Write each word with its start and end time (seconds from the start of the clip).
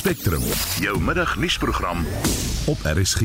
Spectrum, 0.00 0.40
jou 0.80 1.00
middagnuusprogram 1.00 2.06
op 2.66 2.78
RSG. 2.82 3.20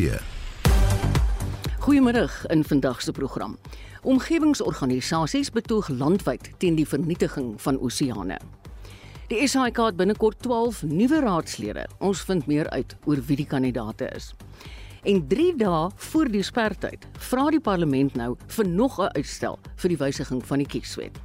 Goeiemiddag 1.79 2.45
in 2.45 2.63
vandag 2.63 3.01
se 3.01 3.11
program. 3.11 3.57
Omgewingsorganisasies 4.01 5.51
betoog 5.51 5.87
landwyd 5.87 6.49
teen 6.57 6.75
die 6.75 6.87
vernietiging 6.87 7.53
van 7.61 7.79
oseane. 7.79 8.39
Die 9.31 9.47
SAIK 9.47 9.77
het 9.77 9.95
binnekort 9.95 10.41
12 10.43 10.83
nuwe 10.83 11.19
raadslede. 11.23 11.87
Ons 11.97 12.25
vind 12.27 12.45
meer 12.45 12.69
uit 12.69 12.97
oor 13.05 13.23
wie 13.23 13.37
die 13.39 13.47
kandidaate 13.47 14.11
is. 14.11 14.33
En 15.03 15.27
3 15.27 15.55
dae 15.55 15.89
voor 15.95 16.27
die 16.27 16.43
spertyd 16.43 17.07
vra 17.29 17.47
die 17.55 17.63
parlement 17.63 18.19
nou 18.19 18.35
vir 18.47 18.67
nog 18.67 18.99
'n 18.99 19.15
uitstel 19.15 19.59
vir 19.75 19.89
die 19.89 19.97
wysiging 20.03 20.45
van 20.45 20.57
die 20.57 20.67
kieswet. 20.67 21.15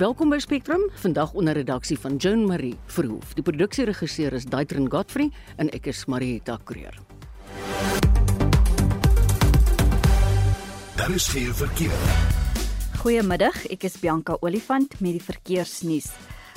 Welkom 0.00 0.30
by 0.32 0.38
Spectrum, 0.40 0.86
vandag 0.96 1.34
onder 1.36 1.52
redaksie 1.52 1.98
van 2.00 2.14
Joan 2.16 2.46
Marie 2.48 2.78
Verhoef. 2.86 3.34
Die 3.36 3.42
produksieregisseur 3.44 4.32
is 4.32 4.46
Daitrin 4.48 4.86
Godfrey 4.88 5.28
en 5.60 5.68
ek 5.76 5.90
is 5.92 6.06
Marieta 6.08 6.56
Kreer. 6.64 6.96
Daar 10.96 11.12
is 11.12 11.28
geen 11.28 11.52
verkeer. 11.52 12.08
Goeiemiddag, 13.02 13.66
ek 13.68 13.84
is 13.84 14.00
Bianca 14.00 14.38
Olifant 14.40 14.96
met 15.04 15.18
die 15.18 15.24
verkeersnuus. 15.28 16.08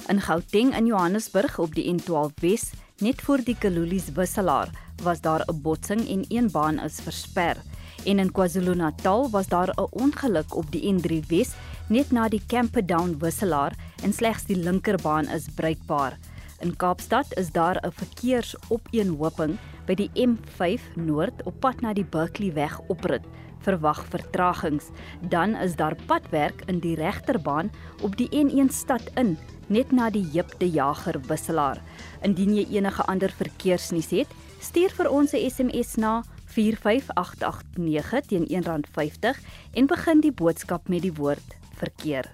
In 0.08 0.24
Gauteng 0.24 0.72
in 0.72 0.88
Johannesburg 0.88 1.60
op 1.60 1.76
die 1.76 1.90
N12 1.92 2.40
Wes, 2.40 2.70
net 3.04 3.20
voor 3.20 3.44
die 3.44 3.58
Kalulies 3.60 4.14
wisselaar, 4.16 4.72
was 5.04 5.20
daar 5.20 5.44
'n 5.44 5.62
botsing 5.62 6.08
en 6.08 6.24
een 6.30 6.52
baan 6.52 6.80
is 6.80 7.04
versper. 7.04 7.60
En 8.06 8.20
in 8.20 8.32
KwaZulu-Natal 8.32 9.30
was 9.30 9.48
daar 9.48 9.70
'n 9.76 9.88
ongeluk 9.92 10.56
op 10.56 10.72
die 10.72 10.94
N3 10.94 11.20
Wes 11.28 11.52
net 11.88 12.12
na 12.12 12.26
die 12.30 12.42
Camperdown 12.50 13.14
wisselaar 13.22 13.76
en 14.04 14.14
slegs 14.14 14.48
die 14.50 14.58
linkerbaan 14.58 15.28
is 15.30 15.52
bruikbaar. 15.54 16.16
In 16.66 16.74
Kaapstad 16.82 17.34
is 17.38 17.52
daar 17.52 17.78
'n 17.84 17.92
verkeersopeenhoping 17.92 19.58
by 19.86 19.94
die 19.94 20.10
M5 20.16 20.82
Noord 20.96 21.44
op 21.46 21.60
pad 21.60 21.82
na 21.82 21.94
die 21.94 22.06
Berkeley 22.06 22.54
weg 22.54 22.80
oprit. 22.88 23.22
Verwag 23.60 24.06
vertragings. 24.06 24.86
Dan 25.30 25.56
is 25.56 25.76
daar 25.76 25.96
padwerk 26.06 26.62
in 26.66 26.80
die 26.80 26.96
regterbaan 26.96 27.72
op 28.02 28.18
die 28.18 28.30
N1 28.30 28.72
stad 28.72 29.12
in 29.16 29.38
net 29.68 29.92
na 29.92 30.10
die 30.10 30.26
Jip 30.32 30.60
de 30.60 30.70
Jager 30.70 31.22
wisselaar. 31.28 31.82
Indien 32.22 32.56
jy 32.56 32.66
enige 32.70 33.04
ander 33.04 33.30
verkeersnuus 33.30 34.10
het, 34.10 34.28
stuur 34.60 34.90
vir 34.90 35.10
ons 35.10 35.34
'n 35.34 35.50
SMS 35.50 35.96
na 35.96 36.24
45889 36.46 38.26
teen 38.26 38.46
R1.50 38.48 39.40
en 39.74 39.86
begin 39.86 40.22
die 40.22 40.32
boodskap 40.32 40.88
met 40.88 41.02
die 41.02 41.14
woord 41.14 41.65
verkeer. 41.76 42.32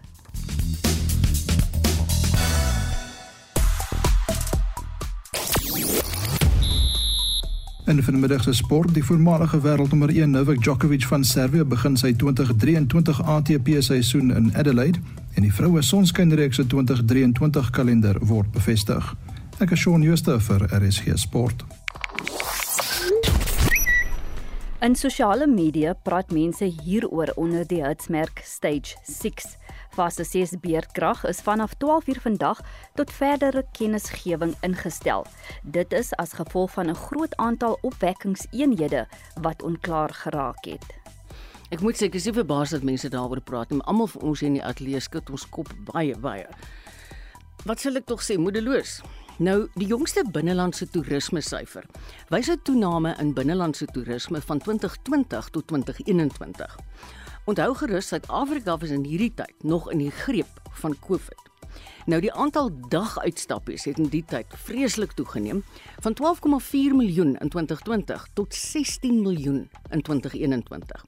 In 7.92 8.04
vanmiddag 8.04 8.44
se 8.44 8.54
sport, 8.54 8.94
die 8.94 9.04
voormalige 9.04 9.62
wêreldnommer 9.62 10.10
1 10.10 10.30
Novak 10.30 10.62
Djokovic 10.64 11.04
van 11.04 11.24
Servië 11.24 11.66
begin 11.66 11.98
sy 11.98 12.14
2023 12.14 13.24
ATP 13.24 13.74
seisoen 13.80 14.32
in 14.32 14.52
Adelaide 14.56 15.02
en 15.34 15.44
die 15.44 15.54
vroue 15.54 15.82
sonskynreeks 15.82 16.62
se 16.62 16.68
2023 16.68 17.70
kalender 17.70 18.18
word 18.22 18.52
bevestig. 18.56 19.14
Ek 19.60 19.76
is 19.76 19.84
Shaun 19.84 20.06
Schuster 20.08 20.40
vir 20.40 20.70
RSG 20.72 21.18
Sport. 21.20 21.66
In 24.82 24.96
sosiale 24.96 25.46
media 25.46 25.92
praat 25.94 26.32
mense 26.34 26.66
hieroor 26.66 27.30
onder 27.38 27.68
die 27.70 27.84
hitsmerk 27.86 28.40
Stage 28.42 28.96
6. 29.06 29.52
Fase 29.94 30.24
6 30.26 30.56
beerdkrag 30.64 31.22
is 31.30 31.42
vanaf 31.46 31.76
12uur 31.84 32.22
vandag 32.24 32.64
tot 32.98 33.14
verdere 33.14 33.62
kennisgewing 33.78 34.56
ingestel. 34.66 35.28
Dit 35.62 35.94
is 35.94 36.10
as 36.18 36.34
gevolg 36.34 36.74
van 36.74 36.90
'n 36.90 36.98
groot 36.98 37.36
aantal 37.36 37.78
opwekkingseenhede 37.82 39.06
wat 39.42 39.62
onklaar 39.62 40.10
geraak 40.10 40.66
het. 40.66 40.86
Ek 41.70 41.82
moet 41.82 41.96
sê 42.02 42.10
ek 42.10 42.16
is 42.16 42.26
nie 42.26 42.34
verbaas 42.34 42.70
dat 42.70 42.84
mense 42.84 43.10
daaroor 43.10 43.42
praat 43.42 43.70
nie, 43.70 43.78
maar 43.78 43.88
almal 43.88 44.08
van 44.08 44.22
ons 44.22 44.40
hier 44.40 44.50
in 44.50 44.58
die 44.58 44.66
ateljee 44.66 45.00
skud 45.00 45.30
ons 45.30 45.50
kop 45.50 45.70
baie 45.94 46.18
baie. 46.18 46.48
Wat 47.66 47.80
sal 47.80 47.96
ek 47.96 48.06
tog 48.06 48.24
sê, 48.24 48.38
moedeloos. 48.38 49.02
Nou, 49.42 49.64
die 49.74 49.88
jongste 49.90 50.22
binnelandse 50.30 50.86
toerisme 50.94 51.42
syfer 51.42 51.88
wys 52.30 52.50
'n 52.50 52.60
toename 52.62 53.16
in 53.18 53.34
binnelandse 53.34 53.86
toerisme 53.86 54.42
van 54.42 54.60
2020 54.60 55.50
tot 55.50 55.68
2021. 55.68 56.78
Onthou 57.46 57.74
gerus 57.76 58.08
Suid-Afrika 58.08 58.78
was 58.78 58.90
in 58.90 59.04
hierdie 59.04 59.34
tyd 59.34 59.64
nog 59.64 59.92
in 59.92 59.98
die 59.98 60.12
greep 60.12 60.62
van 60.72 60.96
COVID. 61.00 61.42
Nou 62.06 62.22
die 62.22 62.34
aantal 62.34 62.70
daguitstappies 62.90 63.86
het 63.86 63.98
in 63.98 64.10
die 64.10 64.24
tyd 64.26 64.46
vreeslik 64.66 65.12
toegeneem 65.12 65.64
van 66.00 66.14
12,4 66.14 66.94
miljoen 66.96 67.36
in 67.38 67.50
2020 67.50 68.28
tot 68.34 68.54
16 68.54 69.22
miljoen 69.22 69.70
in 69.90 70.02
2021. 70.02 71.06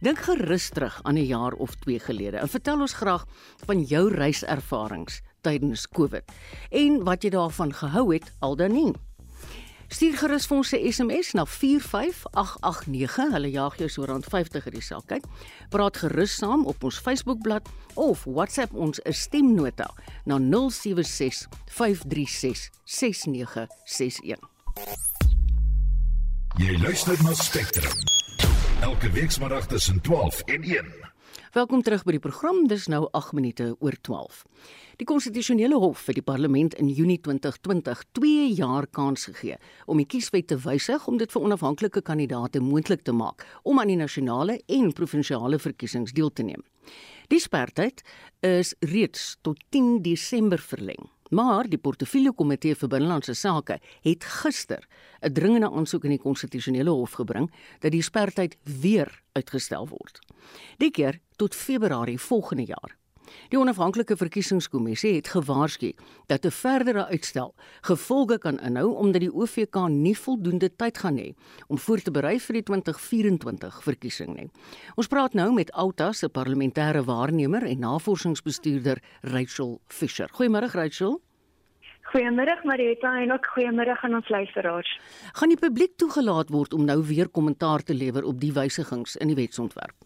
Dink 0.00 0.18
gerus 0.18 0.68
terug 0.68 1.00
aan 1.02 1.14
'n 1.14 1.26
jaar 1.26 1.52
of 1.52 1.74
2 1.74 1.98
gelede 1.98 2.36
en 2.36 2.48
vertel 2.48 2.80
ons 2.80 2.92
graag 2.92 3.26
van 3.64 3.82
jou 3.82 4.10
reiservarings 4.14 5.22
tydens 5.46 5.86
COVID 5.94 6.36
en 6.82 7.02
wat 7.06 7.22
jy 7.22 7.30
daarvan 7.34 7.74
gehou 7.74 8.08
het 8.12 8.32
al 8.44 8.56
dan 8.58 8.74
nie. 8.74 8.92
Stuur 9.86 10.16
gerus 10.18 10.46
vir 10.50 10.56
ons 10.56 10.72
'n 10.72 10.92
SMS 10.92 11.32
na 11.32 11.44
45889. 11.46 13.32
Hulle 13.32 13.50
jaag 13.50 13.76
jou 13.78 13.88
so 13.88 14.04
rond 14.04 14.24
50 14.24 14.66
in 14.66 14.72
die 14.72 14.82
saak. 14.82 15.06
Kyk. 15.06 15.24
Praat 15.70 15.96
gerus 15.96 16.36
saam 16.36 16.66
op 16.66 16.84
ons 16.84 16.98
Facebookblad 16.98 17.68
of 17.94 18.24
WhatsApp 18.24 18.74
ons 18.74 19.00
'n 19.04 19.12
stemnota 19.12 19.90
na 20.24 20.38
076 20.38 21.46
536 21.66 22.70
6961. 22.84 24.38
Jy 26.56 26.78
luister 26.82 27.22
na 27.22 27.34
Spectrum. 27.34 27.92
Elke 28.80 29.10
weekmiddag 29.10 29.66
tussen 29.66 30.00
12 30.00 30.40
en 30.40 30.62
1. 30.62 31.15
Welkom 31.56 31.80
terug 31.80 32.02
by 32.04 32.12
die 32.12 32.20
program. 32.20 32.66
Dis 32.68 32.84
nou 32.92 33.06
8 33.16 33.32
minute 33.32 33.70
oor 33.80 33.94
12. 34.04 34.42
Die 35.00 35.06
konstitusionele 35.08 35.78
hof 35.80 36.02
het 36.04 36.18
die 36.18 36.24
parlement 36.24 36.74
in 36.76 36.90
Junie 36.92 37.16
2020 37.24 38.02
2 38.18 38.50
jaar 38.58 38.84
kans 38.92 39.24
gegee 39.30 39.56
om 39.88 39.96
die 39.96 40.04
kieswet 40.04 40.50
te 40.52 40.60
wysig 40.60 41.06
om 41.08 41.16
dit 41.16 41.32
vir 41.32 41.48
onafhanklike 41.48 42.04
kandidaate 42.04 42.60
moontlik 42.60 43.08
te 43.08 43.16
maak 43.16 43.46
om 43.64 43.80
aan 43.80 43.88
die 43.88 43.96
nasionale 43.96 44.58
en 44.68 44.92
provinsiale 44.92 45.56
verkiesings 45.56 46.12
deel 46.12 46.28
te 46.28 46.44
neem. 46.44 46.60
Die 47.32 47.40
spertyd 47.40 48.04
is 48.44 48.76
reeds 48.92 49.38
tot 49.40 49.64
10 49.72 50.02
Desember 50.04 50.60
verleng. 50.60 51.08
Maar 51.30 51.68
die 51.68 51.78
portefeulje 51.78 52.32
komitee 52.32 52.76
vir 52.78 52.88
binnelandse 52.88 53.34
sake 53.34 53.80
het 54.02 54.24
gister 54.24 54.86
'n 55.20 55.32
dringende 55.32 55.70
aansoek 55.70 56.04
in 56.04 56.10
die 56.10 56.22
konstitusionele 56.22 56.90
hof 56.90 57.12
gebring 57.12 57.50
dat 57.80 57.92
die 57.92 58.02
spertyd 58.02 58.56
weer 58.62 59.22
uitgestel 59.32 59.88
word. 59.88 60.18
Die 60.78 60.90
keer 60.90 61.20
tot 61.36 61.54
Februarie 61.54 62.20
volgende 62.20 62.64
jaar. 62.64 62.96
Die 63.48 63.58
onafhanklike 63.58 64.16
verkiesingskommissie 64.16 65.14
het 65.14 65.28
gewaarsku 65.28 65.92
dat 66.26 66.44
'n 66.44 66.50
verdere 66.50 67.06
uitstel 67.06 67.54
gevolge 67.80 68.38
kan 68.38 68.58
inhou 68.58 68.94
omdat 68.94 69.20
die 69.20 69.34
OVK 69.34 69.88
nie 69.88 70.18
voldoende 70.18 70.70
tyd 70.76 70.98
gaan 70.98 71.18
hê 71.18 71.34
om 71.66 71.78
voor 71.78 72.00
te 72.00 72.10
berei 72.10 72.40
vir 72.40 72.52
die 72.52 72.62
2024 72.62 73.82
verkiesing 73.82 74.36
nie. 74.36 74.50
Ons 74.96 75.06
praat 75.06 75.34
nou 75.34 75.52
met 75.52 75.72
Outa 75.72 76.12
se 76.12 76.28
parlementêre 76.28 77.04
waarnemer 77.04 77.62
en 77.62 77.78
navorsingsbestuurder 77.78 79.02
Rachel 79.22 79.80
Fisher. 79.88 80.28
Goeiemôre 80.32 80.70
Rachel. 80.72 81.20
Goeiemôre 82.12 82.60
Marita 82.64 83.10
en 83.22 83.32
ook 83.32 83.46
goeiemôre 83.54 83.96
aan 84.00 84.14
ons 84.14 84.28
luisteraars. 84.28 84.98
Gaan 85.32 85.48
die 85.48 85.58
publiek 85.58 85.96
toegelaat 85.96 86.52
word 86.54 86.74
om 86.74 86.84
nou 86.86 87.00
weer 87.02 87.28
kommentaar 87.28 87.82
te 87.82 87.94
lewer 87.94 88.24
op 88.24 88.40
die 88.40 88.52
wysigings 88.54 89.16
in 89.16 89.34
die 89.34 89.38
wetsontwerp? 89.38 90.05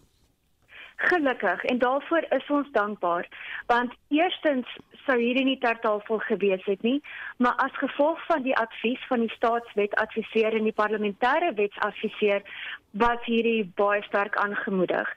Gelukkig 1.01 1.63
en 1.63 1.77
daarvoor 1.77 2.25
is 2.29 2.49
ons 2.49 2.67
dankbaar 2.71 3.27
want 3.65 3.93
eerstens 4.07 4.67
sou 5.05 5.17
hierdie 5.17 5.45
nie 5.45 5.57
ter 5.57 5.79
tafel 5.81 6.19
gewees 6.27 6.65
het 6.69 6.81
nie 6.85 6.99
maar 7.37 7.55
as 7.65 7.79
gevolg 7.83 8.21
van 8.25 8.43
die 8.45 8.55
advies 8.57 9.07
van 9.09 9.25
die 9.25 9.33
staatswetadviseur 9.35 10.57
en 10.59 10.69
die 10.69 10.77
parlementêre 10.81 11.53
wetsadviseur 11.57 12.45
was 12.91 13.25
hierdie 13.25 13.71
baie 13.75 14.03
sterk 14.03 14.35
aangemoedig. 14.37 15.09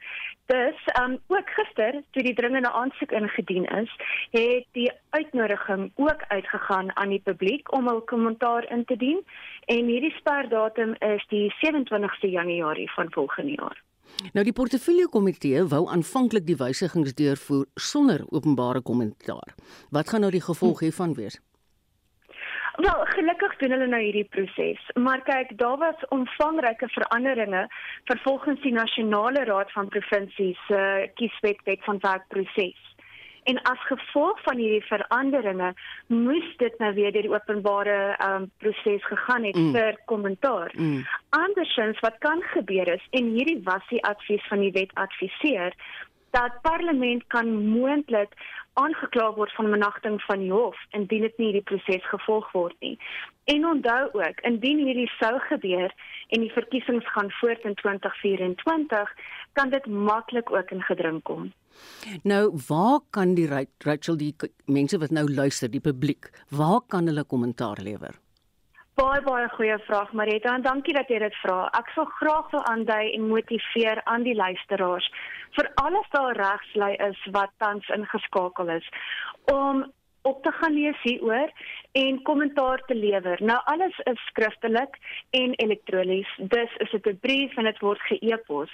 Dus 0.46 0.80
um 1.00 1.18
ook 1.26 1.50
gister 1.50 2.02
toe 2.10 2.22
die 2.22 2.34
dringende 2.34 2.70
aansoek 2.70 3.12
ingedien 3.12 3.64
is, 3.64 3.92
het 4.30 4.66
die 4.72 4.90
uitnodiging 5.10 5.90
ook 5.94 6.24
uitgegaan 6.28 6.96
aan 6.96 7.08
die 7.08 7.22
publiek 7.24 7.72
om 7.72 7.88
hul 7.88 8.00
kommentaar 8.00 8.70
in 8.70 8.84
te 8.84 8.96
dien 8.96 9.24
en 9.66 9.88
hierdie 9.88 10.14
sperdatum 10.18 10.94
is 10.98 11.26
die 11.28 11.48
27ste 11.64 12.30
Januarie 12.30 12.90
van 12.92 13.12
volgende 13.12 13.52
jaar. 13.60 13.82
Nou 14.32 14.44
die 14.44 14.52
portefeulje 14.52 15.08
komitee 15.08 15.64
wou 15.70 15.84
aanvanklik 15.90 16.46
die 16.46 16.56
wysigings 16.56 17.14
deurvoer 17.18 17.66
sonder 17.74 18.24
openbare 18.30 18.82
kommentaar. 18.82 19.54
Wat 19.90 20.08
gaan 20.08 20.24
nou 20.26 20.30
die 20.32 20.44
gevolg 20.44 20.80
hiervan 20.86 21.14
wees? 21.18 21.40
Wel, 22.76 23.04
gelukkig 23.06 23.56
doen 23.56 23.70
hulle 23.70 23.86
nou 23.86 24.00
hierdie 24.02 24.26
proses, 24.34 24.80
maar 24.98 25.20
kyk, 25.22 25.52
daar 25.60 25.76
was 25.78 26.00
omvangryke 26.14 26.88
veranderinge 26.90 27.68
vir 28.10 28.20
volgens 28.24 28.62
die 28.64 28.72
nasionale 28.74 29.44
raad 29.46 29.70
van 29.72 29.88
provinsies 29.94 30.58
se 30.66 30.80
uh, 30.80 31.06
kieswet 31.14 31.62
wet 31.68 31.84
van 31.86 32.02
werk 32.02 32.26
proses. 32.34 32.80
En 33.44 33.60
as 33.62 33.80
gevolg 33.86 34.40
van 34.42 34.56
hierdie 34.56 34.84
veranderinge 34.88 35.74
moes 36.06 36.56
dit 36.56 36.78
nou 36.78 36.94
weer 36.94 37.12
deur 37.12 37.26
die 37.26 37.34
openbare 37.34 37.98
um, 38.24 38.48
proses 38.58 39.04
gegaan 39.04 39.44
het 39.44 39.56
mm. 39.56 39.72
vir 39.76 39.98
kommentaar. 40.04 40.72
Mm. 40.76 41.04
Andersins 41.36 42.00
wat 42.00 42.16
kan 42.24 42.42
gebeur 42.54 42.88
is 42.88 43.04
en 43.10 43.32
hierdie 43.36 43.60
was 43.64 43.84
die 43.92 44.02
advies 44.04 44.48
van 44.48 44.64
die 44.64 44.72
wet 44.72 44.94
adviseer 44.94 45.76
dat 46.34 46.60
parlement 46.62 47.26
kan 47.34 47.50
moontlik 47.68 48.34
aangekla 48.82 49.28
word 49.38 49.52
van 49.54 49.70
benagting 49.70 50.16
van 50.26 50.42
die 50.42 50.50
hof 50.52 50.78
indien 50.98 51.22
dit 51.26 51.36
nie 51.38 51.50
hierdie 51.50 51.68
proses 51.70 52.08
gevolg 52.10 52.48
word 52.52 52.74
nie. 52.82 52.96
En 53.52 53.66
onthou 53.68 54.08
ook, 54.18 54.40
indien 54.48 54.80
hierdie 54.86 55.10
sou 55.18 55.34
gebeur 55.48 55.92
en 56.34 56.42
die 56.42 56.52
verkiesings 56.54 57.06
gaan 57.14 57.30
voort 57.40 57.66
in 57.68 57.76
2024, 57.82 59.12
kan 59.52 59.70
dit 59.70 59.86
maklik 59.86 60.50
ook 60.50 60.74
in 60.74 60.82
gedring 60.82 61.22
kom. 61.22 61.52
Nou, 62.22 62.42
waar 62.68 63.00
kan 63.10 63.34
die 63.38 63.46
Rachel 63.78 64.18
die 64.18 64.34
mense 64.66 64.98
wat 64.98 65.14
nou 65.14 65.26
luister, 65.30 65.70
die 65.70 65.82
publiek, 65.82 66.30
waar 66.50 66.80
kan 66.88 67.10
hulle 67.10 67.24
kommentaar 67.24 67.82
lewer? 67.82 68.23
Baie 68.94 69.22
baie 69.26 69.48
goeie 69.50 69.74
vraag 69.88 70.12
Marita 70.14 70.52
en 70.54 70.62
dankie 70.62 70.92
dat 70.94 71.08
jy 71.10 71.18
dit 71.18 71.36
vra. 71.40 71.64
Ek 71.74 71.88
sal 71.96 72.06
graag 72.20 72.52
wil 72.52 72.62
aandui 72.70 73.08
en 73.16 73.24
motiveer 73.26 74.00
aan 74.12 74.22
die 74.22 74.36
luisteraars 74.38 75.08
vir 75.56 75.68
alles 75.82 76.06
daar 76.12 76.38
regslei 76.38 76.92
is 77.08 77.24
wat 77.34 77.50
tans 77.62 77.88
ingeskakel 77.96 78.70
is 78.76 78.86
om 79.50 79.82
op 80.30 80.38
te 80.46 80.52
gaan 80.60 80.78
lees 80.78 81.00
hieroor 81.02 81.50
en 82.04 82.22
kommentaar 82.22 82.84
te 82.86 82.94
lewer. 82.94 83.42
Nou 83.42 83.58
alles 83.74 83.98
is 84.12 84.22
skriftelik 84.30 84.94
en 85.30 85.58
elektronies. 85.66 86.30
Dus 86.38 86.78
is 86.86 86.90
dit 86.90 87.06
'n 87.06 87.18
brief 87.26 87.56
en 87.56 87.64
dit 87.64 87.78
word 87.78 88.00
ge-e-pos. 88.00 88.70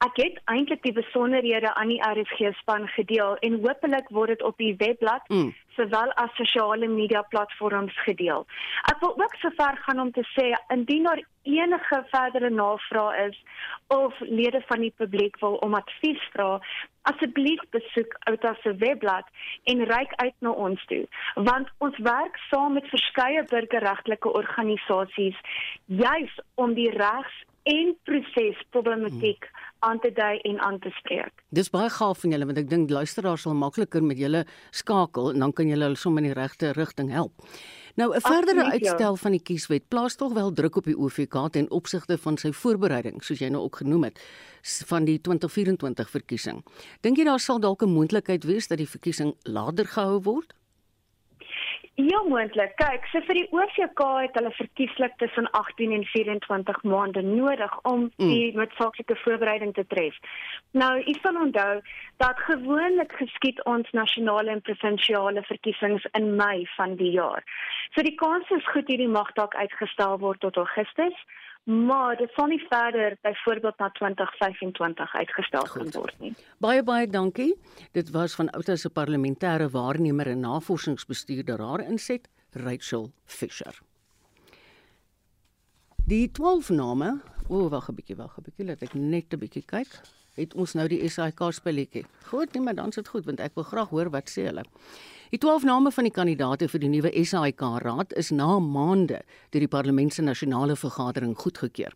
Ek 0.00 0.16
het 0.16 0.40
eintlik 0.44 0.82
die 0.82 0.96
besonderhede 0.96 1.74
aan 1.74 1.88
die 1.88 2.00
RSG 2.00 2.56
span 2.58 2.88
gedeel 2.88 3.36
en 3.44 3.60
hopelik 3.60 4.08
word 4.08 4.28
dit 4.28 4.42
op 4.42 4.56
die 4.56 4.74
webblad 4.76 5.28
mm. 5.28 5.54
Sowel 5.80 6.12
as 6.16 6.30
sosiale 6.36 6.88
media 6.88 7.22
platforms 7.32 7.96
gedeel. 8.04 8.46
Ek 8.92 9.00
wil 9.00 9.14
ook 9.16 9.34
sover 9.40 9.76
gaan 9.84 10.00
om 10.00 10.12
te 10.12 10.24
sê 10.36 10.50
indien 10.74 11.08
daar 11.08 11.22
enige 11.48 12.04
verdere 12.10 12.50
navrae 12.50 13.28
is 13.28 13.38
of 13.88 14.20
lede 14.20 14.60
van 14.68 14.84
die 14.84 14.92
publiek 14.96 15.38
wil 15.40 15.56
om 15.64 15.74
advies 15.74 16.20
vra, 16.34 16.60
asseblief 17.08 17.62
besoek 17.76 18.16
Outa 18.28 18.54
se 18.62 18.74
webblad 18.82 19.28
en 19.72 19.84
reik 19.88 20.12
uit 20.20 20.36
na 20.44 20.50
ons 20.50 20.84
toe, 20.92 21.06
want 21.34 21.72
ons 21.78 21.96
werk 22.04 22.36
saam 22.50 22.76
met 22.76 22.92
verskeie 22.92 23.44
burgerregtelike 23.52 24.34
organisasies 24.42 25.40
juis 25.86 26.36
om 26.54 26.76
die 26.76 26.90
regs 26.90 27.44
en 27.70 27.96
prosesproblematiek 28.04 29.48
hmm 29.48 29.69
aan 29.80 30.00
te 30.00 30.12
dui 30.12 30.38
en 30.38 30.60
aan 30.60 30.78
te 30.78 30.90
spreek. 30.90 31.44
Dis 31.48 31.70
baie 31.70 31.90
gaaf 31.90 32.20
van 32.22 32.34
julle 32.34 32.46
want 32.46 32.58
ek 32.58 32.70
dink 32.70 32.90
luisteraars 32.90 33.46
sal 33.46 33.54
makliker 33.54 34.04
met 34.04 34.18
julle 34.20 34.44
skakel 34.70 35.32
en 35.32 35.44
dan 35.46 35.52
kan 35.52 35.68
julle 35.68 35.88
hulle 35.88 36.00
sommer 36.00 36.24
in 36.24 36.30
die 36.30 36.38
regte 36.38 36.72
rigting 36.76 37.10
help. 37.10 37.32
Nou 37.96 38.14
'n 38.14 38.20
verdere 38.20 38.64
ja. 38.64 38.70
uitstel 38.70 39.16
van 39.16 39.30
die 39.30 39.42
kieswet 39.42 39.88
plaas 39.88 40.14
tog 40.16 40.32
wel 40.32 40.52
druk 40.52 40.76
op 40.76 40.84
die 40.84 40.98
OVK 40.98 41.50
ten 41.50 41.70
opsigte 41.70 42.18
van 42.18 42.36
sy 42.36 42.52
voorbereiding, 42.52 43.22
soos 43.22 43.38
jy 43.38 43.48
nou 43.48 43.62
ook 43.62 43.76
genoem 43.76 44.04
het, 44.04 44.20
van 44.86 45.04
die 45.04 45.20
2024 45.20 46.10
verkiesing. 46.10 46.64
Dink 47.00 47.16
jy 47.16 47.24
daar 47.24 47.40
sal 47.40 47.60
dalk 47.60 47.82
'n 47.82 47.92
moontlikheid 47.92 48.44
wees 48.44 48.68
dat 48.68 48.78
die 48.78 48.88
verkiesing 48.88 49.34
later 49.42 49.84
gehou 49.86 50.20
word? 50.22 50.54
Ja 52.08 52.20
moontlik. 52.28 52.72
Kyk, 52.80 53.04
so 53.10 53.20
vir 53.26 53.36
die 53.36 53.48
OVK 53.52 54.00
het 54.22 54.36
hulle 54.38 54.50
verkieslik 54.56 55.16
tussen 55.20 55.48
18 55.58 55.92
en 55.92 56.04
24 56.08 56.78
maande 56.88 57.22
nodig 57.26 57.74
om 57.90 58.06
mm. 58.06 58.30
die 58.30 58.54
noodsaaklike 58.56 59.16
voorbereiding 59.24 59.74
te 59.74 59.84
tref. 59.90 60.16
Nou, 60.70 60.92
u 61.00 61.14
sal 61.20 61.40
onthou 61.42 61.80
dat 62.22 62.40
gewoonlik 62.46 63.12
geskied 63.18 63.60
ons 63.64 63.90
nasionale 63.96 64.54
en 64.54 64.64
provinsiale 64.64 65.42
verkiesings 65.50 66.06
in 66.12 66.34
Mei 66.40 66.64
van 66.76 66.96
die 66.96 67.10
jaar. 67.18 67.44
So 67.92 68.06
die 68.06 68.16
kans 68.22 68.48
is 68.56 68.72
goed 68.72 68.88
hierdie 68.88 69.10
mag 69.10 69.34
dalk 69.36 69.54
uitgestel 69.58 70.18
word 70.24 70.40
tot 70.40 70.56
Augustus 70.56 71.26
maar 71.64 72.16
dit 72.16 72.30
sal 72.30 72.46
nie 72.46 72.66
verder 72.68 73.16
byvoorbeeld 73.22 73.78
na 73.78 73.90
2025 73.90 75.14
uitgestel 75.14 75.62
kan 75.62 75.90
word 75.90 76.18
nie. 76.18 76.34
Baie 76.58 76.82
baie 76.82 77.06
dankie. 77.06 77.54
Dit 77.92 78.10
was 78.10 78.34
van 78.34 78.50
Outa 78.50 78.76
se 78.76 78.90
parlementêre 78.90 79.70
waarnemer 79.70 80.26
en 80.26 80.40
navorsingsbestuurder 80.40 81.60
haar 81.60 81.80
inset 81.80 82.28
Rachel 82.50 83.12
Fisher. 83.24 83.78
Die 86.06 86.30
12 86.30 86.68
name, 86.68 87.20
o, 87.48 87.68
wag 87.68 87.88
'n 87.88 87.94
bietjie, 87.94 88.16
wag 88.16 88.38
'n 88.38 88.42
bietjie, 88.42 88.66
laat 88.66 88.82
ek 88.82 88.94
net 88.94 89.32
'n 89.34 89.38
bietjie 89.38 89.64
kyk. 89.64 90.00
Het 90.40 90.54
ons 90.56 90.72
nou 90.78 90.86
die 90.88 91.02
SAK 91.04 91.42
spelletjie. 91.52 92.06
Goed, 92.30 92.54
nee, 92.54 92.64
maar 92.64 92.74
dan 92.78 92.88
is 92.88 92.96
dit 93.00 93.08
goed 93.12 93.26
want 93.28 93.40
ek 93.44 93.58
wil 93.58 93.66
graag 93.68 93.90
hoor 93.92 94.08
wat 94.14 94.30
sê 94.32 94.46
hulle. 94.48 94.64
Die 95.30 95.38
12 95.38 95.66
name 95.68 95.92
van 95.94 96.08
die 96.08 96.14
kandidaate 96.14 96.66
vir 96.72 96.80
die 96.82 96.88
nuwe 96.90 97.10
SAIK 97.14 97.60
raad 97.84 98.14
is 98.18 98.32
na 98.34 98.56
maande 98.58 99.20
deur 99.52 99.62
die 99.62 99.70
Parlement 99.70 100.14
se 100.14 100.24
nasionale 100.26 100.74
vergadering 100.76 101.36
goedgekeur. 101.38 101.92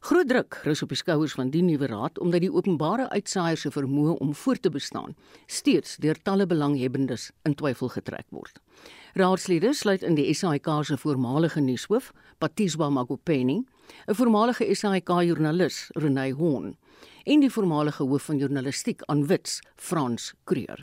Groot 0.00 0.28
druk 0.28 0.56
rus 0.64 0.80
op 0.80 0.88
die 0.88 0.96
skouers 0.96 1.34
van 1.36 1.50
die 1.52 1.60
nuwe 1.60 1.84
raad 1.90 2.18
omdat 2.24 2.40
die 2.40 2.52
openbare 2.52 3.10
uitsaaiers 3.12 3.66
se 3.66 3.70
vermoë 3.74 4.14
om 4.24 4.30
voort 4.42 4.62
te 4.64 4.70
bestaan 4.72 5.12
steeds 5.44 5.98
deur 6.00 6.16
talle 6.24 6.46
belanghebbendes 6.48 7.26
in 7.44 7.52
twyfel 7.60 7.90
getrek 7.92 8.24
word. 8.32 8.56
Raadslede 9.20 9.74
sluit 9.76 10.06
in 10.08 10.16
die 10.16 10.32
SAIK 10.32 10.70
se 10.88 10.96
voormalige 11.02 11.60
nuushoof, 11.60 12.14
Patiswa 12.38 12.88
Magopeni, 12.88 13.58
'n 14.08 14.14
voormalige 14.14 14.64
SAIK-joernalis, 14.74 15.90
Renay 15.94 16.32
Horn, 16.32 16.76
en 17.26 17.40
die 17.40 17.52
voormalige 17.52 18.02
hoof 18.02 18.22
van 18.22 18.38
journalistiek 18.38 19.02
aan 19.02 19.26
Wits, 19.26 19.60
Frans 19.76 20.32
Kreur. 20.44 20.80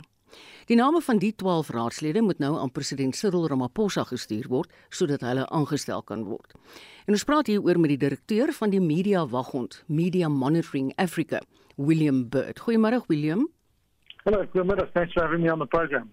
Die 0.68 0.76
name 0.76 1.00
van 1.00 1.16
die 1.16 1.30
12 1.32 1.70
raadslede 1.72 2.20
moet 2.20 2.38
nou 2.38 2.58
aan 2.60 2.70
president 2.70 3.16
Cyril 3.16 3.46
Ramaphosa 3.48 4.02
gestuur 4.04 4.50
word 4.52 4.72
sodat 4.92 5.22
hulle 5.24 5.46
aangestel 5.48 6.02
kan 6.04 6.26
word. 6.28 6.52
En 7.08 7.16
ons 7.16 7.24
praat 7.24 7.48
hier 7.48 7.62
oor 7.64 7.80
met 7.80 7.94
die 7.94 8.00
direkteur 8.02 8.52
van 8.52 8.74
die 8.74 8.82
Media 8.84 9.22
Waghond, 9.32 9.78
Media 9.86 10.28
Monitoring 10.28 10.90
Africa, 11.00 11.40
William 11.76 12.26
Bird. 12.28 12.60
Goeiemôre 12.66 13.00
William. 13.08 13.46
Hallo, 14.26 14.44
goeiemôre. 14.52 14.84
Thanks 14.92 15.16
for 15.16 15.24
having 15.24 15.40
me 15.40 15.48
on 15.52 15.64
the 15.64 15.70
program. 15.72 16.12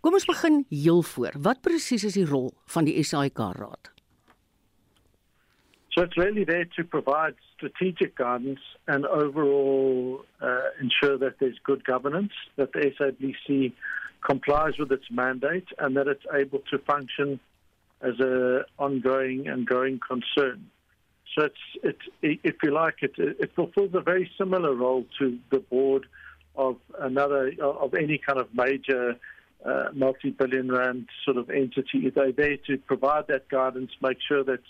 Kom 0.00 0.14
ons 0.14 0.30
begin 0.30 0.62
heel 0.70 1.02
voor. 1.02 1.34
Wat 1.42 1.66
presies 1.66 2.06
is 2.06 2.14
die 2.14 2.28
rol 2.30 2.52
van 2.70 2.86
die 2.86 3.02
SAIK 3.02 3.42
raad? 3.58 3.95
So 5.96 6.04
it's 6.04 6.16
really 6.18 6.44
there 6.44 6.66
to 6.76 6.84
provide 6.84 7.36
strategic 7.56 8.16
guidance 8.16 8.60
and 8.86 9.06
overall 9.06 10.26
uh, 10.42 10.60
ensure 10.78 11.16
that 11.16 11.36
there's 11.40 11.58
good 11.64 11.84
governance, 11.84 12.32
that 12.56 12.74
the 12.74 12.92
SABC 13.00 13.72
complies 14.20 14.74
with 14.78 14.92
its 14.92 15.06
mandate, 15.10 15.68
and 15.78 15.96
that 15.96 16.06
it's 16.06 16.24
able 16.34 16.58
to 16.70 16.78
function 16.80 17.40
as 18.02 18.12
an 18.18 18.64
ongoing 18.78 19.48
and 19.48 19.66
growing 19.66 19.98
concern. 20.06 20.66
So 21.34 21.46
it's, 21.46 21.98
it, 22.22 22.40
if 22.42 22.56
you 22.62 22.72
like, 22.72 22.96
it, 23.00 23.12
it 23.16 23.54
fulfills 23.54 23.94
a 23.94 24.00
very 24.00 24.30
similar 24.36 24.74
role 24.74 25.06
to 25.18 25.38
the 25.50 25.60
board 25.60 26.06
of 26.56 26.76
another 27.00 27.52
of 27.62 27.94
any 27.94 28.18
kind 28.18 28.38
of 28.38 28.48
major 28.54 29.16
uh, 29.64 29.84
multi-billion 29.94 30.70
rand 30.70 31.08
sort 31.24 31.38
of 31.38 31.48
entity. 31.48 32.10
They're 32.14 32.32
there 32.32 32.58
to 32.66 32.76
provide 32.78 33.28
that 33.28 33.48
guidance, 33.48 33.92
make 34.02 34.18
sure 34.26 34.44
that 34.44 34.60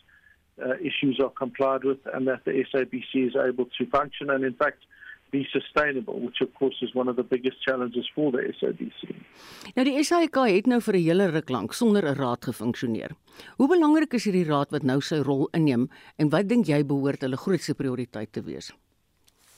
uh, 0.65 0.75
issues 0.81 1.21
are 1.21 1.31
complied 1.31 1.85
with 1.85 1.99
and 2.15 2.27
that 2.27 2.45
the 2.45 2.65
SABC 2.73 3.29
is 3.29 3.37
able 3.37 3.67
to 3.79 3.87
function 3.87 4.31
and, 4.31 4.45
in 4.45 4.55
fact, 4.55 4.85
be 5.31 5.47
sustainable, 5.53 6.21
which 6.21 6.41
of 6.41 6.55
course 6.55 6.77
is 6.83 6.95
one 6.95 7.09
of 7.09 7.17
the 7.17 7.23
biggest 7.23 7.61
challenges 7.63 8.07
for 8.15 8.31
the 8.33 8.43
SABC. 8.59 9.15
Nou 9.77 9.85
die 9.85 10.03
SAIK 10.07 10.39
het 10.47 10.67
nou 10.71 10.81
vir 10.81 10.97
'n 10.97 11.07
hele 11.09 11.27
ruk 11.31 11.51
lank 11.51 11.73
sonder 11.73 12.05
'n 12.07 12.15
raad 12.15 12.45
gefunksioneer. 12.45 13.11
Hoe 13.59 13.69
belangrik 13.69 14.15
is 14.15 14.25
hierdie 14.25 14.49
raad 14.49 14.71
wat 14.71 14.83
nou 14.83 15.01
sy 15.01 15.17
rol 15.17 15.49
inneem 15.53 15.89
en 16.19 16.31
wat 16.31 16.49
dink 16.49 16.67
jy 16.67 16.85
behoort 16.85 17.21
hulle 17.21 17.37
grootste 17.37 17.75
prioriteit 17.75 18.33
te 18.33 18.43
wees? 18.43 18.73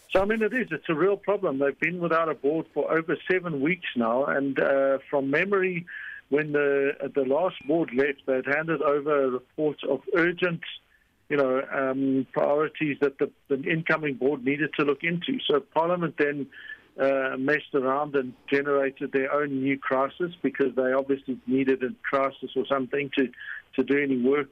So 0.09 0.23
I 0.23 0.25
mean 0.25 0.43
it 0.43 0.53
is 0.53 0.71
it's 0.71 0.89
a 0.89 0.95
real 0.95 1.17
problem. 1.17 1.59
They've 1.59 1.79
been 1.79 2.01
without 2.01 2.29
a 2.29 2.35
board 2.35 2.67
for 2.73 2.91
over 2.91 3.17
7 3.31 3.61
weeks 3.61 3.89
now 3.95 4.25
and 4.25 4.59
uh, 4.59 4.99
from 5.11 5.31
memory 5.31 5.85
when 6.31 6.53
the 6.53 6.97
the 7.15 7.27
last 7.27 7.57
board 7.67 7.93
left 7.93 8.25
they'd 8.27 8.47
handed 8.47 8.81
over 8.83 9.31
reports 9.31 9.85
of 9.85 10.01
urgent 10.15 10.63
you 11.29 11.37
know, 11.37 11.63
um, 11.73 12.27
priorities 12.33 12.97
that 13.01 13.19
the, 13.19 13.31
the, 13.49 13.63
incoming 13.71 14.15
board 14.15 14.45
needed 14.45 14.71
to 14.79 14.85
look 14.85 15.03
into. 15.03 15.39
So 15.47 15.61
Parliament 15.61 16.15
then 16.19 16.47
uh, 16.99 17.37
messed 17.39 17.75
around 17.75 18.17
and 18.17 18.33
generated 18.51 19.13
their 19.13 19.33
own 19.33 19.63
new 19.63 19.79
crisis 19.79 20.33
because 20.43 20.75
they 20.75 20.93
obviously 20.93 21.39
needed 21.47 21.83
a 21.83 21.91
crisis 22.03 22.51
or 22.57 22.65
something 22.67 23.11
to, 23.19 23.29
to 23.77 23.85
do 23.85 24.03
any 24.03 24.21
work. 24.21 24.51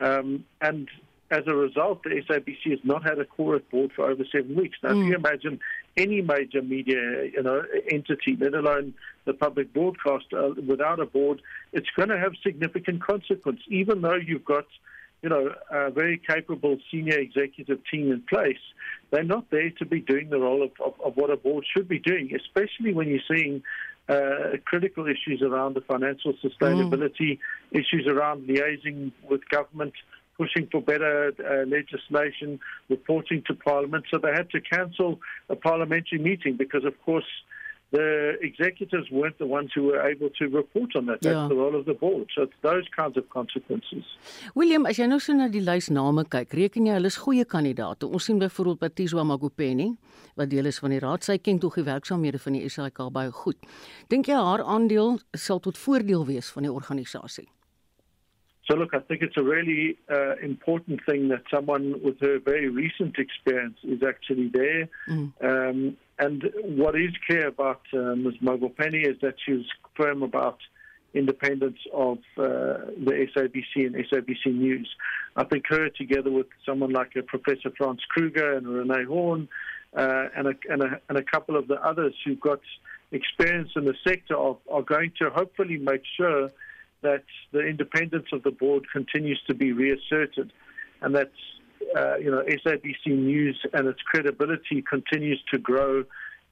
Um, 0.00 0.44
and 0.60 0.88
as 1.30 1.42
a 1.46 1.54
result, 1.54 2.02
the 2.04 2.10
SABC 2.10 2.70
has 2.70 2.78
not 2.84 3.02
had 3.02 3.18
a 3.18 3.24
core 3.24 3.58
board 3.70 3.90
for 3.94 4.08
over 4.08 4.24
seven 4.30 4.54
weeks. 4.54 4.78
Now, 4.82 4.90
mm. 4.90 5.02
if 5.02 5.08
you 5.08 5.16
mm. 5.16 5.26
imagine 5.26 5.60
any 5.96 6.20
major 6.22 6.62
media, 6.62 7.24
you 7.24 7.42
know, 7.42 7.62
entity, 7.90 8.36
let 8.38 8.54
alone 8.54 8.94
the 9.24 9.34
public 9.34 9.72
broadcaster, 9.72 10.38
uh, 10.38 10.50
without 10.66 11.00
a 11.00 11.06
board, 11.06 11.40
it's 11.72 11.88
going 11.96 12.10
to 12.10 12.18
have 12.18 12.32
significant 12.42 13.02
consequence. 13.02 13.60
Even 13.68 14.02
though 14.02 14.16
you've 14.16 14.44
got 14.44 14.66
you 15.24 15.30
know, 15.30 15.54
a 15.70 15.90
very 15.90 16.18
capable 16.18 16.76
senior 16.90 17.18
executive 17.18 17.78
team 17.90 18.12
in 18.12 18.20
place, 18.28 18.58
they're 19.10 19.24
not 19.24 19.50
there 19.50 19.70
to 19.78 19.86
be 19.86 20.00
doing 20.00 20.28
the 20.28 20.38
role 20.38 20.62
of, 20.62 20.70
of, 20.84 21.00
of, 21.02 21.16
what 21.16 21.30
a 21.30 21.36
board 21.38 21.64
should 21.74 21.88
be 21.88 21.98
doing, 21.98 22.30
especially 22.36 22.92
when 22.92 23.08
you're 23.08 23.26
seeing 23.26 23.62
uh, 24.10 24.58
critical 24.66 25.06
issues 25.06 25.40
around 25.40 25.76
the 25.76 25.80
financial 25.80 26.34
sustainability, 26.44 27.38
mm. 27.38 27.38
issues 27.70 28.06
around 28.06 28.46
liaising 28.46 29.12
with 29.30 29.40
government, 29.48 29.94
pushing 30.36 30.68
for 30.70 30.82
better 30.82 31.32
uh, 31.38 31.66
legislation, 31.66 32.60
reporting 32.90 33.42
to 33.46 33.54
Parliament. 33.54 34.04
So 34.10 34.18
they 34.18 34.32
had 34.32 34.50
to 34.50 34.60
cancel 34.60 35.20
a 35.48 35.56
parliamentary 35.56 36.18
meeting 36.18 36.58
because, 36.58 36.84
of 36.84 37.00
course, 37.02 37.24
the 37.94 38.34
executives 38.42 39.06
weren't 39.10 39.38
the 39.38 39.46
ones 39.46 39.70
who 39.74 39.82
were 39.88 40.00
able 40.12 40.30
to 40.38 40.44
report 40.48 40.90
on 40.96 41.06
that. 41.06 41.20
That's 41.22 41.34
ja. 41.34 41.48
the 41.48 41.54
role 41.54 41.76
of 41.78 41.84
the 41.86 41.94
board. 41.94 42.26
So 42.34 42.42
it's 42.42 42.58
those 42.62 42.86
kinds 42.98 43.16
of 43.16 43.24
consequences. 43.30 44.04
William, 44.54 44.86
as 44.90 44.98
jy 44.98 45.06
nou 45.10 45.20
so 45.22 45.36
na 45.36 45.46
die 45.52 45.62
lys 45.62 45.90
name 45.94 46.26
kyk, 46.34 46.56
reken 46.58 46.90
jy 46.90 46.98
hulle 46.98 47.12
is 47.12 47.20
goeie 47.22 47.46
kandidaate? 47.54 48.10
Ons 48.10 48.26
sien 48.28 48.42
byvoorbeeld 48.42 48.82
Patricia 48.82 49.24
Magopeni 49.24 49.92
wat 50.34 50.50
deel 50.50 50.66
is 50.66 50.80
van 50.82 50.96
die 50.96 51.02
raad. 51.04 51.22
Sy 51.22 51.38
ken 51.38 51.62
tog 51.62 51.78
die 51.78 51.86
werksaamhede 51.86 52.42
van 52.42 52.58
die 52.58 52.68
SAIK 52.68 53.04
baie 53.14 53.30
goed. 53.44 53.60
Dink 54.10 54.26
jy 54.30 54.38
haar 54.38 54.66
aandeel 54.66 55.20
sal 55.38 55.62
tot 55.62 55.78
voordeel 55.78 56.26
wees 56.26 56.50
van 56.56 56.66
die 56.66 56.74
organisasie? 56.74 57.46
So 58.66 58.76
look, 58.76 58.94
I 58.94 59.00
think 59.00 59.22
it's 59.22 59.36
a 59.36 59.42
really 59.42 59.98
uh, 60.10 60.36
important 60.36 61.00
thing 61.04 61.28
that 61.28 61.42
someone 61.52 62.00
with 62.02 62.22
a 62.22 62.40
very 62.42 62.68
recent 62.68 63.18
experience 63.18 63.76
is 63.82 64.02
actually 64.02 64.48
there. 64.48 64.88
Mm. 65.08 65.32
Um, 65.42 65.96
and 66.18 66.50
what 66.62 66.94
is 66.96 67.10
clear 67.26 67.48
about 67.48 67.82
uh, 67.92 68.14
Ms. 68.14 68.34
Mogopeni 68.42 69.06
is 69.06 69.16
that 69.20 69.34
she's 69.44 69.66
firm 69.96 70.22
about 70.22 70.58
independence 71.12 71.78
of 71.92 72.18
uh, 72.38 72.90
the 73.04 73.26
SABC 73.36 73.86
and 73.86 73.94
SABC 73.94 74.46
News. 74.46 74.88
I 75.36 75.44
think 75.44 75.64
her 75.68 75.88
together 75.90 76.30
with 76.30 76.46
someone 76.66 76.92
like 76.92 77.16
uh, 77.16 77.22
Professor 77.26 77.70
Franz 77.76 78.00
Kruger 78.08 78.56
and 78.56 78.66
Renee 78.66 79.04
Horn 79.04 79.48
uh, 79.96 80.24
and, 80.36 80.48
a, 80.48 80.54
and, 80.68 80.82
a, 80.82 81.00
and 81.08 81.18
a 81.18 81.22
couple 81.22 81.56
of 81.56 81.68
the 81.68 81.76
others 81.86 82.14
who've 82.24 82.40
got 82.40 82.60
experience 83.12 83.70
in 83.76 83.84
the 83.84 83.94
sector 84.06 84.36
are, 84.36 84.56
are 84.70 84.82
going 84.82 85.12
to 85.18 85.30
hopefully 85.30 85.76
make 85.76 86.02
sure 86.16 86.50
that 87.04 87.22
the 87.52 87.60
independence 87.60 88.26
of 88.32 88.42
the 88.42 88.50
board 88.50 88.84
continues 88.92 89.40
to 89.46 89.54
be 89.54 89.72
reasserted 89.72 90.52
and 91.00 91.14
that 91.14 91.30
uh, 91.96 92.16
you 92.16 92.30
know 92.30 92.42
SABC 92.42 93.06
News 93.06 93.56
and 93.72 93.86
its 93.86 94.02
credibility 94.02 94.82
continues 94.82 95.40
to 95.52 95.58
grow 95.58 96.04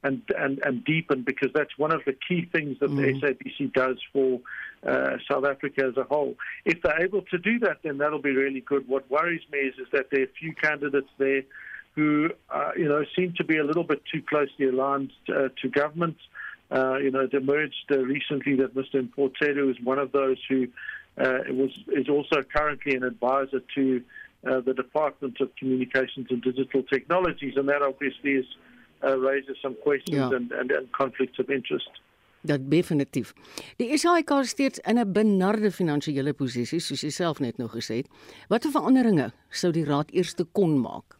and, 0.03 0.21
and, 0.37 0.59
and 0.63 0.83
deepen 0.83 1.23
because 1.23 1.49
that's 1.53 1.77
one 1.77 1.91
of 1.91 2.01
the 2.05 2.13
key 2.27 2.47
things 2.51 2.77
that 2.79 2.89
mm. 2.89 3.21
the 3.21 3.27
SABC 3.27 3.73
does 3.73 3.97
for 4.11 4.39
uh, 4.85 5.17
South 5.29 5.45
Africa 5.45 5.85
as 5.89 5.97
a 5.97 6.03
whole. 6.03 6.35
If 6.65 6.81
they're 6.81 7.01
able 7.01 7.21
to 7.23 7.37
do 7.37 7.59
that, 7.59 7.77
then 7.83 7.97
that'll 7.97 8.21
be 8.21 8.35
really 8.35 8.61
good. 8.61 8.87
What 8.87 9.09
worries 9.09 9.41
me 9.51 9.59
is, 9.59 9.75
is 9.79 9.87
that 9.93 10.07
there 10.11 10.21
are 10.21 10.25
a 10.25 10.33
few 10.39 10.53
candidates 10.53 11.09
there 11.17 11.43
who, 11.95 12.31
uh, 12.49 12.71
you 12.75 12.87
know, 12.87 13.05
seem 13.15 13.33
to 13.37 13.43
be 13.43 13.57
a 13.57 13.63
little 13.63 13.83
bit 13.83 14.01
too 14.11 14.21
closely 14.21 14.67
aligned 14.67 15.11
uh, 15.29 15.49
to 15.61 15.69
government. 15.69 16.17
Uh, 16.73 16.97
you 16.97 17.11
know, 17.11 17.19
it 17.19 17.33
emerged 17.33 17.85
uh, 17.91 17.99
recently 17.99 18.55
that 18.55 18.73
Mr. 18.73 18.95
Importeru 18.95 19.69
is 19.69 19.77
one 19.83 19.99
of 19.99 20.11
those 20.11 20.39
who 20.49 20.67
uh, 21.17 21.39
was 21.49 21.71
is 21.89 22.09
also 22.09 22.41
currently 22.41 22.95
an 22.95 23.03
advisor 23.03 23.61
to 23.75 24.01
uh, 24.49 24.59
the 24.61 24.73
Department 24.73 25.39
of 25.39 25.55
Communications 25.55 26.27
and 26.31 26.41
Digital 26.41 26.81
Technologies, 26.83 27.53
and 27.57 27.69
that 27.69 27.83
obviously 27.83 28.31
is, 28.31 28.45
uh, 29.03 29.17
raises 29.19 29.55
some 29.61 29.75
questions 29.83 30.17
yeah. 30.17 30.35
and, 30.35 30.51
and, 30.51 30.71
and 30.71 30.91
conflicts 30.91 31.37
of 31.39 31.49
interest. 31.49 31.89
Dat 32.41 32.59
definitief. 32.71 33.33
Die 33.77 33.97
SAIK 33.97 34.29
is 34.29 34.49
steeds 34.49 34.79
in 34.79 34.97
'n 34.99 35.11
benarde 35.13 35.71
finansiële 35.71 36.33
posisie, 36.33 36.79
soos 36.79 37.01
jy 37.01 37.09
self 37.09 37.39
net 37.39 37.57
nou 37.57 37.69
gesê 37.69 38.01
het. 38.01 38.09
Watter 38.49 38.71
veranderinge 38.71 39.31
sou 39.49 39.71
die 39.71 39.85
raad 39.85 40.11
eers 40.11 40.33
te 40.33 40.43
kon 40.51 40.79
maak? 40.81 41.15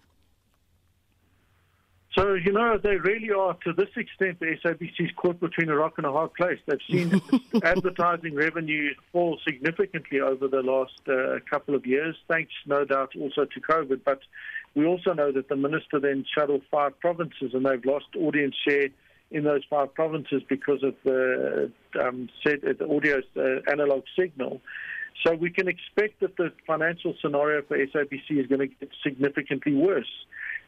So, 2.15 2.36
you 2.36 2.51
know, 2.51 2.77
they 2.77 2.98
really 2.98 3.32
are, 3.32 3.55
to 3.63 3.74
this 3.74 3.89
extent, 3.96 4.39
the 4.39 4.55
SABC's 4.63 5.12
caught 5.15 5.39
between 5.39 5.70
a 5.70 5.75
rock 5.75 5.93
and 5.98 6.05
a 6.05 6.12
hard 6.12 6.34
place. 6.36 6.60
They've 6.67 6.77
seen 6.88 7.22
advertising 7.63 8.36
revenue 8.36 8.93
fall 9.12 9.39
significantly 9.43 10.20
over 10.20 10.48
the 10.48 10.62
last 10.62 11.01
uh, 11.08 11.39
couple 11.50 11.74
of 11.74 11.88
years, 11.88 12.15
thanks, 12.27 12.51
no 12.67 12.86
doubt, 12.86 13.13
also 13.20 13.46
to 13.46 13.60
COVID. 13.60 14.01
But 14.05 14.20
we 14.75 14.86
also 14.86 15.13
know 15.13 15.32
that 15.32 15.50
the 15.50 15.55
minister 15.55 16.00
then 16.00 16.24
shuttled 16.38 16.62
five 16.70 17.00
provinces 17.00 17.53
and 17.53 17.65
they've 17.65 17.84
lost 17.84 18.05
audience 18.15 18.55
share 18.67 18.89
in 19.32 19.43
those 19.43 19.63
five 19.67 19.91
provinces 19.96 20.43
because 20.48 20.84
of 20.84 20.93
the, 21.03 21.72
um, 22.00 22.29
set, 22.46 22.62
the 22.62 22.88
audio 22.96 23.22
uh, 23.36 23.72
analog 23.72 24.03
signal. 24.17 24.62
So 25.25 25.34
we 25.34 25.50
can 25.50 25.67
expect 25.67 26.20
that 26.20 26.38
the 26.38 26.51
financial 26.67 27.15
scenario 27.22 27.63
for 27.63 27.75
SABC 27.77 28.39
is 28.39 28.48
going 28.48 28.60
to 28.60 28.67
get 28.67 28.89
significantly 29.03 29.74
worse. 29.74 30.12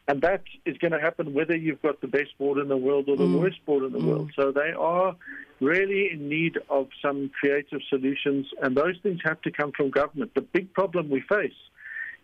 And 0.07 0.21
that 0.21 0.43
is 0.65 0.77
going 0.77 0.91
to 0.91 1.00
happen 1.00 1.33
whether 1.33 1.55
you've 1.55 1.81
got 1.81 2.00
the 2.00 2.07
best 2.07 2.38
board 2.38 2.59
in 2.59 2.67
the 2.67 2.77
world 2.77 3.09
or 3.09 3.17
the 3.17 3.24
mm. 3.24 3.39
worst 3.39 3.65
board 3.65 3.83
in 3.83 3.91
the 3.91 4.00
mm. 4.00 4.05
world. 4.05 4.31
So 4.35 4.51
they 4.51 4.71
are 4.77 5.15
really 5.59 6.12
in 6.12 6.29
need 6.29 6.59
of 6.69 6.89
some 7.01 7.31
creative 7.39 7.79
solutions, 7.89 8.45
and 8.62 8.77
those 8.77 8.97
things 9.01 9.19
have 9.24 9.41
to 9.41 9.51
come 9.51 9.71
from 9.75 9.89
government. 9.89 10.35
The 10.35 10.41
big 10.41 10.74
problem 10.74 11.09
we 11.09 11.21
face 11.21 11.53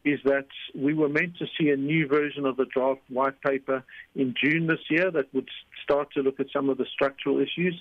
is 0.03 0.19
that 0.25 0.47
we 0.75 0.93
were 0.93 1.09
meant 1.09 1.37
to 1.37 1.45
see 1.59 1.69
a 1.69 1.75
new 1.75 2.07
version 2.07 2.45
of 2.45 2.57
the 2.57 2.65
draft 2.65 3.01
white 3.09 3.39
paper 3.41 3.83
in 4.15 4.33
June 4.41 4.67
this 4.67 4.79
year 4.89 5.11
that 5.11 5.33
would 5.33 5.49
start 5.83 6.11
to 6.13 6.21
look 6.21 6.39
at 6.39 6.47
some 6.51 6.69
of 6.69 6.77
the 6.77 6.85
structural 6.91 7.39
issues, 7.39 7.79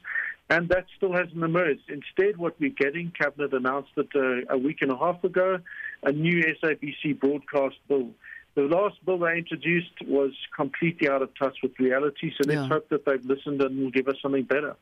and 0.50 0.68
that 0.68 0.86
still 0.96 1.12
hasn't 1.12 1.42
emerged. 1.42 1.82
Instead, 1.88 2.36
what 2.36 2.58
we're 2.60 2.70
getting, 2.70 3.12
Cabinet 3.18 3.52
announced 3.52 3.90
it 3.96 4.08
uh, 4.14 4.52
a 4.52 4.58
week 4.58 4.78
and 4.82 4.90
a 4.90 4.96
half 4.96 5.22
ago, 5.24 5.58
a 6.02 6.12
new 6.12 6.42
SABC 6.62 7.18
broadcast 7.18 7.76
bill. 7.88 8.10
The 8.54 8.62
last 8.62 9.04
bill 9.04 9.18
they 9.18 9.38
introduced 9.38 9.94
was 10.06 10.32
completely 10.56 11.08
out 11.08 11.22
of 11.22 11.30
touch 11.38 11.56
with 11.62 11.72
reality, 11.78 12.32
so 12.36 12.42
let's 12.46 12.66
ja. 12.66 12.68
hope 12.68 12.88
that 12.88 13.04
they've 13.04 13.24
listened 13.24 13.62
and 13.62 13.78
will 13.78 13.90
give 13.90 14.08
us 14.08 14.16
something 14.20 14.44
better. 14.44 14.76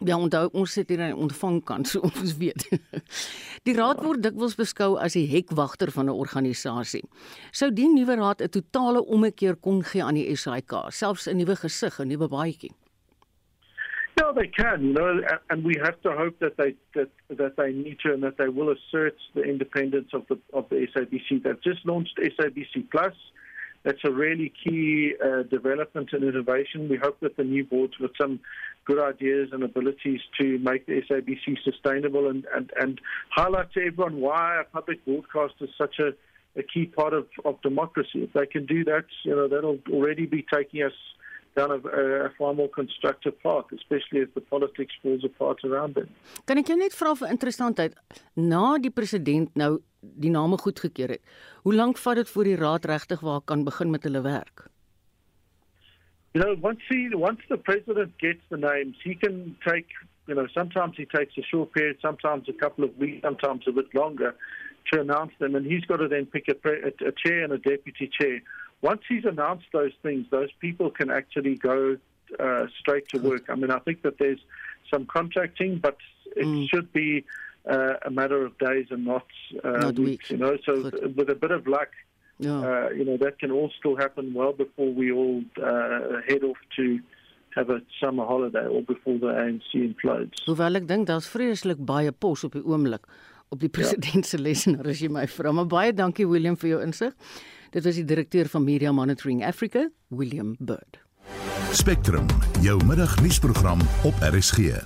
Ja, 0.00 0.16
onthou 0.18 0.48
ons 0.58 0.72
sit 0.72 0.88
hier 0.90 1.02
aan 1.04 1.18
ontvangkant, 1.20 1.86
so 1.92 2.00
ons 2.08 2.34
weet. 2.40 2.64
Die 3.66 3.74
raad 3.76 4.00
word 4.02 4.24
dikwels 4.24 4.56
beskou 4.58 4.96
as 4.98 5.14
die 5.14 5.28
hekwagter 5.30 5.92
van 5.94 6.08
'n 6.08 6.16
organisasie. 6.16 7.04
Sou 7.52 7.70
die 7.70 7.86
nuwe 7.86 8.16
raad 8.18 8.42
'n 8.42 8.50
totale 8.50 9.04
ommekeer 9.04 9.56
kon 9.56 9.82
gee 9.84 10.02
aan 10.02 10.18
die 10.18 10.36
SAIK, 10.36 10.90
selfs 10.90 11.28
'n 11.28 11.36
nuwe 11.38 11.56
gesig, 11.56 12.00
'n 12.00 12.08
nuwe 12.08 12.28
baadjie? 12.28 12.72
No, 14.20 14.32
they 14.32 14.46
can, 14.46 14.84
you 14.84 14.92
know, 14.92 15.20
and 15.48 15.64
we 15.64 15.74
have 15.82 16.00
to 16.02 16.12
hope 16.12 16.38
that 16.40 16.56
they 16.56 16.74
that 16.94 17.08
that 17.30 17.56
they 17.56 17.72
need 17.72 17.98
to 18.04 18.12
and 18.12 18.22
that 18.22 18.36
they 18.36 18.48
will 18.48 18.70
assert 18.70 19.16
the 19.34 19.42
independence 19.42 20.10
of 20.12 20.26
the 20.28 20.38
of 20.52 20.68
the 20.68 20.86
SABC. 20.94 21.42
They've 21.42 21.62
just 21.62 21.84
launched 21.86 22.18
SABC 22.18 22.90
Plus. 22.90 23.14
That's 23.84 23.98
a 24.04 24.12
really 24.12 24.52
key 24.62 25.14
uh, 25.24 25.42
development 25.42 26.10
and 26.12 26.22
innovation. 26.22 26.88
We 26.88 26.98
hope 26.98 27.18
that 27.20 27.36
the 27.36 27.42
new 27.42 27.64
boards 27.64 27.94
with 27.98 28.12
some 28.20 28.38
good 28.84 29.00
ideas 29.00 29.48
and 29.52 29.64
abilities 29.64 30.20
to 30.40 30.58
make 30.58 30.86
the 30.86 31.02
SABC 31.10 31.56
sustainable 31.64 32.28
and, 32.28 32.44
and, 32.54 32.70
and 32.80 33.00
highlight 33.30 33.72
to 33.72 33.80
everyone 33.80 34.20
why 34.20 34.60
a 34.60 34.64
public 34.64 35.04
broadcast 35.04 35.54
is 35.60 35.70
such 35.76 35.98
a, 35.98 36.10
a 36.58 36.62
key 36.62 36.86
part 36.86 37.12
of, 37.12 37.26
of 37.44 37.60
democracy. 37.62 38.22
If 38.22 38.32
they 38.34 38.46
can 38.46 38.66
do 38.66 38.84
that, 38.84 39.06
you 39.24 39.34
know, 39.34 39.48
that'll 39.48 39.78
already 39.90 40.26
be 40.26 40.46
taking 40.52 40.82
us 40.82 40.92
down 41.54 41.70
a, 41.70 41.78
a 42.26 42.30
far 42.38 42.54
more 42.54 42.68
constructive 42.68 43.38
path, 43.42 43.66
especially 43.72 44.20
as 44.20 44.28
the 44.34 44.40
politics 44.40 44.94
falls 45.02 45.24
apart 45.24 45.64
around 45.64 45.96
it. 45.96 46.08
Kan 46.46 46.60
ek 46.62 46.72
jou 46.72 46.78
net 46.80 46.96
vra 46.96 47.14
vir 47.18 47.32
interessantheid, 47.34 47.96
na 48.36 48.78
die 48.82 48.92
president 48.94 49.52
nou 49.58 49.76
die 50.00 50.32
name 50.34 50.58
goedgekeur 50.58 51.16
het, 51.16 51.22
hoe 51.62 51.74
lank 51.74 52.00
vat 52.02 52.22
dit 52.22 52.30
voor 52.34 52.48
die 52.50 52.58
raad 52.58 52.88
regtig 52.90 53.20
waar 53.22 53.42
kan 53.46 53.64
begin 53.64 53.92
met 53.94 54.08
hulle 54.08 54.24
werk? 54.24 54.66
You 56.34 56.40
know, 56.42 56.56
once 56.64 56.80
he 56.88 57.10
once 57.12 57.44
the 57.48 57.58
president 57.58 58.12
gets 58.18 58.40
the 58.48 58.56
names, 58.56 58.96
he 59.04 59.14
can 59.14 59.54
take, 59.66 59.92
you 60.26 60.34
know, 60.34 60.46
sometimes 60.54 60.96
he 60.96 61.04
takes 61.04 61.36
a 61.36 61.42
short 61.42 61.72
period, 61.72 61.98
sometimes 62.00 62.48
a 62.48 62.56
couple 62.56 62.84
of 62.84 62.96
weeks, 62.96 63.20
sometimes 63.20 63.68
a 63.68 63.72
bit 63.72 63.92
longer 63.94 64.34
to 64.92 65.00
announce 65.00 65.32
them 65.38 65.54
and 65.54 65.66
he's 65.66 65.84
got 65.84 65.98
to 65.98 66.08
then 66.08 66.26
pick 66.26 66.48
a, 66.48 66.56
a, 66.68 67.08
a 67.08 67.12
chair 67.12 67.44
and 67.44 67.52
a 67.52 67.58
deputy 67.58 68.10
chair. 68.18 68.42
Once 68.82 69.02
he's 69.08 69.24
announced 69.24 69.66
those 69.72 69.92
things, 70.02 70.26
those 70.30 70.50
people 70.60 70.90
can 70.90 71.10
actually 71.10 71.54
go 71.54 71.96
uh, 72.38 72.66
straight 72.78 73.08
to 73.10 73.18
work. 73.18 73.44
I 73.48 73.54
mean, 73.54 73.70
I 73.70 73.78
think 73.78 74.02
that 74.02 74.18
there's 74.18 74.40
some 74.92 75.06
contracting, 75.06 75.78
but 75.78 75.96
it 76.36 76.44
mm. 76.46 76.68
should 76.68 76.92
be 76.92 77.24
uh, 77.70 77.94
a 78.04 78.10
matter 78.10 78.44
of 78.44 78.58
days 78.58 78.86
and 78.90 79.04
not, 79.04 79.26
uh, 79.64 79.70
not 79.70 79.98
weeks, 79.98 80.08
weeks, 80.08 80.30
You 80.30 80.38
know, 80.38 80.56
so 80.66 80.82
Good. 80.82 81.16
with 81.16 81.30
a 81.30 81.34
bit 81.34 81.50
of 81.50 81.66
luck, 81.66 81.90
yeah. 82.38 82.60
Uh, 82.60 82.88
you 82.88 83.04
know, 83.04 83.16
that 83.18 83.38
can 83.38 83.52
all 83.52 83.70
still 83.78 83.94
happen 83.94 84.34
well 84.34 84.52
before 84.52 84.90
we 84.92 85.12
all 85.12 85.44
uh, 85.62 86.20
head 86.28 86.42
off 86.42 86.56
to. 86.76 87.00
have 87.54 87.68
a 87.70 87.80
summer 88.00 88.24
holiday 88.24 88.66
or 88.66 88.82
before 88.82 89.18
the 89.18 89.26
ANC 89.26 89.74
implodes. 89.74 90.40
Hoewel 90.46 90.80
ek 90.80 90.86
dink 90.88 91.04
daar's 91.10 91.28
vreeslik 91.28 91.80
baie 91.84 92.12
pos 92.12 92.46
op 92.48 92.56
die 92.56 92.64
oomblik 92.64 93.04
op 93.52 93.60
die 93.60 93.68
ja. 93.68 93.76
president 93.76 94.28
se 94.28 94.38
ja. 94.38 94.44
lesenaar 94.46 94.88
as 94.88 95.02
jy 95.04 95.10
my 95.12 95.26
vra. 95.28 95.52
Maar 95.52 95.68
baie 95.68 95.92
dankie 95.96 96.28
William 96.28 96.56
vir 96.56 96.74
jou 96.74 96.80
insig. 96.84 97.12
Dit 97.72 97.84
was 97.84 97.94
die 97.94 98.04
direkteur 98.04 98.48
van 98.52 98.64
Media 98.64 98.92
Monitoring 98.92 99.44
Africa, 99.44 99.88
William 100.08 100.56
Bird. 100.58 100.98
Spectrum, 101.70 102.26
jou 102.60 102.84
middagnuusprogram 102.84 103.80
op 104.04 104.14
RSG. 104.20 104.84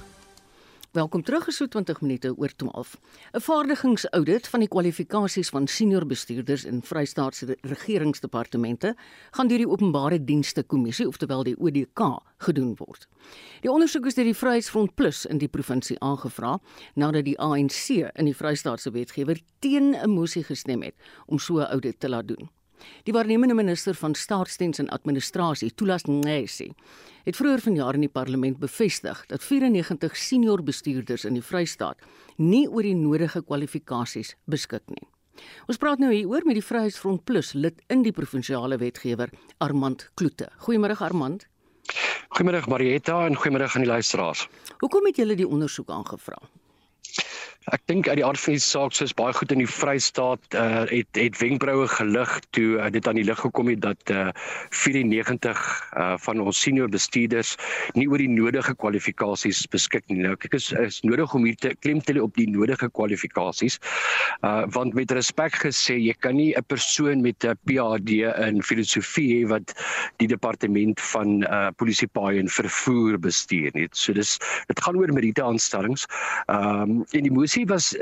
Welkom 0.91 1.23
terug 1.23 1.49
so 1.53 1.67
20 1.67 2.01
minute 2.01 2.31
oor 2.37 2.53
12. 2.57 2.97
'n 3.33 3.41
Vaardigingsaudit 3.41 4.49
van 4.49 4.61
die 4.61 4.69
kwalifikasies 4.69 5.49
van 5.49 5.67
senior 5.67 6.07
bestuurders 6.07 6.65
in 6.65 6.83
Vrystaatse 6.83 7.59
regeringsdepartemente 7.61 8.97
gaan 9.31 9.49
deur 9.49 9.59
die 9.59 9.69
Openbare 9.69 10.25
Dienste 10.25 10.63
Kommissie, 10.63 11.09
oftewel 11.09 11.43
die 11.43 11.59
ODK, 11.59 12.23
gedoen 12.39 12.75
word. 12.77 13.09
Die 13.61 13.71
ondersoek 13.71 14.07
is 14.07 14.15
deur 14.15 14.25
die 14.25 14.35
Vryheidsfront 14.37 14.95
Plus 14.95 15.27
in 15.27 15.39
die 15.39 15.49
provinsie 15.49 15.99
aangevra 15.99 16.61
nadat 16.95 17.25
die 17.25 17.39
ANC 17.39 17.89
in 18.15 18.25
die 18.25 18.37
Vrystaatse 18.37 18.91
wetgewer 18.91 19.41
teen 19.59 19.95
'n 19.95 20.11
mosie 20.11 20.45
gestem 20.45 20.83
het 20.83 20.95
om 21.27 21.39
so 21.39 21.59
'n 21.59 21.67
audit 21.67 22.01
te 22.01 22.09
laat 22.09 22.29
doen. 22.29 22.49
Die 23.07 23.15
waarnemende 23.15 23.55
minister 23.55 23.95
van 23.95 24.15
Staatsdiens 24.15 24.79
en 24.79 24.89
Administrasie, 24.89 25.71
Thulas 25.75 26.05
Nxesi, 26.05 26.71
het 27.25 27.37
vroeër 27.37 27.61
vanjaar 27.61 27.95
in 27.95 28.07
die 28.07 28.13
parlement 28.13 28.59
bevestig 28.59 29.25
dat 29.31 29.43
94 29.43 30.17
senior 30.17 30.63
bestuurders 30.63 31.25
in 31.25 31.35
die 31.39 31.43
Vrystaat 31.43 32.03
nie 32.37 32.67
oor 32.69 32.83
die 32.83 32.95
nodige 32.95 33.43
kwalifikasies 33.43 34.37
beskik 34.45 34.85
nie. 34.93 35.07
Ons 35.69 35.81
praat 35.81 36.01
nou 36.01 36.13
hieroor 36.13 36.47
met 36.49 36.57
die 36.59 36.65
Vryheidsfront 36.65 37.25
Plus 37.29 37.53
lid 37.55 37.83
in 37.93 38.05
die 38.07 38.13
provinsiale 38.13 38.79
wetgewer, 38.81 39.33
Armand 39.59 40.09
Kloete. 40.15 40.49
Goeiemôre 40.65 40.97
Armand. 41.01 41.47
Goeiemôre 42.37 42.69
Marietta 42.69 43.19
en 43.27 43.37
goeiemôre 43.37 43.69
aan 43.73 43.85
die 43.85 43.91
luisteraars. 43.91 44.47
Hoekom 44.81 45.11
het 45.11 45.21
julle 45.21 45.37
die 45.39 45.49
ondersoek 45.49 45.91
aangevra? 45.91 46.41
Ek 47.75 47.83
dink 47.91 48.07
uit 48.07 48.21
die 48.21 48.23
aard 48.23 48.39
van 48.39 48.55
die 48.55 48.63
saak 48.63 48.93
soos 48.95 49.11
baie 49.19 49.35
goed 49.35 49.51
in 49.51 49.59
die 49.59 49.67
Vrystaat 49.67 50.55
uh, 50.55 50.85
het 50.87 51.19
het 51.19 51.39
wenkbroue 51.41 51.89
gelig 51.91 52.35
toe 52.55 52.77
uh, 52.79 52.91
dit 52.95 53.09
aan 53.11 53.19
die 53.19 53.25
lig 53.27 53.41
gekom 53.43 53.67
het 53.73 53.81
dat 53.83 54.13
uh, 54.15 54.29
94 54.71 55.63
uh, 55.99 56.13
van 56.23 56.43
ons 56.45 56.61
senior 56.63 56.87
bestuurders 56.93 57.57
nie 57.99 58.07
oor 58.07 58.23
die 58.23 58.31
nodige 58.31 58.77
kwalifikasies 58.79 59.65
beskik 59.73 60.07
nie. 60.07 60.21
Nou 60.23 60.37
kyk 60.39 60.55
is 60.61 60.69
is 60.79 61.01
nodig 61.03 61.35
om 61.35 61.49
hier 61.49 61.59
te 61.59 61.73
klemtel 61.83 62.21
op 62.23 62.39
die 62.39 62.47
nodige 62.47 62.87
kwalifikasies. 62.87 63.81
Uh, 64.47 64.63
want 64.71 64.95
met 64.95 65.11
respek 65.19 65.59
gesê, 65.65 65.99
jy 65.99 66.15
kan 66.23 66.39
nie 66.39 66.55
'n 66.55 66.63
persoon 66.71 67.19
met 67.27 67.43
'n 67.43 67.59
PhD 67.67 68.31
in 68.47 68.63
filosofie 68.63 69.43
hê 69.43 69.49
wat 69.51 69.75
die 70.23 70.31
departement 70.31 71.03
van 71.11 71.43
uh, 71.43 71.75
polisie 71.75 72.07
paai 72.15 72.39
en 72.39 72.47
vervoer 72.47 73.19
bestuur 73.19 73.75
nie. 73.75 73.89
So 73.91 74.13
dis 74.13 74.39
dit 74.71 74.79
gaan 74.79 74.95
oor 75.03 75.11
meriete 75.11 75.43
aanstellings. 75.43 76.07
Ehm 76.47 77.03
um, 77.03 77.05
en 77.11 77.23
die 77.27 77.35
moesie 77.57 77.67
was 77.67 77.97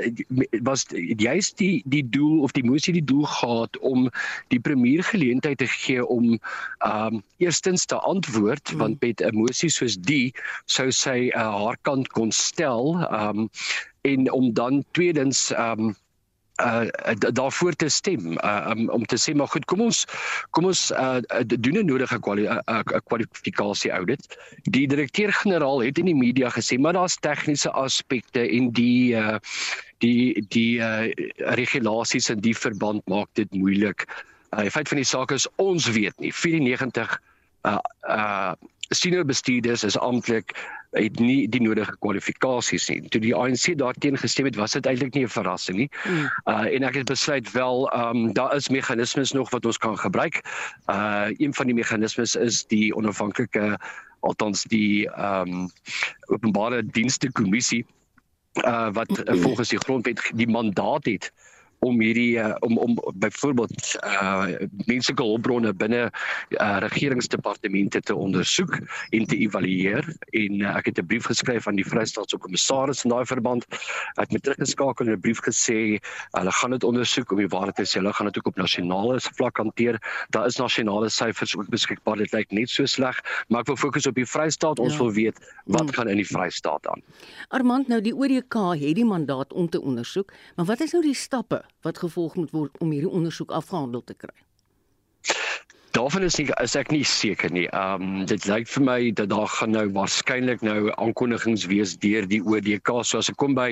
was 0.63 0.85
juist 1.17 1.57
die 1.57 1.83
die 1.85 2.03
doel 2.09 2.41
of 2.41 2.51
die 2.51 2.63
moesie 2.63 2.93
die 2.93 3.03
doel 3.03 3.23
gehad 3.23 3.77
om 3.79 4.09
die 4.49 4.59
premier 4.59 5.03
geleentheid 5.03 5.57
te 5.57 5.67
gee 5.67 6.05
om 6.05 6.39
ehm 6.79 7.15
um, 7.15 7.23
eerstens 7.37 7.85
te 7.85 7.95
antwoord 7.95 8.69
hmm. 8.69 8.77
want 8.77 9.01
met 9.01 9.21
'n 9.21 9.35
moesie 9.35 9.69
soos 9.69 9.97
die 9.97 10.33
sou 10.65 10.91
sy 10.91 11.31
uh, 11.35 11.39
haar 11.39 11.77
kant 11.81 12.07
kon 12.07 12.31
stel 12.31 12.99
ehm 12.99 13.39
um, 13.39 13.49
en 14.01 14.31
om 14.31 14.53
dan 14.53 14.83
tweedens 14.91 15.51
ehm 15.51 15.79
um, 15.79 15.95
uh 16.63 16.87
daarvoor 17.35 17.73
te 17.73 17.89
stem 17.89 18.37
uh, 18.37 18.71
um, 18.71 18.89
om 18.89 19.05
te 19.05 19.17
sê 19.19 19.33
maar 19.35 19.47
goed 19.47 19.65
kom 19.65 19.81
ons 19.81 20.05
kom 20.55 20.65
ons 20.65 20.91
uh 20.91 21.19
doen 21.45 21.77
'n 21.81 21.85
nodige 21.85 22.19
kwali 22.19 22.47
uh, 22.47 22.79
kwalifikasie 23.07 23.91
audit. 23.91 24.37
Die 24.63 24.87
direkteur-generaal 24.87 25.83
het 25.83 25.97
in 25.97 26.05
die 26.05 26.15
media 26.15 26.49
gesê 26.49 26.79
maar 26.79 26.93
daar's 26.93 27.19
tegniese 27.19 27.71
aspekte 27.71 28.47
en 28.47 28.71
die 28.71 29.15
uh 29.15 29.39
die 29.99 30.45
die 30.49 30.79
uh 30.79 31.11
regulasies 31.59 32.29
in 32.29 32.39
die 32.39 32.55
verband 32.55 33.03
maak 33.07 33.27
dit 33.33 33.51
moeilik. 33.51 34.07
Uh 34.51 34.63
die 34.63 34.71
feit 34.71 34.87
van 34.87 34.97
die 34.97 35.11
saak 35.11 35.31
is 35.31 35.47
ons 35.55 35.91
weet 35.91 36.15
nie 36.19 36.33
94 36.33 37.19
uh 37.65 37.79
uh 38.07 38.53
senior 38.89 39.25
bestuurders 39.25 39.83
is 39.83 39.97
amptelik 39.97 40.53
het 40.95 41.19
nie 41.19 41.47
die 41.51 41.61
nodige 41.61 41.95
kwalifikasies 41.99 42.87
nie. 42.89 43.01
Toe 43.11 43.21
die 43.21 43.33
ANC 43.35 43.73
daarteen 43.77 44.17
gestem 44.17 44.47
het, 44.47 44.55
was 44.55 44.75
dit 44.77 44.85
eintlik 44.85 45.13
nie 45.13 45.25
'n 45.25 45.29
verrassing 45.29 45.77
nie. 45.77 45.89
Hmm. 46.03 46.29
Uh 46.45 46.75
en 46.75 46.83
ek 46.83 46.95
het 46.95 47.11
besluit 47.11 47.51
wel, 47.51 47.89
ehm 47.91 48.15
um, 48.15 48.33
daar 48.33 48.55
is 48.55 48.69
meganismes 48.69 49.31
nog 49.31 49.49
wat 49.49 49.65
ons 49.65 49.77
kan 49.77 49.97
gebruik. 49.97 50.41
Uh 50.89 51.27
een 51.37 51.53
van 51.53 51.65
die 51.65 51.75
meganismes 51.75 52.35
is 52.35 52.65
die 52.65 52.95
onafhanklike 52.95 53.79
althans 54.19 54.63
die 54.63 55.09
ehm 55.09 55.49
um, 55.49 55.69
openbare 56.25 56.85
dienste 56.85 57.31
kommissie 57.31 57.85
uh 58.63 58.89
wat 58.93 59.11
uh, 59.29 59.41
volgens 59.41 59.69
die 59.69 59.79
grondwet 59.79 60.31
die 60.35 60.47
mandaat 60.47 61.05
het 61.05 61.31
om 61.85 62.01
hierdie 62.01 62.37
uh, 62.41 62.53
om 62.65 62.77
om 62.77 62.97
byvoorbeeld 63.21 63.95
uh 64.03 64.45
menslike 64.89 65.23
hulpbronne 65.23 65.73
binne 65.73 66.03
uh 66.09 66.77
regeringsdepartemente 66.85 68.01
te 68.01 68.15
ondersoek 68.15 68.79
en 69.09 69.25
te 69.25 69.37
evalueer 69.37 70.07
en 70.31 70.61
uh, 70.61 70.75
ek 70.75 70.91
het 70.91 70.99
'n 70.99 71.05
brief 71.05 71.29
geskryf 71.31 71.67
aan 71.67 71.79
die 71.79 71.87
Vrystaatse 71.87 72.37
kommissaris 72.37 73.03
in 73.05 73.11
daai 73.13 73.25
verband. 73.25 73.65
Ek 74.21 74.31
het 74.31 74.43
teruggeskakel 74.43 75.05
en 75.05 75.13
'n 75.13 75.19
brief 75.19 75.41
gesê 75.45 75.99
hulle 76.31 76.51
gaan 76.51 76.71
dit 76.71 76.83
ondersoek 76.83 77.31
om 77.31 77.37
die 77.37 77.47
waarheid 77.47 77.75
te 77.75 77.85
sê. 77.85 77.99
Hulle 78.01 78.13
gaan 78.13 78.27
dit 78.27 78.37
ook 78.37 78.47
op 78.47 78.55
nasionale 78.55 79.19
vlak 79.19 79.57
hanteer. 79.57 79.99
Daar 80.29 80.45
is 80.45 80.57
nasionale 80.57 81.09
syfers 81.09 81.55
ook 81.57 81.69
beskikbaar. 81.69 82.17
Dit 82.17 82.33
lyk 82.33 82.51
net 82.51 82.69
so 82.69 82.85
sleg, 82.85 83.21
maar 83.47 83.61
ek 83.61 83.67
wil 83.67 83.77
fokus 83.77 84.07
op 84.07 84.15
die 84.15 84.25
Vrystaat. 84.25 84.79
Ons 84.79 84.93
ja. 84.93 84.99
wil 84.99 85.11
weet 85.11 85.37
wat 85.65 85.87
mm. 85.87 85.93
gaan 85.93 86.07
in 86.07 86.21
die 86.21 86.27
Vrystaat 86.27 86.87
aan. 86.87 87.01
Armand, 87.49 87.87
nou 87.87 88.01
die 88.01 88.15
ODK 88.15 88.55
het 88.79 88.95
die 88.95 89.05
mandaat 89.05 89.53
om 89.53 89.69
te 89.69 89.81
ondersoek, 89.81 90.33
maar 90.55 90.65
wat 90.65 90.81
is 90.81 90.91
nou 90.91 91.03
die 91.03 91.15
stappe 91.15 91.63
wat 91.85 92.01
gevolg 92.01 92.35
moet 92.41 92.51
word 92.51 92.83
om 92.83 92.91
hierdie 92.91 93.11
ondersoek 93.11 93.53
afgehandel 93.53 94.03
te 94.03 94.17
kry? 94.17 94.35
Daarvan 95.95 96.25
is 96.27 96.35
nie 96.35 96.49
is 96.59 96.73
ek 96.75 96.89
nie 96.91 97.05
seker 97.07 97.53
nie. 97.55 97.69
Ehm 97.71 98.01
um, 98.03 98.15
dit 98.27 98.45
lyk 98.49 98.67
vir 98.67 98.83
my 98.83 98.97
dat 99.15 99.29
daar 99.31 99.47
gaan 99.47 99.71
nou 99.71 99.85
waarskynlik 99.95 100.63
nou 100.67 100.89
aankondigings 100.99 101.63
wees 101.71 101.93
deur 102.03 102.27
die 102.27 102.41
ODK. 102.43 102.91
So 103.07 103.21
as 103.23 103.29
ek 103.31 103.37
kom 103.39 103.55
by 103.55 103.69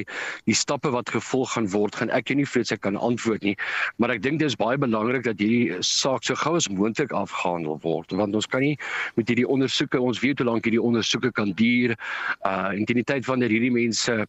die 0.47 0.55
stappe 0.55 0.93
wat 0.95 1.11
gevolg 1.11 1.51
gaan 1.57 1.67
word, 1.73 1.97
gaan 1.99 2.13
ek 2.15 2.31
nie 2.31 2.47
vrees 2.47 2.71
ek 2.71 2.85
kan 2.87 2.95
antwoord 2.95 3.43
nie. 3.43 3.57
Maar 3.99 4.15
ek 4.15 4.23
dink 4.23 4.39
dit 4.39 4.47
is 4.47 4.55
baie 4.55 4.79
belangrik 4.79 5.27
dat 5.27 5.43
hierdie 5.43 5.81
saak 5.83 6.23
so 6.23 6.39
gou 6.39 6.55
as 6.61 6.69
moontlik 6.71 7.11
afgehandel 7.11 7.75
word 7.83 8.15
want 8.15 8.39
ons 8.39 8.47
kan 8.47 8.63
nie 8.63 8.77
met 9.19 9.27
hierdie 9.27 9.49
ondersoeke, 9.57 9.99
ons 9.99 10.23
weet 10.23 10.39
hoe 10.39 10.47
lank 10.47 10.63
hierdie 10.63 10.85
ondersoeke 10.91 11.33
kan 11.35 11.51
duur. 11.59 11.97
Uh 12.47 12.71
in 12.71 12.87
die 12.87 13.03
tyd 13.03 13.27
wanneer 13.27 13.51
hierdie 13.51 13.73
mense 13.83 14.21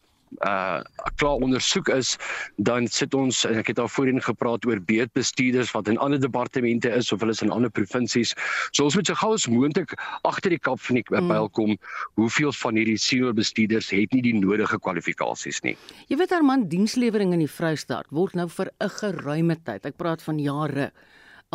uh 0.43 0.81
klaar 1.15 1.39
ondersoek 1.39 1.87
is 1.95 2.17
dan 2.57 2.87
sit 2.91 3.13
ons 3.15 3.45
en 3.47 3.59
ek 3.61 3.69
het 3.71 3.79
al 3.79 3.87
voorheen 3.87 4.19
gepraat 4.21 4.65
oor 4.67 4.81
beedbestuurders 4.83 5.71
wat 5.71 5.87
in 5.87 5.99
ander 6.03 6.19
departemente 6.19 6.91
is 6.91 7.11
of 7.15 7.23
hulle 7.23 7.31
is 7.31 7.41
in 7.45 7.53
ander 7.55 7.71
provinsies. 7.71 8.33
So 8.71 8.83
ons 8.83 8.97
moet 8.99 9.07
so 9.07 9.15
gou 9.15 9.31
as 9.37 9.47
moontlik 9.47 9.95
agter 10.27 10.51
die 10.51 10.59
kap 10.59 10.81
van 10.83 10.99
die 10.99 11.05
mm. 11.07 11.31
pyl 11.31 11.49
kom 11.49 11.77
hoeveel 12.19 12.51
van 12.51 12.75
hierdie 12.75 12.97
senior 12.99 13.33
bestuurders 13.37 13.93
het 13.95 14.11
nie 14.11 14.23
die 14.25 14.35
nodige 14.35 14.79
kwalifikasies 14.79 15.61
nie. 15.63 15.77
Jy 16.11 16.19
weet 16.19 16.35
Armand 16.35 16.69
dienslewering 16.71 17.31
in 17.33 17.45
die 17.45 17.51
Vrystaat 17.51 18.11
word 18.11 18.35
nou 18.35 18.49
vir 18.49 18.71
'n 18.81 18.89
geruime 18.99 19.55
tyd. 19.63 19.85
Ek 19.85 19.97
praat 19.97 20.21
van 20.21 20.39
jare 20.39 20.91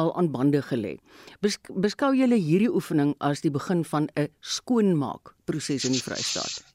al 0.00 0.16
aan 0.16 0.30
bande 0.30 0.62
gelê. 0.62 0.96
Beskou 1.42 2.14
jy 2.14 2.28
hierdie 2.32 2.72
oefening 2.72 3.14
as 3.20 3.40
die 3.40 3.50
begin 3.50 3.84
van 3.84 4.08
'n 4.16 4.28
skoonmaak 4.40 5.34
proses 5.44 5.84
in 5.84 5.92
die 5.92 6.02
Vrystaat? 6.02 6.69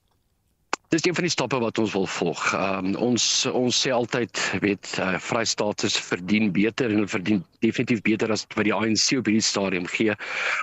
Dis 0.94 1.06
een 1.06 1.16
van 1.18 1.26
die 1.26 1.32
stappe 1.34 1.58
wat 1.60 1.80
ons 1.82 1.94
wil 1.96 2.06
volg. 2.08 2.42
Um, 2.54 2.94
ons 3.02 3.24
ons 3.50 3.80
sê 3.82 3.92
altyd 3.94 4.42
weet 4.62 4.92
uh, 5.02 5.16
Vrystaat 5.22 5.84
is 5.88 5.98
verdien 5.98 6.52
beter 6.54 6.92
en 6.92 7.00
hulle 7.00 7.10
verdien 7.10 7.42
definitief 7.66 8.04
beter 8.06 8.32
as 8.32 8.46
wat 8.54 8.68
die 8.68 8.74
ANC 8.76 9.18
op 9.18 9.30
hierdie 9.30 9.42
stadium 9.42 9.88
gee. 9.90 10.14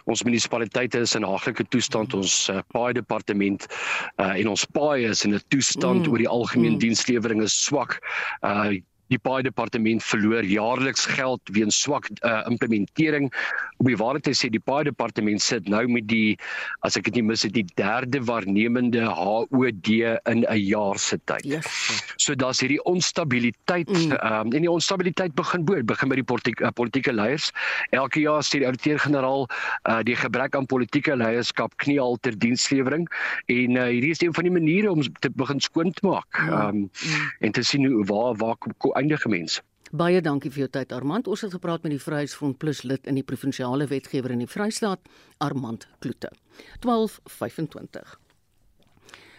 Ons 0.06 0.22
munisipaliteite 0.22 1.02
is 1.02 1.16
in 1.18 1.26
'n 1.26 1.32
haglike 1.34 1.66
toestand. 1.74 2.14
Ons 2.14 2.48
uh, 2.50 2.62
paai 2.70 2.92
departement 2.94 3.66
uh, 4.18 4.32
en 4.38 4.54
ons 4.54 4.64
paai 4.78 5.08
is 5.10 5.24
in 5.26 5.34
'n 5.34 5.42
toestand 5.48 6.06
mm. 6.06 6.12
oor 6.12 6.18
die 6.18 6.32
algemeen 6.38 6.78
mm. 6.78 6.82
dienslewering 6.86 7.42
is 7.42 7.58
swak. 7.64 7.98
Uh 8.42 8.78
die 9.12 9.20
baie 9.22 9.44
departement 9.44 10.02
verloor 10.04 10.46
jaarliks 10.46 11.06
geld 11.16 11.52
weens 11.52 11.78
swak 11.84 12.08
uh, 12.22 12.40
implementering. 12.48 13.28
Om 13.82 13.90
die 13.90 13.98
waarheid 13.98 14.26
te 14.28 14.34
sê, 14.36 14.50
die 14.52 14.62
baie 14.62 14.86
departement 14.88 15.42
sit 15.42 15.68
nou 15.70 15.84
met 15.90 16.06
die 16.10 16.36
as 16.86 16.96
ek 16.98 17.08
dit 17.10 17.20
nie 17.20 17.26
mis 17.32 17.44
het, 17.46 17.54
die 17.56 17.66
derde 17.78 18.22
waarnemende 18.28 19.04
HOD 19.08 19.90
in 20.30 20.44
'n 20.44 20.60
jaar 20.62 20.98
se 20.98 21.18
tyd. 21.26 21.44
Yes. 21.44 21.68
So 22.16 22.34
daar's 22.34 22.60
hierdie 22.62 22.80
onstabiliteit 22.88 23.90
mm. 23.90 24.12
um, 24.22 24.52
en 24.52 24.62
die 24.64 24.70
onstabiliteit 24.70 25.34
begin 25.34 25.64
bo, 25.64 25.82
begin 25.82 26.08
by 26.08 26.18
die 26.20 26.26
politieke 26.26 26.64
uh, 26.64 26.70
politieke 26.70 27.12
leiers. 27.12 27.50
Elke 27.90 28.20
jaar 28.20 28.42
sê 28.42 28.62
die 28.62 28.68
ouditeur-generaal 28.68 29.48
uh, 29.48 30.00
die 30.06 30.16
gebrek 30.16 30.56
aan 30.56 30.66
politieke 30.66 31.16
leierskap 31.16 31.76
kniehalter 31.82 32.38
dienslewering 32.38 33.08
en 33.46 33.76
uh, 33.76 33.88
hierdie 33.90 34.14
is 34.14 34.22
een 34.22 34.34
van 34.34 34.48
die 34.48 34.54
maniere 34.54 34.92
om 34.92 35.02
te 35.02 35.30
begin 35.30 35.60
skoon 35.60 35.92
te 35.92 36.06
maak. 36.06 36.30
Um, 36.48 36.88
mm. 36.88 37.30
en 37.40 37.52
te 37.52 37.62
sien 37.62 37.86
hoe 37.86 38.04
waar 38.06 38.36
waar 38.36 38.56
kom 38.78 38.92
eindige 39.02 39.28
mens. 39.28 39.60
Baie 39.92 40.22
dankie 40.24 40.50
vir 40.52 40.64
jou 40.64 40.70
tyd 40.78 40.92
Armand. 40.96 41.28
Ons 41.28 41.42
het 41.44 41.52
gepraat 41.52 41.82
met 41.84 41.92
die 41.92 42.00
Vryheidsfront 42.00 42.56
Plus 42.62 42.82
lid 42.86 43.08
in 43.10 43.18
die 43.18 43.26
provinsiale 43.26 43.88
wetgewer 43.90 44.32
in 44.32 44.44
die 44.44 44.48
Vrystaat, 44.48 45.02
Armand 45.42 45.88
Kloete. 46.00 46.30
1225. 46.80 48.14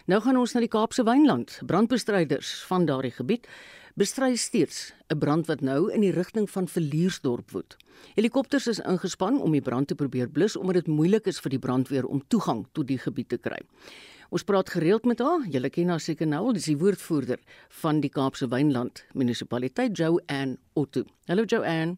Nou 0.06 0.20
gaan 0.20 0.36
ons 0.36 0.52
na 0.52 0.60
die 0.60 0.70
Kaapse 0.70 1.02
Wynland. 1.08 1.56
Brandbestryders 1.66 2.60
van 2.68 2.84
daardie 2.86 3.14
gebied 3.16 3.48
bestry 3.94 4.36
steeds 4.36 4.92
'n 5.08 5.18
brand 5.18 5.46
wat 5.46 5.60
nou 5.60 5.90
in 5.92 6.00
die 6.00 6.12
rigting 6.12 6.50
van 6.50 6.68
Verliersdorp 6.68 7.50
woed. 7.50 7.76
Helikopters 8.14 8.66
is 8.66 8.80
ingespan 8.80 9.40
om 9.40 9.52
die 9.52 9.62
brand 9.62 9.88
te 9.88 9.94
probeer 9.94 10.28
blus 10.28 10.56
omdat 10.56 10.74
dit 10.74 10.86
moeilik 10.86 11.26
is 11.26 11.40
vir 11.40 11.50
die 11.50 11.58
brandweer 11.58 12.04
om 12.06 12.22
toegang 12.28 12.66
tot 12.72 12.86
die 12.86 12.98
gebied 12.98 13.28
te 13.28 13.38
kry. 13.38 13.58
Ons 14.34 14.42
praat 14.42 14.70
gereeld 14.74 15.04
met 15.06 15.20
haar. 15.22 15.44
Julle 15.46 15.68
ken 15.70 15.92
haar 15.92 16.00
seker 16.02 16.26
nou, 16.26 16.48
dis 16.56 16.64
die 16.66 16.78
woordvoerder 16.78 17.38
van 17.82 18.00
die 18.02 18.10
Kaapse 18.10 18.48
Wynland 18.50 19.04
Munisipaliteit, 19.14 19.94
Joanne 19.94 20.56
Otto. 20.74 21.04
Hallo 21.30 21.44
Joanne. 21.46 21.94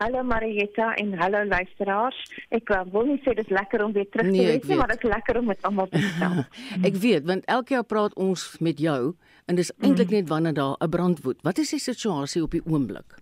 Hallo 0.00 0.22
Marietta 0.24 0.94
en 1.00 1.12
hallo 1.20 1.42
luisteraars. 1.44 2.16
Ek 2.56 2.72
uh, 2.72 2.80
wil 2.94 3.10
nie 3.10 3.18
sê 3.24 3.34
dit 3.36 3.44
is 3.44 3.52
lekker 3.52 3.84
om 3.84 3.92
weer 3.92 4.08
terug 4.08 4.30
Nee, 4.30 4.46
te 4.46 4.54
ek 4.54 4.64
wees 4.64 4.72
nie, 4.72 4.80
maar 4.80 4.94
dit 4.94 5.04
is 5.04 5.12
lekker 5.12 5.40
om 5.42 5.52
met 5.52 5.68
almal 5.68 5.92
te 5.92 6.00
gesels. 6.06 6.64
Ek 6.80 6.96
weet 7.04 7.28
want 7.28 7.52
elke 7.58 7.76
jaar 7.76 7.86
praat 7.92 8.16
ons 8.16 8.48
met 8.64 8.80
jou 8.80 9.12
en 9.44 9.60
dis 9.60 9.74
eintlik 9.76 10.16
net 10.16 10.32
wanneer 10.32 10.56
daar 10.56 10.80
'n 10.80 10.92
brand 10.96 11.20
woed. 11.28 11.44
Wat 11.44 11.60
is 11.60 11.76
die 11.76 11.82
situasie 11.90 12.44
op 12.44 12.56
die 12.56 12.64
oomblik? 12.64 13.20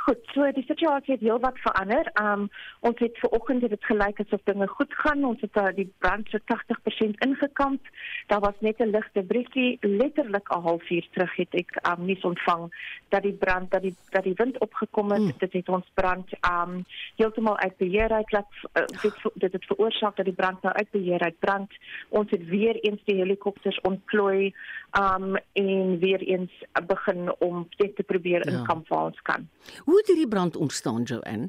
Goed, 0.00 0.20
so 0.32 0.46
die 0.56 0.64
situasie 0.64 1.14
het 1.14 1.20
heelwat 1.24 1.58
verander. 1.60 2.08
Um 2.22 2.46
ons 2.80 2.98
het 3.04 3.18
ver 3.20 3.30
oggend 3.36 3.60
dit 3.68 3.84
gelyk 3.84 4.20
asof 4.22 4.40
dinge 4.48 4.66
goed 4.68 4.94
gaan. 5.02 5.24
Ons 5.28 5.40
het 5.44 5.56
uh, 5.60 5.66
die 5.76 5.88
brand 5.98 6.28
so 6.32 6.38
80% 6.52 7.18
ingekamp. 7.26 7.88
Daar 8.26 8.40
was 8.40 8.56
net 8.60 8.78
'n 8.80 8.90
ligte 8.96 9.22
briefie 9.22 9.78
letterlik 9.80 10.48
'n 10.48 10.62
halfuur 10.62 11.06
terug 11.12 11.36
het 11.36 11.54
ek 11.54 11.70
um 11.90 12.04
nuus 12.06 12.24
ontvang 12.24 12.64
dat 13.08 13.22
die 13.22 13.32
brand 13.32 13.70
dat 13.70 13.82
die 13.82 13.94
dat 14.10 14.24
die 14.24 14.34
wind 14.36 14.58
opgekom 14.58 15.10
het. 15.10 15.20
Mm. 15.20 15.32
Dit 15.38 15.52
het 15.52 15.68
ons 15.68 15.86
brand 15.94 16.28
um 16.52 16.84
heeltemal 17.16 17.58
uit 17.58 17.76
beheer 17.76 18.10
uit 18.10 18.32
laat 18.32 18.52
uh, 18.74 18.84
dit 19.02 19.14
dit 19.34 19.52
het 19.52 19.64
veroorsaak 19.64 20.16
dat 20.16 20.24
die 20.24 20.34
brand 20.34 20.62
nou 20.62 20.74
uit 20.74 20.90
beheer 20.90 21.20
uit 21.20 21.38
brand. 21.38 21.72
Ons 22.08 22.30
het 22.30 22.46
weer 22.46 22.76
eens 22.80 23.00
die 23.04 23.16
helikopters 23.16 23.80
ontplooi 23.80 24.54
um 24.98 25.36
en 25.52 25.98
weer 25.98 26.20
eens 26.20 26.52
begin 26.86 27.34
om 27.38 27.68
dit 27.76 27.96
te 27.96 28.02
probeer 28.02 28.28
Ja. 28.50 28.58
inkamp 28.58 28.88
waar 28.88 29.04
ons 29.04 29.22
kan. 29.22 29.48
Hoe 29.90 29.98
het 29.98 30.06
hierdie 30.06 30.28
brand 30.28 30.56
ontstaan, 30.56 31.02
Joanne? 31.02 31.48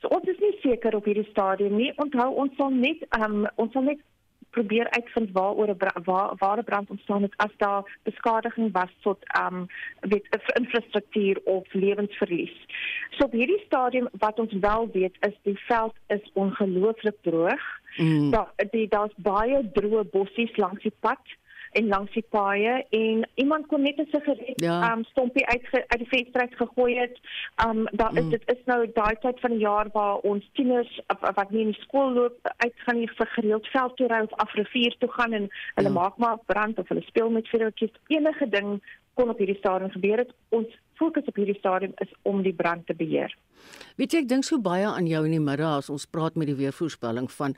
So 0.00 0.08
ons 0.08 0.28
is 0.32 0.38
nie 0.40 0.54
seker 0.62 0.94
op 0.96 1.04
hierdie 1.04 1.28
stadium 1.28 1.74
nie. 1.76 1.90
Onthou 2.00 2.30
ons 2.40 2.54
sal 2.56 2.70
net 2.72 3.02
um 3.18 3.42
ons 3.60 3.74
sal 3.76 3.84
net 3.84 4.00
probeer 4.56 4.88
uitvind 4.96 5.34
waaroor 5.36 5.68
'n 5.74 6.04
waar 6.06 6.32
waar 6.40 6.58
'n 6.58 6.64
brand 6.64 6.90
ontstaan 6.90 7.22
het 7.22 7.34
as 7.36 7.52
daar 7.56 7.98
beskadiging 8.08 8.72
was 8.72 8.92
tot 9.02 9.18
um 9.42 9.66
weet 10.00 10.26
infrastruktuur 10.60 11.40
of 11.44 11.72
lewensverlies. 11.72 12.56
So 13.10 13.24
op 13.24 13.32
hierdie 13.32 13.62
stadium 13.66 14.08
wat 14.12 14.38
ons 14.38 14.52
wel 14.52 14.88
weet 14.92 15.16
is 15.28 15.36
die 15.42 15.58
veld 15.58 15.94
is 16.06 16.30
ongelooflik 16.32 17.16
droog. 17.20 17.64
Mm. 17.96 18.30
Daar 18.30 18.52
die 18.70 18.88
daar's 18.88 19.14
baie 19.16 19.70
droë 19.72 20.04
bossies 20.10 20.56
langs 20.56 20.82
die 20.82 20.96
pad 21.00 21.20
en 21.72 21.86
langs 21.88 22.12
die 22.12 22.24
paaie 22.30 22.84
en 22.90 23.28
iemand 23.34 23.66
kon 23.66 23.82
net 23.82 23.98
'n 23.98 24.08
sigaret 24.10 24.52
Ja. 24.60 24.92
um 24.92 25.04
stompie 25.04 25.46
uit 25.46 25.62
uit 25.72 25.98
die 25.98 26.08
venster 26.08 26.40
uit 26.40 26.54
gegooi 26.56 26.98
het. 26.98 27.18
Um 27.66 27.86
daar 27.92 28.16
is 28.16 28.24
Mm. 28.24 28.30
dit 28.30 28.42
is 28.46 28.64
nou 28.66 28.90
daai 28.94 29.16
tyd 29.20 29.40
van 29.40 29.50
die 29.50 29.58
jaar 29.60 29.88
waar 29.92 30.16
ons 30.16 30.50
tieners 30.54 31.00
wat 31.20 31.50
nie 31.50 31.60
in 31.60 31.70
die 31.72 31.80
skool 31.82 32.12
loop 32.12 32.38
uitgaan 32.56 32.96
hier 32.96 33.12
vir 33.16 33.26
gereeld 33.26 33.66
veld 33.66 33.96
toe 33.96 34.06
ry 34.06 34.20
of 34.20 34.32
af 34.38 34.52
rivier 34.54 34.96
toe 34.98 35.08
gaan 35.12 35.32
en 35.32 35.48
hulle 35.74 35.88
Ja. 35.88 35.94
maak 35.94 36.16
maar 36.18 36.38
brand 36.46 36.78
of 36.78 36.88
hulle 36.88 37.02
speel 37.02 37.30
met 37.30 37.48
vuurtjies. 37.48 37.90
Enige 38.08 38.48
ding 38.48 38.82
kon 39.14 39.28
op 39.28 39.38
hierdie 39.38 39.56
stadium 39.58 39.90
gebeur 39.90 40.16
het. 40.18 40.30
Ons 40.48 40.66
fokus 40.94 41.24
op 41.24 41.34
hierdie 41.36 41.58
stadium 41.58 41.92
is 41.98 42.08
om 42.22 42.42
die 42.42 42.52
brand 42.54 42.86
te 42.86 42.94
beheer. 42.94 43.36
Weet 43.96 44.12
jy, 44.12 44.18
ek 44.18 44.28
dink 44.28 44.44
so 44.44 44.58
baie 44.60 44.86
aan 44.86 45.06
jou 45.06 45.24
in 45.24 45.30
die 45.30 45.40
middag 45.40 45.76
as 45.76 45.90
ons 45.90 46.06
praat 46.06 46.34
met 46.34 46.46
die 46.46 46.56
weervoorspelling 46.56 47.30
van 47.30 47.54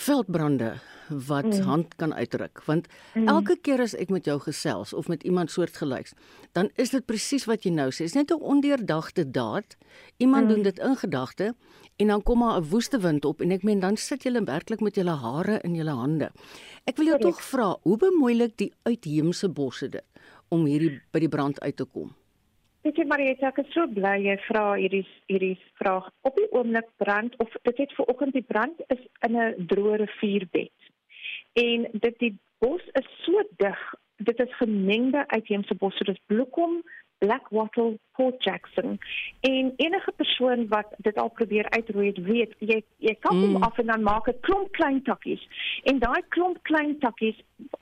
veldbrande 0.00 0.74
wat 1.10 1.44
mm. 1.44 1.60
hand 1.66 1.94
kan 1.96 2.14
uitruk 2.14 2.62
want 2.64 2.86
mm. 3.14 3.28
elke 3.28 3.56
keer 3.60 3.82
as 3.82 3.94
ek 3.98 4.12
met 4.14 4.28
jou 4.28 4.38
gesels 4.40 4.92
of 4.96 5.08
met 5.12 5.22
iemand 5.26 5.50
soortgelyks 5.50 6.14
dan 6.56 6.70
is 6.80 6.94
dit 6.94 7.06
presies 7.06 7.46
wat 7.50 7.66
jy 7.66 7.72
nou 7.74 7.90
sê 7.90 8.06
is 8.08 8.14
net 8.14 8.30
'n 8.30 8.40
ondeurdagte 8.40 9.30
daad 9.30 9.76
iemand 10.16 10.46
mm. 10.46 10.54
doen 10.54 10.62
dit 10.62 10.78
in 10.78 10.96
gedagte 10.96 11.54
en 11.96 12.06
dan 12.06 12.22
kom 12.22 12.38
maar 12.38 12.60
'n 12.60 12.68
woeste 12.70 12.98
wind 12.98 13.24
op 13.24 13.40
en 13.40 13.50
ek 13.50 13.62
meen 13.62 13.80
dan 13.80 13.96
sit 13.96 14.24
jy 14.24 14.44
werklik 14.44 14.80
met 14.80 14.94
julle 14.94 15.16
hare 15.16 15.60
in 15.64 15.74
julle 15.74 15.94
hande 15.94 16.30
ek 16.84 16.96
wil 16.96 17.06
jou 17.06 17.18
tog 17.18 17.42
vra 17.42 17.76
hoe 17.82 17.96
bemoeilik 17.96 18.56
die 18.56 18.72
uitheemse 18.82 19.48
bosse 19.48 19.88
dit 19.88 20.06
om 20.48 20.64
hierdie 20.64 21.00
by 21.12 21.18
die 21.18 21.28
brand 21.28 21.60
uit 21.60 21.76
te 21.76 21.84
kom 21.84 22.14
Weet 22.80 22.96
jy 22.96 23.04
Marieta, 23.04 23.50
ek 23.50 23.58
is 23.60 23.72
so 23.74 23.84
bly 23.92 24.14
jy 24.24 24.34
vra 24.46 24.62
hierdie 24.80 25.02
hierdie 25.28 25.56
vraag. 25.76 26.06
Op 26.24 26.38
die 26.40 26.46
oomblik 26.56 26.86
brand 27.02 27.34
of 27.44 27.52
dit 27.68 27.82
het 27.82 27.92
ver 27.96 28.08
oggend 28.08 28.32
die 28.32 28.46
brand 28.52 28.80
is 28.94 29.02
in 29.26 29.36
'n 29.36 29.66
droë 29.72 29.98
rivierbed. 30.00 30.88
En 31.60 31.84
dit 31.92 32.16
die 32.24 32.32
bos 32.64 32.80
is 33.00 33.10
so 33.24 33.44
dig. 33.60 33.82
Dit 34.16 34.40
is 34.40 34.56
gemengde 34.62 35.26
uitheemse 35.28 35.74
bosse, 35.74 36.04
dis 36.04 36.24
bloekom, 36.32 36.80
black 37.20 37.48
wattle, 37.50 37.98
Port 38.16 38.42
Jackson. 38.44 38.98
En 39.40 39.72
enige 39.76 40.12
persoon 40.16 40.68
wat 40.68 40.86
dit 40.96 41.16
al 41.18 41.28
probeer 41.30 41.70
uitroei 41.70 42.06
het, 42.08 42.18
weet 42.24 42.54
jy 42.58 42.78
jy 42.98 43.14
kap 43.20 43.32
hom 43.32 43.54
Mm. 43.56 43.62
af 43.62 43.78
en 43.78 43.86
dan 43.86 44.02
maak 44.02 44.26
'n 44.28 44.40
klomp 44.40 44.72
klein 44.72 45.02
takkies. 45.02 45.42
En 45.84 45.98
daai 45.98 46.22
klomp 46.28 46.58
klein 46.62 46.98
takkies 46.98 47.36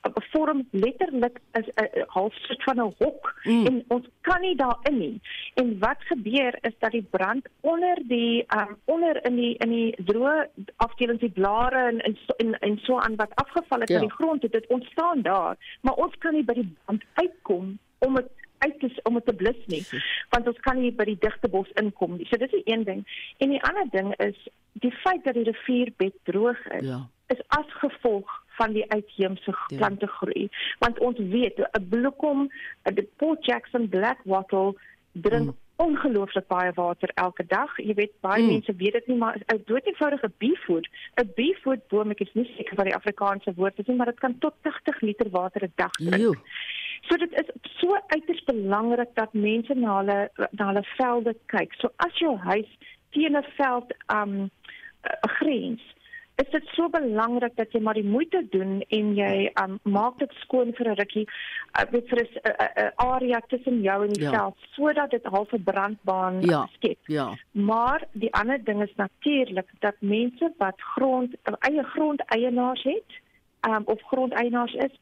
uh, 0.07 0.13
vorm 0.33 0.67
letterlik 0.71 1.41
'n 1.55 1.65
'n 1.77 2.05
half 2.07 2.35
soort 2.35 2.63
van 2.63 2.77
'n 2.81 2.95
hok 2.99 3.35
Mm. 3.45 3.67
en 3.67 3.85
ons 3.89 4.07
kan 4.21 4.41
nie 4.41 4.57
daarin 4.57 4.99
nie. 4.99 5.21
En 5.55 5.79
wat 5.79 6.01
gebeur 6.13 6.59
is 6.61 6.75
dat 6.79 6.91
die 6.91 7.07
brand 7.11 7.47
onder 7.61 7.97
die 8.09 8.45
um 8.61 8.77
onder 8.85 9.25
in 9.27 9.37
die 9.37 9.55
in 9.59 9.71
die 9.71 9.95
droë 10.05 10.49
afdelings 10.77 11.21
die 11.21 11.31
blare 11.41 11.87
en 11.89 11.99
en 12.01 12.17
en, 12.37 12.59
en 12.59 12.79
so 12.83 12.99
aan 12.99 13.17
wat 13.17 13.35
afgeval 13.35 13.81
het 13.81 13.89
Ja. 13.89 13.99
van 13.99 14.07
die 14.09 14.17
grond 14.17 14.43
het 14.43 14.53
dit 14.53 14.67
ontstaan 14.67 15.23
daar, 15.23 15.57
maar 15.83 15.95
ons 15.95 16.15
kan 16.19 16.35
nie 16.35 16.45
by 16.45 16.53
die 16.55 16.75
brand 16.85 17.03
uitkom 17.15 17.79
om 17.99 18.15
dit 18.15 18.27
uit 18.59 18.81
te 18.81 19.01
om 19.03 19.15
dit 19.15 19.27
te 19.27 19.33
blus 19.33 19.61
nie 19.67 19.85
want 20.31 20.47
ons 20.49 20.59
kan 20.61 20.81
nie 20.81 20.93
by 20.93 21.05
die 21.05 21.19
digte 21.21 21.49
bos 21.49 21.69
inkom 21.75 22.17
nie. 22.17 22.27
So 22.31 22.37
dis 22.37 22.51
die 22.51 22.63
een 22.65 22.85
ding. 22.85 23.05
En 23.39 23.49
die 23.51 23.63
ander 23.63 23.87
ding 23.91 24.15
is 24.17 24.49
die 24.73 24.93
feit 24.93 25.25
dat 25.25 25.35
die 25.35 25.45
rivierbed 25.45 26.15
droog 26.25 26.59
is 26.81 26.85
ja 26.87 27.09
is 27.29 27.43
as 27.49 27.67
gevolg 27.69 28.31
van 28.57 28.73
die 28.73 28.85
uitheemse 28.91 29.51
Ja. 29.69 29.77
plante 29.77 30.07
groei. 30.07 30.49
Want 30.79 30.99
ons 30.99 31.19
weet 31.19 31.59
'n 31.59 31.89
bloekom, 31.89 32.49
'n 32.89 33.09
Port 33.17 33.45
Jackson 33.45 33.89
black 33.89 34.19
wattle 34.25 34.75
drink 35.13 35.47
Mm. 35.47 35.57
ongelooflik 35.77 36.47
baie 36.47 36.73
water 36.75 37.11
elke 37.15 37.45
dag. 37.47 37.77
Jy 37.77 37.95
weet 37.95 38.13
baie 38.21 38.43
Mm. 38.43 38.49
mense 38.49 38.73
weet 38.77 38.93
dit 38.93 39.07
nie 39.07 39.17
maar 39.17 39.37
'n 39.37 39.63
doeteenvoudige 39.67 40.31
beefoot, 40.39 40.89
'n 41.21 41.31
beefoot 41.35 41.89
boom, 41.89 42.11
ek 42.11 42.21
is 42.21 42.33
nie 42.35 42.51
seker 42.57 42.75
wat 42.77 42.85
die 42.87 42.95
Afrikaanse 42.95 43.53
woord 43.55 43.79
is 43.79 43.87
nie, 43.87 43.97
maar 43.97 44.07
dit 44.07 44.19
kan 44.21 44.39
tot 44.39 44.55
80 44.63 45.01
liter 45.01 45.31
water 45.31 45.63
'n 45.65 45.73
dag 45.77 45.91
drink. 45.93 46.17
jo 46.23 46.35
So 47.09 47.17
dit 47.17 47.33
is 47.33 47.49
so 47.81 47.97
uiters 48.07 48.45
belangrik 48.45 49.09
dat 49.15 49.33
mense 49.33 49.75
na 49.75 49.97
hulle 49.99 50.31
na 50.51 50.67
hulle 50.67 50.85
velde 50.97 51.37
kyk. 51.47 51.73
So 51.81 51.89
as 51.97 52.19
jou 52.19 52.37
huis 52.37 52.69
teen 53.11 53.37
'n 53.37 53.45
veld 53.57 53.95
um 54.13 54.35
'n 55.05 55.29
grens 55.39 55.81
is 56.39 56.51
dit 56.51 56.67
so 56.77 56.89
belangrik 56.89 57.57
dat 57.57 57.73
jy 57.73 57.81
maar 57.81 57.95
die 57.95 58.05
moeite 58.05 58.47
doen 58.51 58.81
en 58.89 59.15
jy 59.15 59.51
um 59.63 59.79
maak 59.83 60.19
dit 60.19 60.33
skoon 60.41 60.73
vir 60.75 60.87
'n 60.91 60.95
rukkie 60.95 61.27
uh, 61.79 61.85
weet 61.91 62.09
vir 62.09 62.19
'n 62.19 62.27
'n- 62.27 62.85
'n 62.85 62.93
area 62.97 63.41
tussen 63.49 63.81
jou 63.83 64.03
en 64.05 64.13
die 64.13 64.23
Ja. 64.23 64.31
veld 64.31 64.57
sodat 64.77 65.11
dit 65.11 65.25
half 65.25 65.53
'n 65.53 65.63
brandbaan 65.65 66.41
Ja. 66.43 66.69
skep. 66.73 66.99
ja 67.07 67.35
Maar 67.53 68.05
die 68.13 68.33
ander 68.35 68.65
ding 68.65 68.83
is 68.83 68.95
natuurlik 68.97 69.69
dat 69.81 69.95
mense 70.01 70.53
wat 70.59 70.81
grond 70.81 71.35
eie 71.59 71.83
grondeienaars 71.83 72.83
het, 72.83 73.11
um 73.69 73.83
of 73.85 74.01
grondeienaars 74.03 74.75
is, 74.75 74.95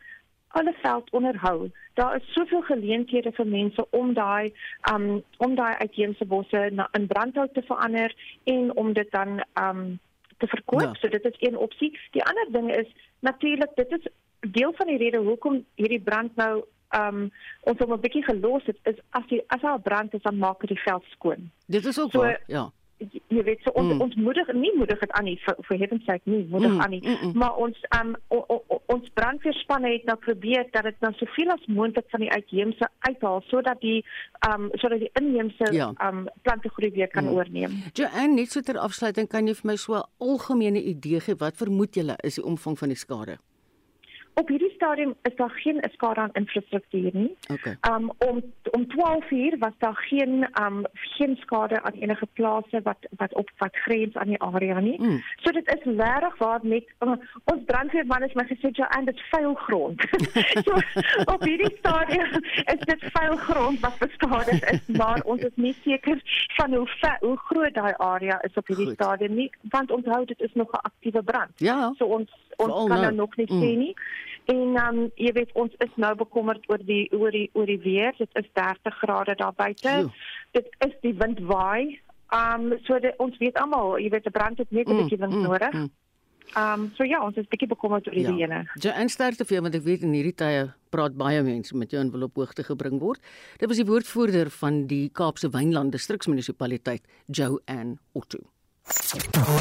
hulle 0.59 0.75
veld 0.83 1.11
onderhou. 1.11 1.71
Daar 1.95 2.17
is 2.17 2.33
soveel 2.33 2.63
geleenthede 2.63 3.33
vir 3.33 3.47
mense 3.47 3.87
om 3.91 4.15
daai 4.15 4.53
um 4.93 5.23
om 5.37 5.55
daai 5.55 5.75
uitheemse 5.75 6.25
bosse 6.25 6.69
na 6.73 6.89
in 6.99 7.07
brandhout 7.07 7.55
te 7.55 7.63
verander 7.63 8.15
en 8.45 8.77
om 8.77 8.93
dit 8.93 9.11
dan 9.11 9.43
um 9.55 9.99
te 10.39 10.47
verkoop. 10.47 10.81
Ja. 10.81 10.95
So 11.01 11.09
dit 11.09 11.25
is 11.25 11.37
een 11.49 11.57
opsie. 11.57 11.99
Die 12.11 12.25
ander 12.25 12.47
ding 12.53 12.73
is 12.77 12.89
natuurlik 13.21 13.75
dit 13.75 13.93
is 13.99 14.09
deel 14.41 14.73
van 14.77 14.87
die 14.87 14.97
rede 14.97 15.19
hoekom 15.19 15.65
hierdie 15.75 16.01
brand 16.01 16.37
nou 16.37 16.65
um 16.97 17.31
ons 17.61 17.79
hom 17.79 17.93
'n 17.93 18.01
bietjie 18.01 18.25
gelos 18.25 18.65
het 18.65 18.79
is 18.83 18.99
as 19.11 19.27
die 19.29 19.43
as 19.47 19.61
daar 19.61 19.79
'n 19.79 19.83
brand 19.83 20.15
is 20.15 20.23
dan 20.23 20.39
maak 20.39 20.61
dit 20.61 20.69
die 20.69 20.83
veld 20.83 21.05
skoon 21.11 21.51
dit 21.67 21.85
is 21.85 22.01
ook 22.01 22.11
So, 22.11 22.19
waar 22.19 22.43
ja 22.47 22.71
jy- 22.99 23.23
jy 23.29 23.43
weet 23.45 23.61
so 23.65 23.71
ons 23.75 23.87
Mm. 23.87 23.95
mm. 23.97 24.01
ons 24.01 24.15
moedig 24.15 24.53
nie 24.55 24.73
moedig 24.77 24.99
dit 25.01 25.11
aan 25.13 25.25
nie 25.25 25.37
vir 25.45 25.55
vir 25.69 25.79
heaven's 25.79 26.05
sake 26.05 26.23
nie 26.25 26.47
moedig 26.51 26.71
Mm, 26.73 26.81
aan 26.81 26.91
nie 26.91 27.01
mm, 27.05 27.17
mm. 27.23 27.33
maar 27.39 27.57
ons 27.57 27.77
um 28.01 28.15
o, 28.29 28.37
o, 28.49 28.63
o, 28.69 28.81
ons 28.87 29.09
brandweerspanne 29.15 29.93
het 29.93 30.05
nou 30.05 30.17
probeer 30.19 30.67
dat 30.73 30.83
dit 30.85 31.01
nou 31.01 31.13
soveel 31.15 31.51
as 31.51 31.67
moontlik 31.67 32.07
van 32.11 32.21
die 32.21 32.31
uitheemse 32.31 32.89
uithaal 33.09 33.43
sodat 33.49 33.81
die 33.81 34.05
um 34.49 34.71
sodat 34.75 34.99
die 35.01 35.11
inheemse 35.21 35.73
Ja. 35.73 35.93
um 36.09 36.29
plantegroei 36.43 36.91
weer 36.91 37.09
kan 37.09 37.25
Mm. 37.25 37.31
mm. 37.31 37.37
oorneem. 37.37 37.71
Joanne, 37.95 38.35
net 38.35 38.51
so 38.51 38.61
ter 38.61 38.79
afsluiting, 38.79 39.29
kan 39.29 39.47
jy 39.47 39.55
vir 39.55 39.67
my 39.71 39.77
so 39.77 39.95
'n 39.95 40.03
algemene 40.19 40.83
idee 40.83 41.21
gee 41.21 41.35
wat 41.35 41.57
vermoed 41.57 41.95
julle 41.95 42.17
is 42.23 42.35
die 42.35 42.45
omvang 42.45 42.79
van 42.79 42.89
die 42.89 42.97
skade? 42.97 43.39
Op 44.41 44.49
hierdie 44.49 44.73
stadium 44.75 45.15
is 45.23 45.37
daar 45.37 45.51
geen 45.51 45.85
skade 45.93 46.21
aan 46.21 46.31
infrastruktuur 46.33 47.11
nie. 47.13 47.37
Okay. 47.53 47.77
Um 47.91 48.11
om 48.19 48.43
om 48.71 48.87
12 48.89 49.31
uur 49.31 49.59
was 49.59 49.73
daar 49.79 49.97
geen 49.97 50.49
um 50.63 50.85
geen 50.93 51.37
skade 51.41 51.83
aan 51.83 51.93
enige 51.93 52.27
plase 52.33 52.81
wat 52.83 52.97
wat 53.17 53.35
op 53.35 53.51
wat 53.59 53.77
grens 53.77 54.15
aan 54.15 54.27
die 54.27 54.41
area 54.43 54.81
nie. 54.81 55.01
Mm. 55.01 55.23
So 55.43 55.51
dit 55.51 55.67
is 55.77 55.83
regtig 55.97 56.39
waar 56.39 56.61
net 56.63 56.85
uh, 57.01 57.13
ons 57.45 57.65
brandweerman 57.65 58.23
het 58.23 58.35
my 58.35 58.45
gesê 58.45 58.69
ja 58.73 58.89
en 58.89 59.05
dit 59.05 59.21
vuil 59.31 59.55
grond. 59.55 60.01
so 60.67 60.73
op 61.35 61.43
hierdie 61.43 61.77
stadium 61.79 62.29
is 62.75 62.81
dit 62.93 63.05
vuil 63.13 63.37
grond 63.37 63.81
wat 63.81 63.99
beskadig 63.99 64.61
is, 64.71 64.87
maar 65.01 65.23
ons 65.25 65.41
is 65.43 65.55
nie 65.55 65.77
seker 65.83 66.21
van 66.57 66.75
hoe 66.75 66.87
ver, 67.01 67.17
hoe 67.21 67.37
groot 67.39 67.75
daai 67.75 67.95
area 67.97 68.43
is 68.43 68.55
op 68.55 68.67
hierdie 68.67 68.87
Goed. 68.87 68.95
stadium 68.95 69.35
nie, 69.35 69.51
want 69.71 69.91
onthou 69.91 70.25
dit 70.25 70.41
is 70.41 70.53
nog 70.53 70.71
'n 70.73 70.85
aktiewe 70.91 71.23
brand. 71.23 71.51
Ja. 71.57 71.93
So 71.99 72.05
ons 72.05 72.45
Ons 72.57 72.69
Veral 72.73 72.87
kan 72.87 73.01
nou 73.01 73.15
nou. 73.15 73.15
nog 73.15 73.37
nie 73.37 73.47
Mm. 73.53 73.63
sê 73.63 73.77
nie. 73.77 73.95
En 74.47 74.77
um, 74.79 75.11
jy 75.19 75.33
weet 75.35 75.51
ons 75.55 75.73
is 75.83 75.91
nou 75.97 76.15
bekommerd 76.15 76.63
oor 76.71 76.79
die 76.79 77.09
oor 77.13 77.31
die 77.35 77.51
oor 77.55 77.67
die 77.67 77.81
weer. 77.83 78.13
Dit 78.19 78.31
is 78.39 78.47
30 78.55 78.95
grade 79.03 79.35
daar 79.35 79.53
buite. 79.57 79.89
Jo. 79.91 80.11
Dit 80.53 80.67
is 80.87 80.93
die 81.03 81.15
wind 81.19 81.41
waai. 81.41 81.99
Um 82.35 82.73
so 82.87 82.99
dit, 82.99 83.15
ons 83.19 83.37
weet 83.39 83.59
almal, 83.59 83.99
jy 83.99 84.09
weet 84.11 84.27
'n 84.27 84.31
brand 84.33 84.59
het 84.59 84.71
net 84.71 84.89
'n 84.89 84.93
Mm, 84.93 84.99
bietjie 85.03 85.19
wind 85.19 85.33
mm, 85.35 85.43
nodig. 85.43 85.73
mm. 85.73 85.91
Um 86.57 86.93
so 86.97 87.05
ja, 87.05 87.21
ons 87.25 87.37
is 87.37 87.47
bietjie 87.49 87.69
bekommerd 87.69 88.07
oor 88.07 88.15
die 88.15 88.23
Ja. 88.23 88.31
ene. 88.47 88.71
Ja, 88.81 88.93
en 88.93 89.09
sterkte 89.09 89.45
vir 89.45 89.55
jou 89.57 89.63
want 89.63 89.75
ek 89.75 89.83
weet 89.83 90.03
in 90.03 90.13
hierdie 90.13 90.35
tye 90.35 90.73
praat 90.91 91.17
baie 91.17 91.43
mense 91.43 91.77
met 91.77 91.91
jou 91.91 92.01
en 92.01 92.11
wil 92.11 92.23
op 92.23 92.35
hoogte 92.37 92.63
gebring 92.65 93.01
word. 93.01 93.21
Dit 93.59 93.69
was 93.69 93.77
die 93.77 93.87
woordvoerder 93.87 94.51
van 94.51 94.87
die 94.87 95.09
Kaapse 95.13 95.51
Wynland 95.51 95.93
Distriksmunisipaliteit, 95.93 97.03
Joanne 97.27 97.99
Otto. 98.15 98.39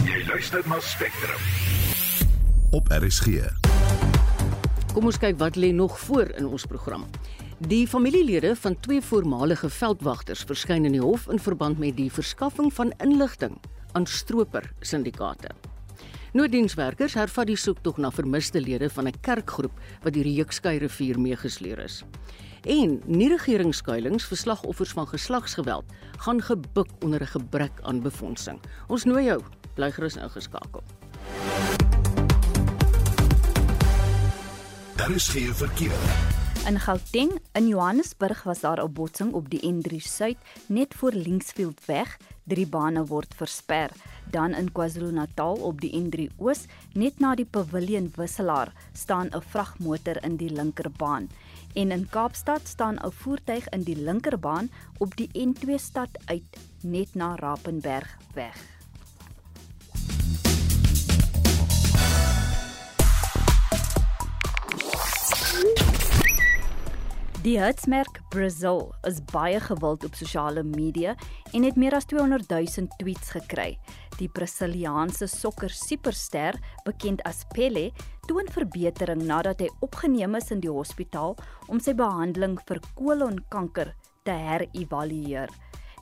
Jy 0.06 0.26
luister 0.28 0.62
na 0.68 0.80
Spectrum. 0.80 1.42
op 2.72 2.88
RSG. 2.90 3.75
Kom 4.96 5.10
ons 5.10 5.18
kyk 5.20 5.36
wat 5.42 5.58
lê 5.60 5.74
nog 5.76 5.98
voor 6.00 6.30
in 6.40 6.46
ons 6.48 6.64
program. 6.72 7.02
Die 7.68 7.84
familielede 7.84 8.54
van 8.56 8.78
twee 8.80 9.02
voormalige 9.04 9.68
veldwagters 9.68 10.46
verskyn 10.48 10.88
in 10.88 10.94
die 10.96 11.02
hof 11.04 11.26
in 11.28 11.42
verband 11.44 11.82
met 11.84 11.98
die 11.98 12.08
verskaffing 12.08 12.72
van 12.78 12.94
inligting 13.04 13.58
aan 13.92 14.08
stroper 14.08 14.70
syndikaate. 14.80 15.52
Nooddienswerkers 16.32 17.18
hervat 17.20 17.52
die 17.52 17.60
soektog 17.60 18.00
na 18.00 18.08
vermiste 18.08 18.62
lede 18.64 18.88
van 18.90 19.08
'n 19.12 19.20
kerkgroep 19.20 19.76
wat 20.04 20.14
deur 20.14 20.24
die 20.24 20.40
Jukskei 20.40 20.78
rivier 20.80 21.20
meegesleer 21.20 21.80
is. 21.80 22.04
En 22.64 23.02
nie-regeringsskuilings 23.06 24.26
vir 24.26 24.38
slagoffers 24.38 24.94
van 24.94 25.08
geslagsgeweld 25.08 25.86
gaan 26.18 26.42
gebuk 26.42 26.88
onder 27.04 27.22
'n 27.22 27.36
gebrek 27.36 27.82
aan 27.84 28.02
befondsing. 28.02 28.60
Ons 28.88 29.04
nooi 29.04 29.26
jou, 29.26 29.42
bly 29.76 29.92
gerus 29.92 30.16
ingeskakel. 30.16 30.84
Daar 35.06 35.16
is 35.16 35.28
geen 35.28 35.54
verkeer. 35.54 35.92
In 36.68 36.80
Gauteng 36.80 37.40
in 37.52 37.68
Johannesburg 37.68 38.44
was 38.44 38.60
daar 38.60 38.84
'n 38.84 38.94
botsing 38.94 39.34
op 39.34 39.50
die 39.50 39.74
N3 39.74 39.96
Suid 39.98 40.38
net 40.66 40.94
voor 40.94 41.12
Linksfield 41.12 41.86
weg. 41.86 42.18
Drie 42.44 42.68
bane 42.68 43.06
word 43.06 43.36
versper. 43.36 43.92
Dan 44.32 44.54
in 44.54 44.72
KwaZulu-Natal 44.72 45.56
op 45.56 45.82
die 45.82 45.94
N3 46.02 46.32
Oos, 46.38 46.66
net 46.94 47.20
na 47.20 47.36
die 47.36 47.46
Pavilion 47.46 48.12
wisselaar, 48.16 48.74
staan 48.94 49.28
'n 49.28 49.42
vragmotor 49.42 50.24
in 50.24 50.36
die 50.36 50.52
linkerbaan. 50.52 51.30
En 51.74 51.92
in 51.92 52.10
Kaapstad 52.10 52.68
staan 52.68 52.96
'n 52.96 53.12
voertuig 53.12 53.70
in 53.70 53.84
die 53.84 53.98
linkerbaan 53.98 54.70
op 54.98 55.16
die 55.16 55.30
N2 55.34 55.78
stad 55.78 56.10
uit 56.26 56.58
net 56.82 57.16
na 57.16 57.36
Rapenberg 57.36 58.18
weg. 58.34 58.76
Die 67.46 67.60
hitsmerk 67.62 68.24
Brazil 68.34 68.88
is 69.06 69.20
baie 69.30 69.60
gewild 69.62 70.02
op 70.08 70.16
sosiale 70.18 70.64
media 70.66 71.12
en 71.54 71.68
het 71.68 71.76
meer 71.78 71.94
as 71.94 72.08
200 72.10 72.48
000 72.50 72.88
tweets 72.98 73.36
gekry. 73.36 73.76
Die 74.18 74.26
Brasiliaanse 74.34 75.28
sokker 75.30 75.70
superster, 75.70 76.58
bekend 76.88 77.22
as 77.30 77.44
Pelé, 77.54 77.92
toon 78.26 78.50
verbetering 78.50 79.22
nadat 79.30 79.62
hy 79.62 79.70
opgeneem 79.86 80.40
is 80.42 80.50
in 80.56 80.66
die 80.66 80.74
hospitaal 80.74 81.38
om 81.70 81.78
sy 81.78 81.94
behandeling 81.94 82.58
vir 82.66 82.82
kolonkanker 82.98 83.94
te 84.26 84.40
herëvalueer. 84.48 85.54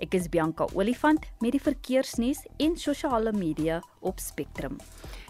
Ek 0.02 0.16
is 0.18 0.26
Bianca 0.30 0.66
Olifant 0.74 1.22
met 1.44 1.54
die 1.54 1.62
verkeersnuus 1.62 2.40
en 2.58 2.74
sosiale 2.82 3.30
media 3.36 3.78
op 4.02 4.18
Spectrum. 4.20 4.80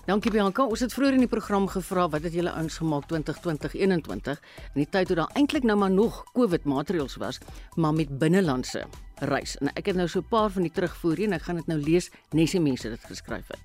Dankie 0.07 0.31
Bianca. 0.31 0.63
Ons 0.63 0.83
het 0.85 0.93
vroeër 0.95 1.17
in 1.17 1.25
die 1.25 1.31
program 1.31 1.67
gevra 1.67 2.05
wat 2.11 2.23
het 2.23 2.35
julle 2.35 2.51
ouens 2.55 2.77
gemaak 2.79 3.09
2020-21 3.11 3.83
in 3.83 4.79
die 4.79 4.87
tyd 4.87 5.11
toe 5.11 5.19
daar 5.19 5.35
eintlik 5.35 5.67
nou 5.67 5.75
maar 5.79 5.91
nog 5.91 6.21
COVID 6.31 6.63
maatreëls 6.63 7.17
was, 7.19 7.41
maar 7.75 7.95
met 7.95 8.11
binnelandse 8.19 8.85
reis. 9.27 9.57
En 9.59 9.71
ek 9.75 9.91
het 9.91 9.99
nou 9.99 10.07
so 10.07 10.19
'n 10.19 10.27
paar 10.29 10.49
van 10.49 10.63
die 10.63 10.71
terugvoer 10.71 11.17
hier 11.17 11.27
en 11.27 11.39
ek 11.39 11.47
gaan 11.47 11.55
dit 11.55 11.67
nou 11.67 11.79
lees 11.79 12.09
nes 12.31 12.51
die 12.51 12.59
mense 12.61 12.89
dit 12.89 13.03
geskryf 13.03 13.47
het. 13.47 13.59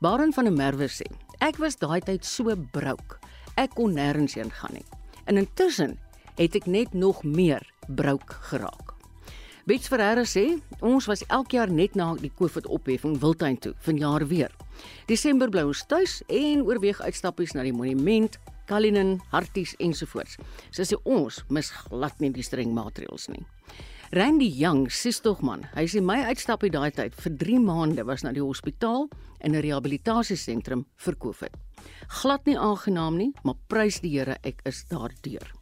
Baron 0.00 0.32
van 0.32 0.44
der 0.44 0.52
Merwe 0.52 0.88
sê: 0.88 1.06
"Ek 1.38 1.56
was 1.56 1.76
daai 1.76 2.00
tyd 2.00 2.24
so 2.24 2.54
brouk. 2.70 3.18
Ek 3.56 3.74
kon 3.74 3.94
nêrens 3.94 4.34
heen 4.34 4.50
gaan 4.50 4.74
nie. 4.74 4.84
En 5.24 5.36
intussen 5.36 5.98
het 6.36 6.54
ek 6.54 6.66
net 6.66 6.94
nog 6.94 7.24
meer 7.24 7.62
brouk 7.88 8.38
geraak." 8.50 8.95
Bets 9.66 9.88
Ferreira 9.90 10.22
sê 10.22 10.44
ons 10.78 11.08
was 11.10 11.24
elke 11.26 11.56
jaar 11.56 11.70
net 11.74 11.96
na 11.98 12.12
die 12.20 12.30
COVID 12.30 12.68
opheffing 12.70 13.16
Wildtuin 13.18 13.56
toe, 13.58 13.72
vanjaar 13.82 14.22
weer. 14.30 14.52
Desember 15.10 15.50
bly 15.50 15.64
ons 15.66 15.80
tuis 15.90 16.20
en 16.30 16.62
oorweeg 16.62 17.00
uitstappies 17.02 17.56
na 17.56 17.64
die 17.66 17.74
monument, 17.74 18.38
Cullinan, 18.70 19.16
Harties 19.32 19.74
ensovoorts. 19.82 20.38
Sy 20.70 20.86
sê 20.86 21.00
ons 21.02 21.40
mis 21.50 21.72
glad 21.88 22.22
nie 22.22 22.30
die 22.36 22.46
streng 22.46 22.70
maatreëls 22.78 23.26
nie. 23.34 23.42
Randy 24.14 24.46
Young, 24.46 24.86
sies 24.86 25.18
tog 25.18 25.42
man, 25.42 25.66
hy 25.74 25.88
sê 25.90 25.98
my 25.98 26.20
uitstappie 26.30 26.70
daai 26.70 26.94
tyd 26.94 27.18
vir 27.18 27.34
3 27.42 27.58
maande 27.66 28.06
was 28.06 28.22
na 28.22 28.30
die 28.30 28.46
hospitaal 28.46 29.08
en 29.40 29.50
'n 29.50 29.62
rehabilitasiesentrum 29.66 30.86
vir 30.94 31.14
COVID. 31.18 31.58
Glad 32.22 32.46
nie 32.46 32.56
aangenaam 32.56 33.18
nie, 33.18 33.32
maar 33.42 33.58
prys 33.66 33.98
die 33.98 34.14
Here, 34.14 34.38
ek 34.44 34.62
is 34.64 34.84
daardeur. 34.84 35.55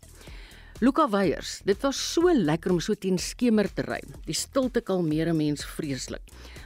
Luka 0.84 1.06
Weyers, 1.08 1.62
dit 1.64 1.80
was 1.80 1.96
so 1.96 2.28
lekker 2.28 2.74
om 2.74 2.80
so 2.82 2.92
teen 2.98 3.16
skemer 3.16 3.70
te 3.72 3.80
ry. 3.86 4.00
Die 4.26 4.36
stilte 4.36 4.82
kalmeer 4.84 5.30
'n 5.30 5.36
mens 5.36 5.64
vreeslik. 5.64 6.20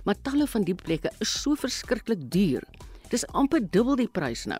Maar 0.05 0.17
talle 0.23 0.47
van 0.47 0.65
die 0.65 0.75
plekke 0.75 1.11
is 1.21 1.31
so 1.43 1.55
verskriklik 1.55 2.31
duur. 2.31 2.65
Dis 3.11 3.25
amper 3.27 3.61
dubbel 3.61 3.97
die 3.97 4.09
prys 4.09 4.47
nou. 4.47 4.59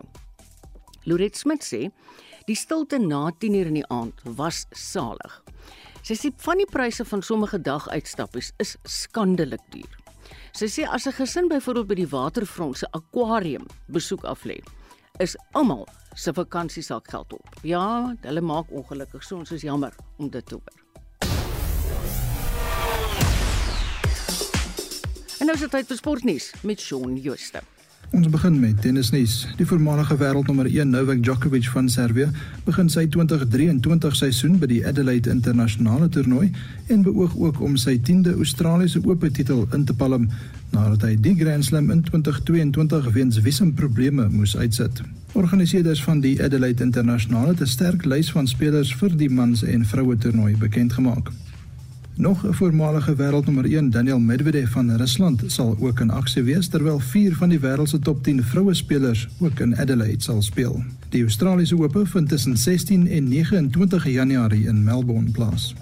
Loret 1.03 1.35
Smit 1.35 1.61
sê, 1.63 1.91
die 2.45 2.55
stilte 2.55 2.99
na 2.99 3.31
10uur 3.31 3.67
in 3.67 3.73
die 3.73 3.89
aand 3.89 4.13
was 4.23 4.65
salig. 4.71 5.43
Sy 6.03 6.13
sê 6.13 6.31
van 6.37 6.57
die 6.57 6.71
pryse 6.71 7.03
van 7.03 7.21
sommige 7.21 7.59
daguitstappies 7.59 8.53
is 8.59 8.77
skandelik 8.85 9.71
duur. 9.71 9.97
Sy 10.53 10.67
sê 10.67 10.87
as 10.87 11.05
'n 11.05 11.11
gesin 11.11 11.49
byvoorbeeld 11.49 11.87
by 11.87 11.95
die 11.95 12.07
waterfront 12.07 12.77
se 12.77 12.87
akwarium 12.91 13.67
besoek 13.87 14.23
aflê, 14.23 14.63
is 15.19 15.35
almal 15.53 15.85
se 16.13 16.33
vakansiesak 16.33 17.09
geld 17.09 17.33
op. 17.33 17.59
Ja, 17.61 18.15
hulle 18.21 18.41
maak 18.41 18.71
ongelukkig 18.71 19.23
so 19.23 19.37
ons 19.37 19.51
is 19.51 19.61
jammer 19.61 19.95
om 20.17 20.29
dit 20.29 20.45
te 20.45 20.55
hoor. 20.55 20.77
En 25.39 25.45
nou 25.45 25.55
is 25.55 25.61
dit 25.63 25.71
tyd 25.71 25.87
vir 25.87 25.97
sportnuus 25.97 26.53
met 26.67 26.81
Shaun 26.83 27.15
Jooste. 27.17 27.61
Ons 28.09 28.25
begin 28.33 28.55
met 28.59 28.79
tennisnuus. 28.81 29.43
Die 29.59 29.65
voormalige 29.69 30.15
wêreldnommer 30.17 30.65
1 30.65 30.89
Novak 30.89 31.21
Djokovic 31.23 31.67
van 31.69 31.89
Servië 31.89 32.25
begin 32.65 32.89
sy 32.89 33.03
2023 33.13 34.17
seisoen 34.17 34.55
by 34.57 34.69
die 34.71 34.79
Adelaide 34.89 35.29
Internasionale 35.29 36.09
Toernooi 36.09 36.49
en 36.89 37.05
beoog 37.05 37.37
ook 37.37 37.61
om 37.61 37.77
sy 37.77 37.99
10de 38.09 38.33
Australiese 38.41 39.03
Ope 39.05 39.29
titel 39.29 39.67
in 39.77 39.85
te 39.85 39.93
palm 39.93 40.25
nadat 40.73 41.05
hy 41.05 41.13
die 41.21 41.37
Grand 41.37 41.65
Slam 41.69 41.93
in 41.93 42.01
2022 42.09 43.13
weens 43.13 43.41
wisselprobleme 43.45 44.25
moes 44.33 44.57
uitsit. 44.57 45.03
Organiseerders 45.33 46.03
van 46.03 46.19
die 46.19 46.43
Adelaide 46.43 46.83
Internasionale 46.83 47.47
het 47.47 47.61
'n 47.61 47.65
sterk 47.65 48.05
lys 48.05 48.31
van 48.31 48.47
spelers 48.47 48.95
vir 48.95 49.17
die 49.17 49.29
mans 49.29 49.63
en 49.63 49.85
vroue 49.85 50.17
toernooi 50.17 50.57
bekend 50.57 50.93
gemaak. 50.93 51.31
Nog 52.15 52.47
'n 52.47 52.53
voormalige 52.53 53.15
wêreldnommer 53.15 53.65
1, 53.65 53.89
Daniel 53.89 54.19
Medvedev 54.19 54.71
van 54.71 54.95
Rusland, 54.95 55.43
sal 55.45 55.77
ook 55.79 55.99
in 55.99 56.09
aksie 56.09 56.43
wees 56.43 56.67
terwyl 56.67 56.99
4 56.99 57.35
van 57.35 57.49
die 57.49 57.59
wêreld 57.59 57.89
se 57.89 57.99
top 57.99 58.23
10 58.23 58.43
vroue 58.43 58.73
spelers 58.73 59.27
ook 59.39 59.59
in 59.59 59.77
Adelaide 59.77 60.23
sal 60.23 60.41
speel. 60.41 60.83
Die 61.09 61.21
Australiese 61.21 61.77
Ope 61.77 62.05
vind 62.05 62.29
tussen 62.29 62.57
16 62.57 63.07
en 63.07 63.27
29 63.27 64.07
Januarie 64.07 64.67
in 64.67 64.83
Melbourne 64.83 65.31
plaas. 65.31 65.75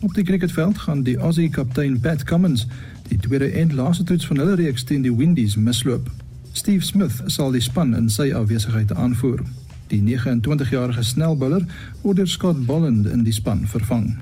Op 0.00 0.14
die 0.14 0.24
cricketveld 0.24 0.78
gaan 0.78 1.02
die 1.02 1.18
Aussie 1.18 1.48
kaptein 1.48 2.00
Pat 2.00 2.22
Cummins 2.22 2.66
die 3.08 3.18
tweede 3.18 3.50
en 3.50 3.74
laaste 3.74 4.04
toets 4.04 4.26
van 4.26 4.36
hulle 4.36 4.54
reeks 4.54 4.82
teen 4.82 5.02
die 5.02 5.16
Windies 5.16 5.56
misloop. 5.56 6.10
Steve 6.58 6.84
Smith 6.84 7.22
sal 7.30 7.52
die 7.54 7.62
span 7.62 7.92
in 7.94 8.08
sy 8.10 8.32
afwesigheid 8.34 8.90
aanvoer. 8.98 9.44
Die 9.92 10.00
29-jarige 10.02 11.04
snelbouler 11.06 11.62
word 12.02 12.18
deur 12.18 12.26
Scott 12.26 12.64
Bolland 12.66 13.06
in 13.06 13.22
die 13.22 13.34
span 13.36 13.62
vervang. 13.70 14.16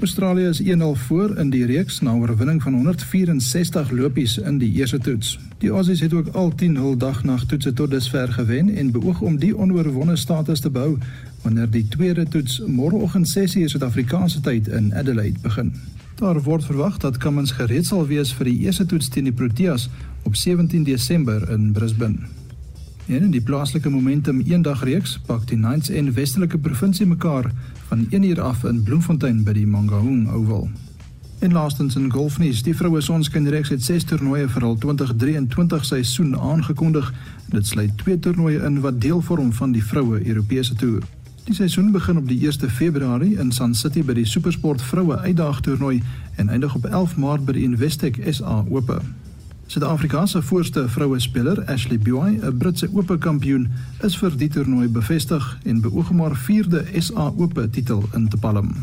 Australië 0.00 0.46
is 0.52 0.60
1-0 0.62 0.92
voor 1.08 1.34
in 1.42 1.50
die 1.50 1.64
reeks 1.66 1.98
na 2.06 2.14
oorwinning 2.14 2.62
van 2.62 2.78
164 2.78 3.90
lopies 3.90 4.38
in 4.38 4.60
die 4.62 4.70
eerste 4.78 5.00
toets. 5.02 5.34
Die 5.60 5.72
Aussies 5.74 6.00
het 6.00 6.14
ook 6.14 6.30
al 6.38 6.54
10 6.54 6.78
hul 6.78 6.94
dagnag 6.96 7.42
toetse 7.50 7.72
tot 7.72 7.90
dusver 7.90 8.32
gewen 8.38 8.70
en 8.76 8.94
beoog 8.94 9.20
om 9.20 9.40
die 9.42 9.56
onoorwonde 9.56 10.16
status 10.16 10.62
te 10.62 10.70
behou 10.70 10.94
wanneer 11.42 11.70
die 11.70 11.88
tweede 11.88 12.28
toets 12.28 12.62
môreoggend 12.66 13.28
6:00 13.28 13.74
Suid-Afrikaanse 13.74 14.40
tyd 14.40 14.68
in 14.68 14.94
Adelaide 14.94 15.42
begin. 15.42 15.74
Daar 16.20 16.42
word 16.42 16.64
verwag 16.64 16.96
dat 16.96 17.16
Cummins 17.16 17.50
gereed 17.56 17.86
sal 17.86 18.06
wees 18.06 18.32
vir 18.32 18.44
die 18.44 18.58
eerste 18.58 18.86
toets 18.86 19.08
teen 19.08 19.24
die 19.24 19.32
Proteas 19.32 19.88
op 20.22 20.36
17 20.36 20.82
Desember 20.84 21.50
in 21.50 21.72
Brisbane. 21.72 22.18
En 23.06 23.22
in 23.22 23.30
die 23.30 23.40
plaaslike 23.40 23.90
momentum 23.90 24.40
eendagreeks 24.40 25.18
pak 25.26 25.46
die 25.48 25.56
Knights 25.56 25.88
en 25.88 26.12
Westelike 26.14 26.58
Provinsie 26.58 27.06
mekaar 27.06 27.52
van 27.88 28.06
1 28.10 28.22
uur 28.22 28.40
af 28.40 28.64
in 28.64 28.82
Bloemfontein 28.82 29.42
by 29.44 29.52
die 29.52 29.66
Mangaung 29.66 30.28
Oval. 30.30 30.68
En 31.40 31.52
laastens 31.52 31.96
in 31.96 32.12
golfnuus, 32.12 32.62
die 32.62 32.74
vroue 32.76 33.00
sonskynreeks 33.00 33.72
het 33.72 33.82
6 33.82 34.04
toernooie 34.04 34.48
vir 34.48 34.62
hul 34.62 34.76
2023 34.78 35.84
seisoen 35.88 36.34
aangekondig. 36.36 37.08
Dit 37.48 37.66
sluit 37.66 37.96
twee 37.98 38.18
toernooie 38.18 38.60
in 38.68 38.80
wat 38.84 39.00
deel 39.00 39.22
vorm 39.24 39.52
van 39.52 39.72
die 39.72 39.84
vroue 39.84 40.20
Europese 40.26 40.74
toer. 40.74 41.02
Die 41.44 41.54
seisoen 41.56 41.90
begin 41.90 42.20
op 42.20 42.28
die 42.28 42.38
1 42.46 42.70
Februarie 42.70 43.38
in 43.40 43.52
Sun 43.52 43.74
City 43.74 44.04
by 44.04 44.14
die 44.20 44.26
Supersport 44.26 44.82
Vroue 44.82 45.18
Uitdagtoernooi 45.18 46.02
en 46.36 46.48
eindig 46.48 46.74
op 46.74 46.84
11 46.84 47.16
Maart 47.16 47.44
by 47.48 47.56
die 47.56 47.64
Investec 47.64 48.20
SA 48.30 48.60
Ope. 48.68 49.00
Suid-Afrikaanse 49.70 50.42
voorste 50.42 50.88
vroue 50.88 51.20
speler 51.20 51.64
Ashley 51.70 51.98
Buy, 51.98 52.38
'n 52.42 52.56
Britse 52.58 52.88
Ope 52.94 53.18
kampioen, 53.18 53.70
is 54.02 54.16
vir 54.18 54.36
die 54.36 54.48
toernooi 54.48 54.88
bevestig 54.88 55.58
en 55.64 55.80
beoog 55.80 56.10
om 56.10 56.20
haar 56.20 56.36
4de 56.36 56.84
SA 56.98 57.30
Ope 57.36 57.70
titel 57.70 58.02
in 58.14 58.28
te 58.28 58.36
palm. 58.36 58.74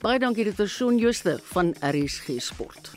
Baie 0.00 0.18
dankie 0.18 0.44
dit 0.44 0.58
is 0.58 0.76
Shaun 0.76 0.98
Jooste 0.98 1.40
van 1.42 1.74
RSG 1.80 2.36
Sport. 2.36 2.90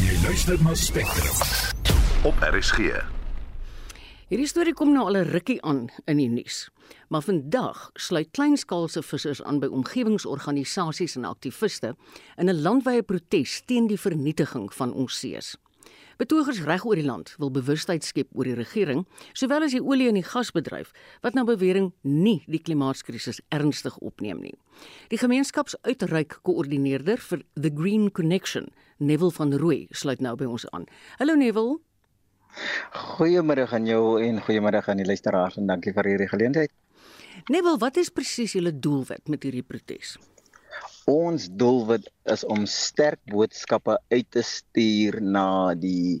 Jy 0.00 0.22
luister 0.22 0.62
na 0.62 0.74
Spectrum. 0.74 1.34
Op 2.22 2.34
RSG. 2.38 3.02
Hierdie 4.30 4.46
storie 4.46 4.76
kom 4.78 4.92
nou 4.94 5.08
al 5.08 5.16
'n 5.16 5.26
rukkie 5.26 5.58
aan 5.66 5.88
in 6.06 6.16
die 6.16 6.28
nuus. 6.28 6.70
Maar 7.08 7.22
vandag 7.22 7.90
sluit 7.94 8.30
kleinskaalse 8.30 9.02
vissers 9.02 9.42
aan 9.42 9.58
by 9.58 9.66
omgewingsorganisasies 9.66 11.16
en 11.16 11.24
aktiviste 11.24 11.96
in 12.36 12.48
'n 12.48 12.62
landwyse 12.62 13.02
protes 13.02 13.62
teen 13.66 13.86
die 13.86 13.98
vernietiging 13.98 14.74
van 14.74 14.92
ons 14.92 15.18
see's. 15.18 15.56
Betogers 16.16 16.60
reg 16.60 16.84
oor 16.84 16.94
die 16.94 17.04
land 17.04 17.34
wil 17.38 17.50
bewustheid 17.50 18.04
skep 18.04 18.28
oor 18.32 18.44
die 18.44 18.54
regering, 18.54 19.06
sowel 19.32 19.62
as 19.62 19.72
die 19.72 19.82
olie 19.82 20.08
en 20.08 20.14
die 20.14 20.22
gasbedryf 20.22 20.92
wat 21.22 21.34
nou 21.34 21.44
bewering 21.44 21.92
nie 22.02 22.44
die 22.46 22.62
klimaatskrisis 22.62 23.40
ernstig 23.48 23.98
opneem 23.98 24.40
nie. 24.40 24.54
Die 25.08 25.18
gemeenskapsuitreik 25.18 26.38
koördineerder 26.42 27.18
vir 27.18 27.42
The 27.60 27.70
Green 27.74 28.12
Connection, 28.12 28.68
Neville 28.98 29.32
van 29.32 29.52
Rooi, 29.54 29.86
sluit 29.90 30.20
nou 30.20 30.36
by 30.36 30.44
ons 30.44 30.70
aan. 30.70 30.86
Hallo 31.18 31.34
Neville. 31.34 31.89
Goeiemôre 33.16 33.66
aan 33.70 33.86
jou 33.86 34.18
en 34.22 34.40
goeiemôre 34.42 34.82
aan 34.86 35.02
die 35.02 35.08
luisteraars 35.08 35.58
en 35.60 35.68
dankie 35.70 35.94
vir 35.96 36.08
hierdie 36.12 36.30
geleentheid. 36.30 36.72
Neville, 37.48 37.78
wat 37.80 37.96
is 38.00 38.10
presies 38.12 38.54
julle 38.56 38.72
doelwit 38.72 39.30
met 39.32 39.44
hierdie 39.46 39.64
protes? 39.66 40.16
Ons 41.10 41.48
doelwit 41.60 42.10
is 42.30 42.44
om 42.44 42.66
sterk 42.70 43.20
boodskappe 43.30 43.96
uit 44.12 44.28
te 44.30 44.42
stuur 44.46 45.20
na 45.22 45.74
die 45.74 46.20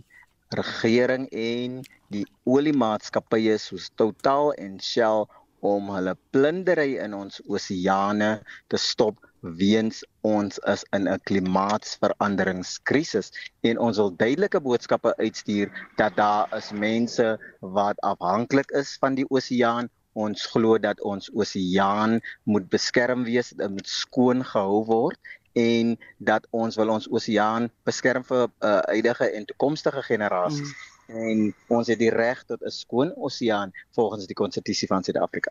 regering 0.56 1.28
en 1.30 1.80
die 2.10 2.24
oliemaatskappye 2.48 3.58
soos 3.62 3.90
Total 3.94 4.54
en 4.58 4.80
Shell 4.82 5.26
om 5.60 5.90
hulle 5.94 6.16
plundering 6.34 6.96
in 7.04 7.14
ons 7.14 7.42
oseane 7.46 8.32
te 8.72 8.80
stop 8.80 9.20
weens 9.40 10.06
ons 10.20 10.58
is 10.58 10.84
in 10.96 11.08
'n 11.08 11.20
klimaatsveranderingskrisis 11.28 13.32
en 13.60 13.78
ons 13.78 13.96
wil 13.96 14.16
duidelike 14.16 14.60
boodskappe 14.60 15.16
uitstuur 15.16 15.88
dat 15.96 16.16
daar 16.16 16.56
is 16.56 16.72
mense 16.72 17.38
wat 17.60 18.00
afhanklik 18.00 18.70
is 18.70 18.96
van 19.00 19.14
die 19.14 19.26
oseaan. 19.28 19.88
Ons 20.12 20.46
glo 20.46 20.78
dat 20.78 21.00
ons 21.00 21.30
oseaan 21.32 22.20
moet 22.42 22.68
beskerm 22.68 23.24
wees 23.24 23.48
dit 23.50 23.70
moet 23.70 23.88
skoon 23.88 24.44
gehou 24.44 24.84
word 24.84 25.18
en 25.52 25.98
dat 26.18 26.46
ons 26.50 26.76
wil 26.76 26.88
ons 26.88 27.08
oseaan 27.08 27.70
beskerm 27.84 28.24
vir 28.24 28.46
uh, 28.46 28.50
huidige 28.90 29.30
en 29.30 29.44
toekomstige 29.44 30.02
generasies 30.02 30.68
mm. 30.68 30.74
en 31.16 31.54
ons 31.66 31.86
het 31.86 31.98
die 31.98 32.10
reg 32.10 32.44
tot 32.44 32.62
'n 32.62 32.70
skoon 32.70 33.14
oseaan 33.16 33.72
volgens 33.94 34.26
die 34.26 34.40
konstitusie 34.42 34.88
van 34.88 35.02
Suid-Afrika 35.02 35.50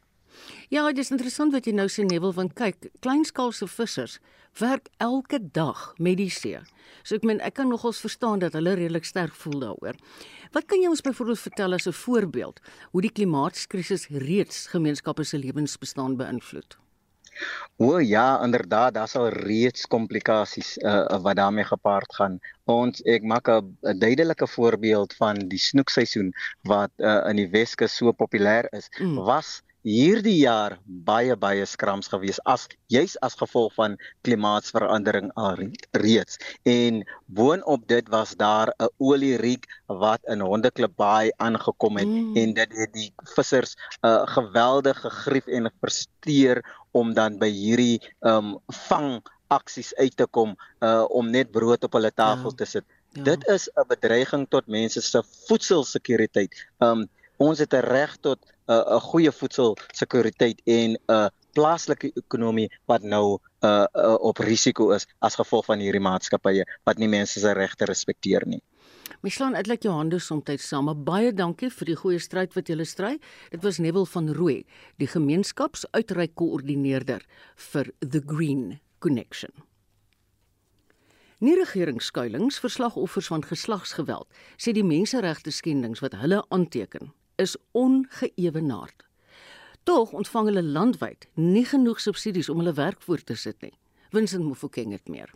Ja, 0.70 0.88
dit 0.88 0.98
is 1.04 1.12
interessant 1.12 1.54
wat 1.54 1.66
jy 1.66 1.74
nou 1.74 1.88
sê 1.88 2.06
Neville 2.06 2.34
want 2.34 2.54
kyk, 2.54 2.90
kleinskaalse 3.00 3.68
vissers 3.68 4.20
werk 4.60 4.90
elke 4.98 5.40
dag 5.52 5.94
met 5.98 6.18
die 6.18 6.30
see. 6.30 6.60
So 7.04 7.16
ek 7.16 7.24
meen 7.28 7.40
ek 7.46 7.58
kan 7.60 7.70
nogals 7.70 8.02
verstaan 8.04 8.40
dat 8.44 8.58
hulle 8.58 8.76
redelik 8.80 9.06
sterk 9.06 9.36
voel 9.44 9.60
daaroor. 9.60 9.96
Wat 10.56 10.66
kan 10.66 10.82
jy 10.82 10.90
ons 10.90 11.06
byvoorbeeld 11.06 11.40
vertel 11.40 11.74
as 11.74 11.88
'n 11.88 11.94
voorbeeld 11.94 12.60
hoe 12.92 13.02
die 13.02 13.14
klimaatskrisis 13.14 14.10
reeds 14.10 14.68
gemeenskappe 14.68 15.24
se 15.24 15.38
lewensbestaan 15.38 16.18
beïnvloed? 16.18 16.78
O 17.78 18.00
ja, 18.00 18.44
inderdaad, 18.44 18.94
daar 18.94 19.08
sal 19.08 19.30
reeds 19.30 19.86
komplikasies 19.88 20.78
uh, 20.78 21.20
wat 21.24 21.36
daarmee 21.36 21.64
gepaard 21.64 22.16
gaan. 22.16 22.40
Ons 22.66 23.02
ek 23.02 23.24
maak 23.24 23.48
'n 23.48 24.00
duidelike 24.00 24.48
voorbeeld 24.48 25.14
van 25.14 25.36
die 25.48 25.60
snoekseisoen 25.60 26.34
wat 26.68 26.92
uh, 26.98 27.24
in 27.30 27.36
die 27.36 27.50
Weskus 27.50 27.96
so 27.96 28.12
populêr 28.12 28.68
is. 28.72 28.90
Mm. 29.00 29.16
Was 29.16 29.62
hierdie 29.88 30.42
jaar 30.44 30.78
baie 30.86 31.36
baie 31.40 31.66
skrams 31.66 32.10
gewees 32.12 32.40
as 32.46 32.68
juis 32.92 33.16
as 33.24 33.38
gevolg 33.40 33.74
van 33.78 33.96
klimaatsverandering 34.28 35.32
alreeds 35.40 36.40
en 36.68 37.04
boonop 37.28 37.88
dit 37.88 38.10
was 38.10 38.36
daar 38.36 38.74
'n 38.80 38.90
olieriek 38.98 39.66
wat 39.88 40.20
in 40.28 40.42
Hondeklip 40.42 40.96
Baai 40.96 41.32
aangekom 41.38 41.98
het 41.98 42.08
mm. 42.08 42.36
en 42.36 42.54
dit 42.54 42.72
het 42.82 42.94
die 42.94 43.14
vissers 43.36 43.76
'n 44.04 44.08
uh, 44.08 44.28
geweldige 44.28 45.10
grief 45.10 45.48
en 45.48 45.72
frustreer 45.80 46.64
om 46.92 47.14
dan 47.14 47.38
by 47.40 47.50
hierdie 47.50 48.02
um 48.20 48.58
vang 48.90 49.22
aksies 49.48 49.94
uit 49.96 50.16
te 50.16 50.28
kom 50.28 50.56
uh, 50.80 51.06
om 51.10 51.30
net 51.30 51.52
brood 51.52 51.84
op 51.84 51.94
hulle 51.94 52.12
tafel 52.12 52.50
ja. 52.54 52.56
te 52.56 52.66
sit. 52.66 52.86
Ja. 53.14 53.24
Dit 53.24 53.48
is 53.48 53.70
'n 53.76 53.88
bedreiging 53.88 54.46
tot 54.50 54.68
mense 54.68 55.02
se 55.02 55.24
voedselsekuriteit. 55.48 56.54
Um 56.80 57.08
ons 57.38 57.60
het 57.60 57.74
'n 57.74 57.86
reg 57.86 58.18
tot 58.22 58.40
'n 58.70 58.74
uh, 58.74 58.96
'n 58.96 59.02
goeie 59.02 59.32
voedselsekuriteit 59.32 60.62
en 60.66 60.92
'n 60.92 60.98
uh, 61.12 61.28
plaaslike 61.58 62.12
ekonomie 62.16 62.70
wat 62.86 63.04
nou 63.04 63.40
uh, 63.64 63.86
uh, 63.94 64.16
op 64.22 64.38
risiko 64.38 64.92
is 64.94 65.08
as 65.20 65.36
gevolg 65.36 65.66
van 65.66 65.82
hierdie 65.82 66.04
maatskappye 66.04 66.66
wat 66.86 66.98
nie 66.98 67.10
mense 67.10 67.40
se 67.40 67.54
regte 67.54 67.86
respekteer 67.90 68.46
nie. 68.46 68.62
Mislaan 69.26 69.56
uitlik 69.56 69.84
jou 69.84 69.94
hande 69.94 70.20
soms 70.20 70.68
saam. 70.68 70.92
Baie 71.04 71.34
dankie 71.34 71.70
vir 71.70 71.86
die 71.86 71.96
goeie 71.96 72.20
stryd 72.20 72.54
wat 72.56 72.70
julle 72.70 72.86
stry. 72.86 73.18
Dit 73.52 73.64
was 73.64 73.80
Neville 73.80 74.06
van 74.06 74.30
Rooi, 74.30 74.66
die 74.98 75.08
gemeenskapsuitreik 75.08 76.36
koördineerder 76.36 77.26
vir 77.56 77.92
The 78.00 78.22
Green 78.26 78.80
Connection. 79.00 79.52
Nie 81.40 81.56
regeringsskuilings 81.56 82.60
vir 82.60 82.70
slagoffers 82.70 83.28
van 83.28 83.44
geslagsgeweld 83.44 84.28
sê 84.58 84.74
die 84.76 84.84
menseregte 84.84 85.52
skendings 85.52 86.04
wat 86.04 86.16
hulle 86.20 86.44
aanteken 86.50 87.14
is 87.40 87.58
ongeëwenaard. 87.72 89.06
Tog 89.88 90.12
ontvang 90.12 90.52
hulle 90.52 90.64
landwyd 90.64 91.30
nie 91.40 91.66
genoeg 91.66 92.02
subsidies 92.04 92.50
om 92.52 92.60
hulle 92.62 92.76
werk 92.78 93.02
voort 93.02 93.26
te 93.26 93.38
sit 93.40 93.62
nie. 93.64 93.74
Vincent 94.12 94.44
Mofokeng 94.44 94.92
het 94.92 95.08
meer. 95.08 95.32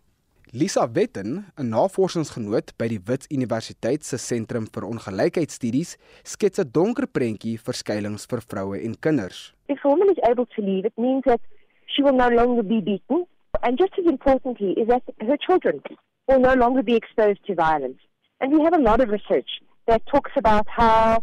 Lisa 0.53 0.85
Wetten, 0.91 1.45
'n 1.57 1.69
navorsingsgenoot 1.69 2.73
by 2.77 2.87
die 2.87 2.99
Wits 3.05 3.27
Universiteit 3.31 4.05
se 4.05 4.17
Sentrum 4.17 4.67
vir 4.67 4.85
Ongelykheidstudies, 4.85 5.97
skets 6.23 6.59
'n 6.59 6.69
donker 6.71 7.07
prentjie 7.07 7.57
vir 7.57 7.73
skuilings 7.73 8.25
vir 8.25 8.41
vroue 8.41 8.77
en 8.83 8.99
kinders. 8.99 9.53
If 9.67 9.83
a 9.85 9.87
woman 9.87 10.09
is 10.09 10.21
able 10.29 10.45
to 10.45 10.61
leave, 10.61 10.85
it 10.85 10.97
means 10.97 11.23
that 11.23 11.41
she 11.87 12.03
will 12.03 12.15
no 12.15 12.29
longer 12.29 12.63
be 12.63 12.81
beaten, 12.81 13.25
and 13.63 13.79
just 13.79 13.97
as 13.97 14.05
importantly 14.05 14.73
is 14.73 14.87
that 14.87 15.03
her 15.17 15.37
children 15.37 15.81
will 16.27 16.39
no 16.39 16.53
longer 16.53 16.83
be 16.83 16.95
exposed 16.95 17.43
to 17.45 17.55
violence. 17.55 17.99
And 18.39 18.53
we 18.53 18.61
have 18.63 18.73
a 18.73 18.81
lot 18.89 18.99
of 19.01 19.09
research 19.09 19.49
that 19.87 20.05
talks 20.05 20.31
about 20.35 20.67
how 20.67 21.21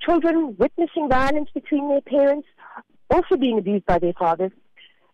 children 0.00 0.56
witnessing 0.58 1.08
violence 1.08 1.50
between 1.54 1.88
their 1.88 2.00
parents, 2.00 2.48
also 3.10 3.36
being 3.36 3.58
abused 3.58 3.86
by 3.86 3.98
their 3.98 4.12
fathers, 4.12 4.52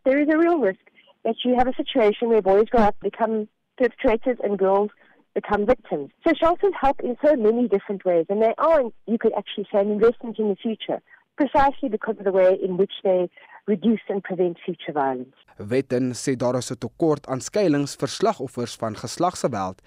there 0.04 0.20
is 0.20 0.28
a 0.28 0.38
real 0.38 0.58
risk 0.58 0.80
that 1.24 1.36
you 1.44 1.54
have 1.56 1.68
a 1.68 1.74
situation 1.74 2.28
where 2.28 2.42
boys 2.42 2.68
grow 2.68 2.82
up, 2.82 2.96
become 3.00 3.48
perpetrators, 3.78 4.38
and 4.44 4.58
girls 4.58 4.90
become 5.34 5.66
victims. 5.66 6.10
So 6.26 6.32
shelters 6.38 6.72
help 6.80 7.00
in 7.00 7.16
so 7.24 7.34
many 7.36 7.66
different 7.68 8.04
ways, 8.04 8.26
and 8.28 8.40
they 8.42 8.54
are, 8.58 8.82
you 9.06 9.18
could 9.18 9.32
actually 9.36 9.66
say, 9.72 9.80
an 9.80 9.90
investment 9.90 10.38
in 10.38 10.48
the 10.48 10.56
future, 10.56 11.00
precisely 11.36 11.88
because 11.88 12.16
of 12.18 12.24
the 12.24 12.32
way 12.32 12.56
in 12.62 12.76
which 12.76 12.92
they 13.02 13.28
reduce 13.66 14.04
and 14.08 14.22
prevent 14.22 14.58
future 14.64 14.92
violence. 14.92 15.34
Wetten 15.56 16.14
sê 16.14 16.36
daar 16.36 16.56
is 16.56 16.70
'n 16.70 16.78
tekort 16.78 17.26
aan 17.26 17.40
skuilings 17.40 17.96
vir 17.96 18.08
slagoffers 18.08 18.74
van 18.76 18.96
geslagsgeweld 18.96 19.82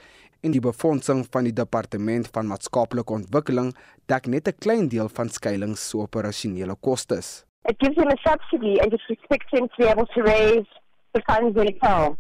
en 0.48 0.56
die 0.56 0.64
befondsing 0.64 1.26
van 1.34 1.48
die 1.48 1.56
departement 1.56 2.30
van 2.36 2.48
maatskaplike 2.48 3.14
ontwikkeling 3.20 3.74
dek 4.12 4.28
net 4.34 4.48
'n 4.48 4.60
klein 4.66 4.88
deel 4.94 5.10
van 5.18 5.30
skuilings 5.30 5.90
se 5.90 5.98
operasionele 5.98 6.76
kostes. 6.88 7.28
It 7.72 7.76
gives 7.84 7.96
them 7.96 8.08
a 8.08 8.20
subsidy 8.28 8.80
and 8.80 8.94
expects 8.94 9.52
them 9.52 9.68
to 9.68 9.78
be 9.78 9.90
able 9.94 10.08
to 10.16 10.22
raise 10.22 10.70
the 11.14 11.22
funds 11.28 11.54
themselves. 11.60 12.18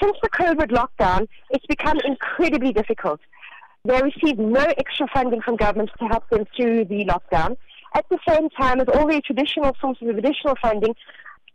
Since 0.00 0.16
the 0.22 0.30
COVID 0.40 0.70
lockdown, 0.80 1.26
it's 1.50 1.66
become 1.66 1.98
incredibly 2.12 2.72
difficult. 2.72 3.20
They 3.84 4.00
receive 4.10 4.36
no 4.38 4.64
extra 4.82 5.06
funding 5.14 5.42
from 5.42 5.56
governments 5.56 5.92
to 5.98 6.06
help 6.06 6.24
them 6.30 6.44
through 6.54 6.84
the 6.92 7.04
lockdown. 7.12 7.56
At 7.94 8.04
the 8.08 8.18
same 8.28 8.48
time, 8.60 8.78
with 8.78 8.90
all 8.94 9.06
the 9.06 9.20
traditional 9.20 9.72
sources 9.80 10.08
of 10.08 10.16
additional 10.16 10.56
funding, 10.62 10.94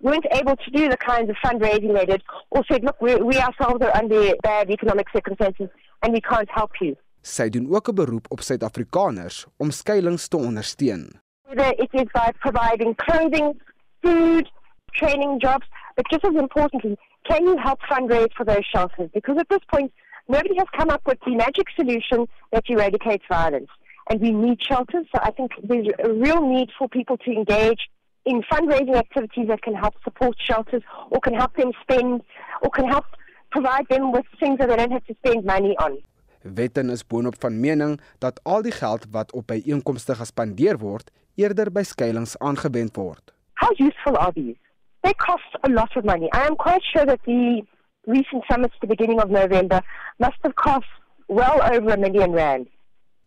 weren't 0.03 0.27
able 0.39 0.55
to 0.65 0.69
do 0.71 0.83
the 0.89 0.97
kinds 0.97 1.29
of 1.31 1.37
fundraising 1.45 1.93
they 1.97 2.05
did 2.05 2.21
or 2.49 2.61
said, 2.69 2.83
look, 2.83 3.01
we, 3.01 3.15
we 3.29 3.35
ourselves 3.37 3.81
are 3.85 3.95
under 4.01 4.21
bad 4.43 4.69
economic 4.69 5.07
circumstances 5.15 5.69
and 6.01 6.13
we 6.13 6.21
can't 6.21 6.49
help 6.59 6.71
you. 6.81 6.95
Sy 7.21 7.49
doen 7.49 7.67
ook 7.75 7.87
'n 7.87 7.95
beroep 7.95 8.25
op 8.29 8.41
Suid-Afrikaners 8.41 9.45
om 9.57 9.71
skuilings 9.71 10.27
te 10.27 10.37
ondersteun. 10.37 11.03
Whether 11.47 11.71
it 11.83 11.91
is 12.01 12.09
by 12.11 12.29
providing 12.45 12.95
clothing, 12.95 13.61
food, 14.01 14.51
training 14.91 15.39
jobs, 15.39 15.67
but 15.95 16.05
just 16.11 16.25
as 16.25 16.35
importantly, 16.35 16.97
can 17.29 17.41
you 17.47 17.55
help 17.57 17.79
fundraise 17.91 18.33
for 18.37 18.45
those 18.45 18.65
shelters? 18.73 19.09
Because 19.13 19.37
at 19.39 19.49
this 19.49 19.63
point, 19.73 19.91
nobody 20.27 20.55
has 20.57 20.67
come 20.77 20.89
up 20.89 21.01
with 21.05 21.19
the 21.25 21.35
magic 21.35 21.67
solution 21.79 22.27
that 22.51 22.63
eradicates 22.69 23.25
violence. 23.29 23.71
And 24.09 24.19
we 24.19 24.31
need 24.31 24.59
shelters. 24.69 25.05
So 25.15 25.21
I 25.21 25.31
think 25.31 25.51
there's 25.63 25.87
a 26.03 26.11
real 26.11 26.41
need 26.55 26.69
for 26.77 26.89
people 26.89 27.17
to 27.25 27.31
engage 27.31 27.87
in 28.25 28.41
fundraising 28.51 28.95
activities 28.95 29.47
that 29.47 29.61
can 29.61 29.75
help 29.75 29.95
support 30.03 30.35
shelters 30.37 30.83
or 31.09 31.19
can 31.19 31.33
help 31.33 31.55
them 31.55 31.71
spend 31.81 32.21
or 32.61 32.69
can 32.69 32.87
help 32.87 33.05
provide 33.51 33.87
them 33.89 34.11
with 34.11 34.25
things 34.39 34.57
that 34.59 34.69
they 34.69 34.75
don't 34.75 34.91
have 34.91 35.05
to 35.05 35.15
spend 35.15 35.45
money 35.45 35.75
on. 35.77 35.97
Wetten 36.43 36.89
is 36.89 37.03
boonop 37.07 37.35
van 37.39 37.59
mening 37.59 37.99
dat 38.19 38.39
al 38.43 38.61
die 38.61 38.71
geld 38.71 39.05
wat 39.11 39.31
op 39.31 39.47
byeenkomste 39.47 40.15
gespandeer 40.15 40.77
word, 40.77 41.11
eerder 41.35 41.71
by 41.71 41.83
skuilings 41.83 42.35
aangewend 42.39 42.95
word. 42.99 43.31
How 43.53 43.71
useful 43.77 44.17
are 44.17 44.31
these? 44.35 44.57
They 45.03 45.13
cost 45.13 45.55
a 45.61 45.69
lot 45.69 45.95
of 45.95 46.03
money. 46.03 46.27
I 46.33 46.45
am 46.47 46.55
quite 46.55 46.83
sure 46.83 47.05
that 47.05 47.19
the 47.25 47.63
recent 48.07 48.43
summits 48.49 48.75
at 48.75 48.81
the 48.81 48.87
beginning 48.87 49.21
of 49.21 49.29
November 49.29 49.81
must 50.19 50.37
have 50.43 50.55
cost 50.55 50.87
well 51.27 51.61
over 51.73 51.93
a 51.93 51.97
million 51.97 52.31
rand. 52.31 52.67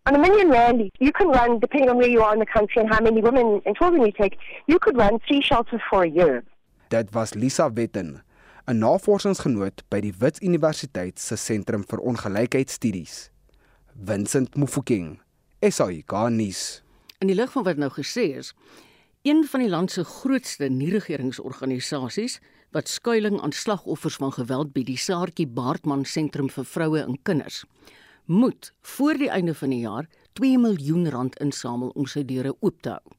On 0.08 0.14
a 0.14 0.18
million 0.18 0.50
rand, 0.50 0.88
you 1.00 1.10
can 1.10 1.28
run, 1.30 1.58
depending 1.58 1.90
on 1.90 1.96
where 1.96 2.08
you 2.08 2.22
are 2.22 2.32
in 2.32 2.38
the 2.38 2.46
country 2.46 2.80
and 2.80 2.88
how 2.88 3.00
many 3.00 3.20
women 3.20 3.60
and 3.66 3.76
children 3.76 4.06
you 4.06 4.12
take, 4.12 4.38
you 4.68 4.78
could 4.78 4.96
run 4.96 5.18
three 5.26 5.42
shelters 5.42 5.80
for 5.90 6.04
a 6.04 6.08
year. 6.08 6.44
Dit 6.90 7.12
was 7.12 7.34
Lisa 7.34 7.72
Wetten, 7.74 8.22
'n 8.68 8.78
navorsingsgenoot 8.78 9.82
by 9.90 10.00
die 10.00 10.14
Wits 10.20 10.38
Universiteit 10.40 11.18
se 11.18 11.36
Sentrum 11.36 11.82
vir 11.82 11.98
Ongelykheidstudies. 11.98 13.30
Vincent 13.98 14.54
Mufokeng, 14.54 15.18
SAK 15.60 16.30
nuus. 16.30 16.82
In 17.18 17.26
die 17.26 17.34
lig 17.34 17.50
van 17.50 17.64
wat 17.64 17.76
nou 17.76 17.90
gesê 17.90 18.36
is, 18.38 18.54
een 19.22 19.42
van 19.50 19.60
die 19.60 19.68
land 19.68 19.90
se 19.90 20.04
grootste 20.04 20.68
nie-regeringsorganisasies 20.68 22.38
wat 22.70 22.88
skuilings 22.88 23.42
aan 23.42 23.52
slagoffers 23.52 24.22
van 24.22 24.32
geweld 24.32 24.72
bied, 24.72 24.86
die 24.86 25.02
Saartjie 25.02 25.48
Baartman 25.48 26.04
Sentrum 26.04 26.50
vir 26.50 26.64
vroue 26.64 27.02
en 27.02 27.18
kinders, 27.22 27.64
moet 28.26 28.74
voor 28.80 29.14
die 29.14 29.30
einde 29.30 29.54
van 29.54 29.70
die 29.70 29.80
jaar 29.80 30.08
2 30.32 30.58
miljoen 30.58 31.08
rand 31.10 31.38
insamel 31.38 31.88
om 31.88 32.06
sy 32.06 32.24
deure 32.24 32.54
oop 32.60 32.80
te 32.80 32.96
hou. 32.96 33.16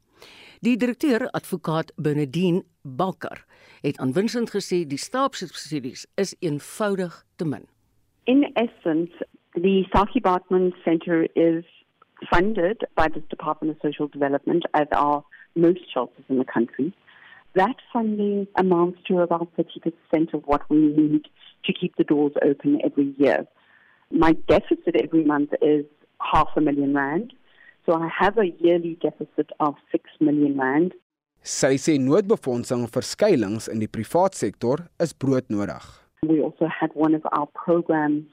Die 0.66 0.78
direkteur, 0.78 1.30
advokaat 1.38 1.94
Benedien 1.96 2.64
Bakker, 2.82 3.46
het 3.82 4.00
aan 4.00 4.14
Vincent 4.14 4.50
gesê 4.50 4.84
die 4.90 4.98
staapsubsidies 4.98 6.08
is 6.16 6.36
eenvoudig 6.40 7.26
te 7.36 7.46
min. 7.46 7.68
In 8.26 8.44
essence, 8.54 9.28
the 9.54 9.86
Saki 9.94 10.20
Bartman 10.20 10.74
Center 10.84 11.28
is 11.36 11.66
funded 12.30 12.88
by 12.96 13.08
the 13.08 13.22
Department 13.28 13.76
of 13.76 13.82
Social 13.82 14.08
Development 14.08 14.66
as 14.72 14.88
are 14.90 15.24
most 15.54 15.92
shelters 15.94 16.26
in 16.28 16.38
the 16.38 16.52
country. 16.54 16.92
That 17.54 17.78
funding 17.94 18.48
amounts 18.56 19.00
to 19.08 19.22
about 19.22 19.50
30% 19.58 20.34
of 20.34 20.42
what 20.46 20.62
we 20.70 20.78
need 20.78 21.28
to 21.66 21.74
keep 21.74 21.96
the 21.98 22.04
doors 22.04 22.34
open 22.44 22.82
every 22.84 23.14
year. 23.18 23.48
My 24.12 24.34
deficit 24.48 24.96
every 25.04 25.24
month 25.24 25.52
is 25.62 25.86
half 26.22 26.50
a 26.56 26.62
million 26.62 26.94
rand. 26.94 27.34
So 27.86 27.94
I 27.94 28.10
have 28.20 28.38
a 28.38 28.48
yearly 28.60 28.98
deficit 29.02 29.50
of 29.60 29.76
6 29.92 30.10
million 30.20 30.58
rand. 30.58 30.94
Sy 31.44 31.78
sê 31.80 31.96
noodbefondsing 32.02 32.88
vir 32.92 33.06
skuilings 33.06 33.70
in 33.72 33.80
die 33.80 33.88
privaat 33.88 34.36
sektor 34.36 34.88
is 35.00 35.14
broodnodig. 35.14 35.86
We 36.28 36.42
also 36.42 36.68
had 36.68 36.92
one 36.94 37.16
of 37.16 37.24
our 37.32 37.48
programs 37.54 38.26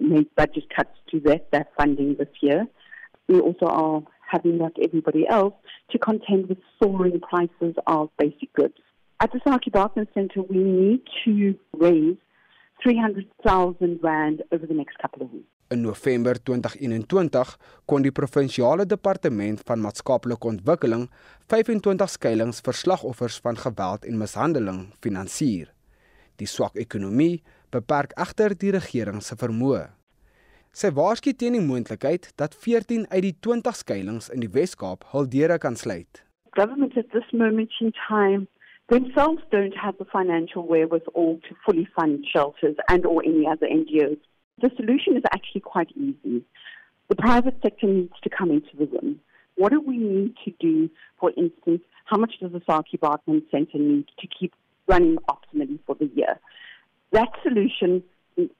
made 0.00 0.26
budget 0.34 0.66
cuts 0.74 0.98
to 1.10 1.20
that, 1.20 1.50
that 1.52 1.68
funding 1.78 2.16
this 2.18 2.32
year. 2.40 2.66
We 3.28 3.40
also 3.40 3.66
are 3.66 4.02
having, 4.30 4.58
like 4.58 4.76
everybody 4.82 5.26
else, 5.28 5.54
to 5.90 5.98
contend 5.98 6.48
with 6.48 6.58
soaring 6.82 7.20
prices 7.20 7.76
of 7.86 8.10
basic 8.18 8.52
goods. 8.54 8.74
At 9.20 9.32
the 9.32 9.40
Saki 9.46 9.70
Barton 9.70 10.08
Centre, 10.14 10.42
we 10.42 10.58
need 10.58 11.02
to 11.24 11.54
raise 11.74 12.16
300,000 12.84 13.98
Rand 14.02 14.42
over 14.50 14.66
the 14.66 14.74
next 14.74 14.98
couple 14.98 15.22
of 15.24 15.32
weeks. 15.32 15.50
In 15.70 15.82
November 15.82 16.38
2021 16.42 17.56
kon 17.84 18.04
die 18.04 18.12
provinsiale 18.12 18.86
departement 18.88 19.60
van 19.68 19.82
maatskaplike 19.84 20.48
ontwikkeling 20.48 21.08
25 21.52 22.08
skuilings 22.08 22.62
vir 22.64 22.78
slagoffers 22.78 23.36
van 23.44 23.58
geweld 23.60 24.06
en 24.08 24.16
mishandeling 24.16 24.86
finansier. 25.04 25.68
Die 26.40 26.48
swak 26.48 26.78
ekonomie 26.80 27.42
beperk 27.74 28.14
egter 28.16 28.54
die 28.56 28.72
regering 28.72 29.20
se 29.20 29.36
vermoë. 29.36 29.88
Sy 30.72 30.92
waarsku 30.96 31.34
teen 31.36 31.58
die 31.58 31.64
moontlikheid 31.64 32.30
dat 32.40 32.56
14 32.56 33.04
uit 33.10 33.24
die 33.26 33.36
20 33.44 33.76
skuilings 33.76 34.28
in 34.32 34.40
die 34.44 34.52
Wes-Kaap 34.54 35.04
hul 35.12 35.28
deure 35.28 35.58
kan 35.60 35.76
sluit. 35.76 36.22
Government 36.56 36.96
at 36.96 37.10
this 37.12 37.28
moment 37.32 37.74
in 37.82 37.92
time 38.06 38.46
themselves 38.88 39.42
don't 39.50 39.76
have 39.76 39.96
the 39.98 40.04
financial 40.04 40.66
wherewithal 40.66 41.40
to 41.48 41.56
fully 41.64 41.88
fund 41.96 42.24
shelters 42.32 42.76
and 42.88 43.04
or 43.06 43.22
any 43.24 43.46
other 43.46 43.66
NGOs. 43.66 44.18
The 44.60 44.70
solution 44.76 45.16
is 45.16 45.22
actually 45.32 45.60
quite 45.60 45.90
easy. 45.96 46.44
The 47.08 47.16
private 47.16 47.58
sector 47.62 47.86
needs 47.86 48.14
to 48.22 48.30
come 48.30 48.50
into 48.50 48.76
the 48.78 48.86
room. 48.86 49.20
What 49.56 49.72
do 49.72 49.80
we 49.80 49.98
need 49.98 50.34
to 50.44 50.52
do, 50.60 50.90
for 51.18 51.32
instance, 51.36 51.82
how 52.04 52.16
much 52.16 52.34
does 52.40 52.52
the 52.52 52.62
Saki 52.66 52.96
Bartman 52.96 53.42
Centre 53.50 53.78
need 53.78 54.06
to 54.20 54.26
keep 54.26 54.52
running 54.86 55.18
optimally 55.28 55.78
for 55.86 55.94
the 55.94 56.10
year? 56.14 56.38
That 57.12 57.28
solution 57.42 58.02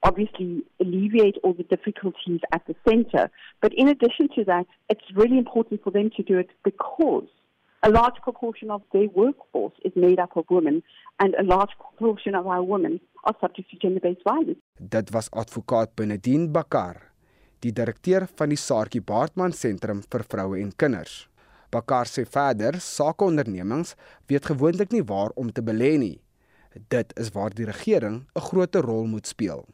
obviously 0.03 0.63
alleviate 0.79 1.37
all 1.43 1.53
the 1.53 1.63
difficulties 1.63 2.41
at 2.51 2.65
the 2.67 2.75
centre, 2.87 3.31
but 3.61 3.73
in 3.73 3.87
addition 3.87 4.27
to 4.35 4.43
that, 4.45 4.65
it's 4.89 5.01
really 5.15 5.37
important 5.37 5.83
for 5.83 5.91
them 5.91 6.09
to 6.17 6.23
do 6.23 6.37
it 6.37 6.49
because 6.63 7.27
a 7.81 7.89
large 7.89 8.19
proportion 8.21 8.69
of 8.69 8.81
their 8.91 9.07
workforce 9.13 9.73
is 9.83 9.91
made 9.95 10.19
up 10.19 10.35
of 10.35 10.45
women, 10.49 10.83
and 11.19 11.35
a 11.35 11.43
large 11.43 11.71
proportion 11.77 12.35
of 12.35 12.47
our 12.47 12.63
women 12.63 12.99
are 13.23 13.35
subject 13.39 13.69
to 13.71 13.77
gender-based 13.77 14.23
violence. 14.23 14.59
Dit 14.77 15.09
was 15.11 15.29
advokaat 15.31 15.95
Benedien 15.95 16.51
Bakar, 16.51 17.01
die 17.59 17.71
direkteur 17.71 18.27
van 18.35 18.49
die 18.49 18.59
Saartjie 18.59 19.01
Baartman 19.01 19.53
Sentrum 19.53 20.01
vir 20.03 20.23
vroue 20.23 20.59
en 20.61 20.71
kinders. 20.75 21.27
Bakar 21.71 22.09
sê 22.09 22.25
verder, 22.25 22.79
sakeondernemings 22.81 23.93
weet 24.27 24.47
gewoonlik 24.49 24.91
nie 24.95 25.03
waar 25.05 25.35
om 25.35 25.51
te 25.51 25.61
belê 25.61 25.97
nie. 26.01 26.17
Dit 26.89 27.13
is 27.19 27.31
waar 27.35 27.53
die 27.53 27.65
regering 27.65 28.25
'n 28.35 28.41
groot 28.41 28.75
rol 28.75 29.05
moet 29.05 29.27
speel. 29.27 29.65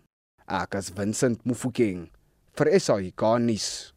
Ek 0.48 0.76
as 0.76 0.90
Vincent 0.90 1.46
Mufokeng 1.46 2.10
vir 2.58 2.80
SAK 2.80 3.40
nuus. 3.40 3.95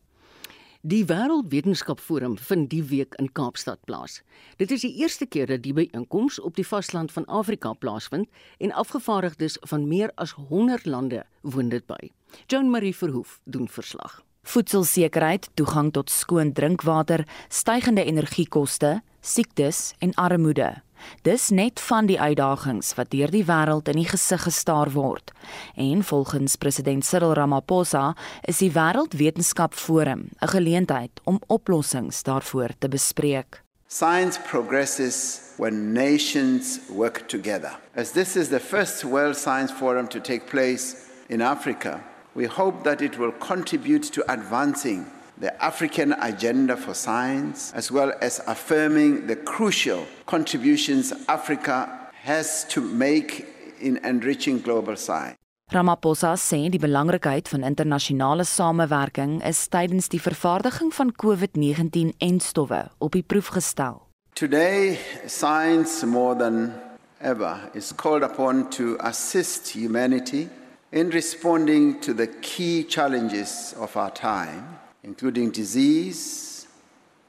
Die 0.83 1.09
Wêreldwetenskapforum 1.09 2.37
vind 2.39 2.69
die 2.71 2.85
week 2.87 3.17
in 3.19 3.33
Kaapstad 3.33 3.81
plaas. 3.85 4.21
Dit 4.63 4.71
is 4.71 4.85
die 4.87 4.93
eerste 5.03 5.27
keer 5.27 5.51
dat 5.51 5.65
die 5.65 5.73
byeenkoms 5.75 6.39
op 6.39 6.55
die 6.55 6.67
vasteland 6.67 7.11
van 7.11 7.25
Afrika 7.27 7.73
plaasvind 7.73 8.29
en 8.63 8.73
afgevaardigdes 8.73 9.57
van 9.61 9.89
meer 9.89 10.13
as 10.15 10.37
100 10.39 10.87
lande 10.87 11.25
woon 11.43 11.69
dit 11.69 11.87
by. 11.87 12.13
Joan 12.47 12.71
Marie 12.71 12.95
Verhoef 12.95 13.41
doen 13.45 13.67
verslag. 13.69 14.23
Voedselsekerheid, 14.43 15.51
toegang 15.55 15.91
tot 15.93 16.11
skoon 16.11 16.53
drinkwater, 16.53 17.27
stygende 17.49 18.05
energiekoste, 18.05 19.01
siektes 19.21 19.95
en 19.99 20.15
armoede. 20.15 20.77
Dis 21.23 21.51
net 21.51 21.81
van 21.81 22.07
die 22.07 22.21
uitdagings 22.21 22.95
wat 22.95 23.11
deur 23.11 23.31
die 23.31 23.45
wêreld 23.45 23.89
in 23.89 24.01
die 24.01 24.09
gesig 24.09 24.43
gestaar 24.43 24.93
word. 24.93 25.33
En 25.77 26.05
volgens 26.05 26.57
president 26.57 27.05
Cyril 27.05 27.35
Ramaphosa 27.35 28.15
is 28.43 28.59
die 28.59 28.73
Wêreldwetenskap 28.73 29.75
Forum 29.75 30.29
'n 30.41 30.49
geleentheid 30.49 31.11
om 31.25 31.41
oplossings 31.47 32.23
daarvoor 32.23 32.71
te 32.79 32.89
bespreek. 32.89 33.63
Science 33.89 34.39
progresses 34.51 35.41
when 35.57 35.93
nations 35.93 36.79
work 36.89 37.29
together. 37.29 37.73
As 37.95 38.13
this 38.13 38.37
is 38.37 38.49
the 38.49 38.61
first 38.61 39.05
World 39.05 39.37
Science 39.37 39.73
Forum 39.73 40.09
to 40.09 40.21
take 40.21 40.47
place 40.47 40.97
in 41.29 41.41
Africa, 41.41 42.01
we 42.35 42.47
hope 42.47 42.83
that 42.85 43.01
it 43.01 43.17
will 43.17 43.33
contribute 43.39 44.13
to 44.13 44.23
advancing 44.27 45.07
the 45.41 45.63
African 45.63 46.13
agenda 46.15 46.77
for 46.77 46.95
science, 46.95 47.73
as 47.75 47.91
well 47.91 48.13
as 48.21 48.41
affirming 48.47 49.27
the 49.27 49.37
crucial 49.37 50.07
contributions 50.27 51.13
Africa 51.29 51.89
has 52.23 52.65
to 52.71 52.81
make 52.81 53.47
in 53.81 53.99
enriching 54.05 54.61
global 54.61 54.97
science. 54.97 55.37
Ramaphosa 55.71 56.33
sê 56.41 56.71
die 56.73 56.81
belangrikheid 56.81 57.49
van 57.53 57.63
internasionale 57.63 58.45
samewerking 58.49 59.43
is 59.45 59.67
tydens 59.69 60.09
die 60.09 60.21
vervaardiging 60.21 60.89
van 60.97 61.13
COVID-19 61.13 62.15
en 62.25 62.41
stowwe 62.41 62.87
op 62.99 63.13
die 63.13 63.23
proef 63.23 63.53
gestel. 63.53 64.01
Today, 64.33 64.97
science 65.27 66.07
more 66.07 66.35
than 66.35 66.73
ever 67.21 67.69
is 67.75 67.93
called 67.93 68.23
upon 68.23 68.71
to 68.71 68.97
assist 69.01 69.69
humanity 69.75 70.49
in 70.91 71.11
responding 71.11 72.01
to 72.01 72.15
the 72.15 72.27
key 72.41 72.83
challenges 72.89 73.75
of 73.77 73.97
our 73.97 74.11
time 74.11 74.78
including 75.03 75.51
disease, 75.51 76.67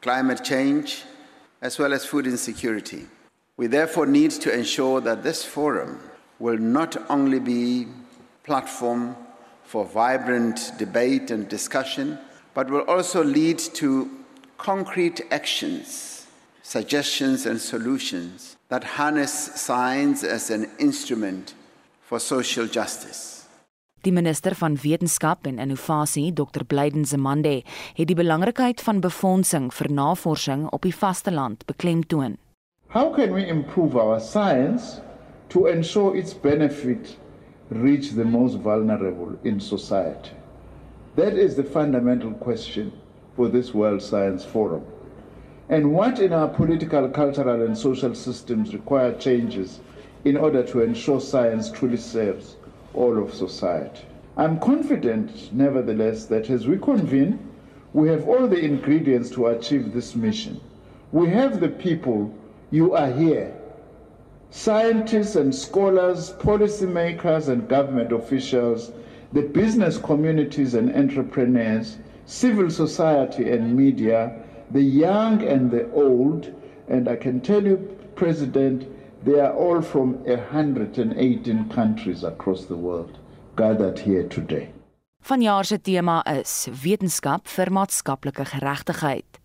climate 0.01 0.43
change, 0.43 1.03
as 1.61 1.77
well 1.77 1.93
as 1.93 2.05
food 2.05 2.27
insecurity. 2.27 3.05
We 3.57 3.67
therefore 3.67 4.05
need 4.05 4.31
to 4.31 4.53
ensure 4.53 5.01
that 5.01 5.23
this 5.23 5.43
forum 5.43 5.99
will 6.39 6.57
not 6.57 6.97
only 7.09 7.39
be 7.39 7.87
platform 8.43 9.15
for 9.63 9.85
vibrant 9.85 10.71
debate 10.77 11.31
and 11.31 11.47
discussion, 11.47 12.17
but 12.53 12.69
will 12.69 12.81
also 12.81 13.23
lead 13.23 13.59
to 13.59 14.09
concrete 14.57 15.21
actions 15.31 16.19
suggestions, 16.69 17.47
and 17.47 17.59
solutions 17.59 18.55
that 18.67 18.83
harness 18.83 19.33
science 19.33 20.23
as 20.23 20.51
an 20.51 20.69
instrument 20.77 21.55
for 22.03 22.19
social 22.19 22.67
justice. 22.67 23.38
Die 24.07 24.13
minister 24.15 24.55
van 24.55 24.77
wetenskap 24.79 25.47
en 25.49 25.57
innovasie, 25.59 26.29
Dr. 26.33 26.63
Blyden 26.63 27.03
Zemande, 27.05 27.63
het 27.97 28.07
die 28.07 28.15
belangrikheid 28.15 28.79
van 28.79 29.01
befondsing 29.03 29.65
vir 29.75 29.89
navorsing 29.91 30.69
op 30.71 30.85
die 30.87 30.95
vasteland 30.95 31.65
beklemtoon. 31.67 32.37
How 32.95 33.11
can 33.15 33.33
we 33.33 33.43
improve 33.43 33.99
our 33.99 34.21
science 34.21 35.01
to 35.49 35.65
ensure 35.65 36.15
its 36.15 36.33
benefit 36.33 37.17
reach 37.69 38.13
the 38.15 38.23
most 38.23 38.63
vulnerable 38.63 39.35
in 39.43 39.59
society? 39.59 40.31
That 41.15 41.33
is 41.33 41.55
the 41.55 41.67
fundamental 41.67 42.31
question 42.31 42.93
for 43.35 43.49
this 43.51 43.73
World 43.73 44.01
Science 44.01 44.45
Forum. 44.45 44.85
And 45.67 45.91
what 45.91 46.19
in 46.19 46.31
our 46.31 46.47
political, 46.47 47.09
cultural, 47.09 47.65
and 47.65 47.77
social 47.77 48.15
systems 48.15 48.73
require 48.73 49.11
changes 49.19 49.81
in 50.23 50.37
order 50.37 50.63
to 50.63 50.83
ensure 50.83 51.19
science 51.19 51.69
truly 51.69 51.97
serves 51.97 52.55
all 52.93 53.21
of 53.21 53.33
society? 53.33 54.05
I'm 54.37 54.59
confident, 54.59 55.53
nevertheless, 55.53 56.25
that 56.27 56.49
as 56.49 56.67
we 56.67 56.77
convene, 56.77 57.39
we 57.93 58.07
have 58.09 58.27
all 58.27 58.47
the 58.47 58.59
ingredients 58.59 59.29
to 59.31 59.47
achieve 59.47 59.93
this 59.93 60.15
mission. 60.15 60.61
We 61.11 61.29
have 61.29 61.59
the 61.59 61.69
people, 61.69 62.33
you 62.71 62.93
are 62.93 63.11
here. 63.11 63.53
Scientists 64.51 65.35
and 65.35 65.53
scholars, 65.53 66.31
policymakers 66.39 67.49
and 67.49 67.67
government 67.67 68.11
officials, 68.11 68.91
the 69.33 69.41
business 69.41 69.97
communities 69.97 70.73
and 70.73 70.95
entrepreneurs, 70.95 71.97
civil 72.25 72.69
society 72.69 73.51
and 73.51 73.75
media, 73.75 74.41
the 74.71 74.81
young 74.81 75.43
and 75.43 75.71
the 75.71 75.91
old, 75.91 76.53
and 76.87 77.07
I 77.07 77.15
can 77.15 77.41
tell 77.41 77.63
you, 77.63 77.77
President, 78.15 78.87
they 79.23 79.39
are 79.39 79.53
all 79.53 79.81
from 79.81 80.13
118 80.25 81.69
countries 81.69 82.23
across 82.23 82.65
the 82.65 82.75
world 82.75 83.17
gathered 83.55 83.99
here 83.99 84.23
today. 84.27 84.71
Vanjaar 85.23 85.65
se 85.65 85.77
tema 85.77 86.23
is 86.25 86.69
wetenskap 86.83 87.47
vir 87.47 87.69
maatskaplike 87.69 88.45
geregtigheid. 88.45 89.39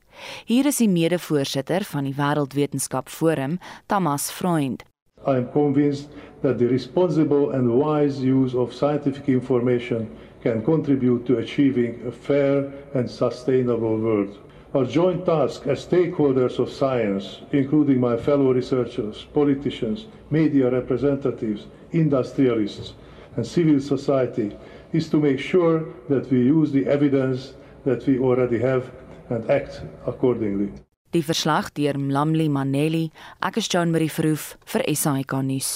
Hier 0.47 0.67
is 0.67 0.79
die 0.79 0.89
mede-voorsitter 0.89 1.85
van 1.91 2.07
die 2.07 2.15
Wêreldwetenskap 2.15 3.11
Forum, 3.11 3.59
Thomas 3.89 4.31
Freund. 4.31 4.85
I 5.27 5.37
am 5.37 5.51
convinced 5.53 6.11
that 6.43 6.59
the 6.59 6.69
responsible 6.69 7.51
and 7.51 7.73
wise 7.81 8.21
use 8.21 8.55
of 8.55 8.73
scientific 8.73 9.29
information 9.29 10.09
can 10.43 10.63
contribute 10.63 11.27
to 11.27 11.39
achieving 11.39 12.01
a 12.07 12.13
fair 12.13 12.71
and 12.95 13.11
sustainable 13.11 13.97
world. 13.97 14.39
Our 14.75 14.87
joint 14.87 15.25
task 15.25 15.69
as 15.69 15.87
stakeholders 15.87 16.59
of 16.59 16.69
science, 16.69 17.43
including 17.53 18.01
my 18.01 18.17
fellow 18.17 18.53
researchers, 18.53 19.25
politicians, 19.33 20.07
media 20.31 20.69
representatives, 20.69 21.69
industrialists, 21.93 22.95
and 23.37 23.47
civil 23.47 23.79
society, 23.79 24.51
is 24.93 25.09
to 25.11 25.21
make 25.21 25.39
sure 25.39 25.85
that 26.09 26.29
we 26.29 26.39
use 26.39 26.73
the 26.73 26.87
evidence 26.87 27.55
that 27.85 28.05
we 28.09 28.19
already 28.19 28.59
have 28.59 28.91
and 29.31 29.49
act 29.49 29.83
accordingly. 30.07 30.73
Die 31.15 31.23
verslag 31.23 31.71
deur 31.79 31.95
Mlamli 31.95 32.49
Maneli, 32.51 33.13
ek 33.47 33.63
is 33.63 33.71
Joan 33.71 33.95
Marie 33.95 34.11
Verhoef 34.11 34.57
vir 34.67 34.83
SAK 34.91 35.37
nuus. 35.47 35.71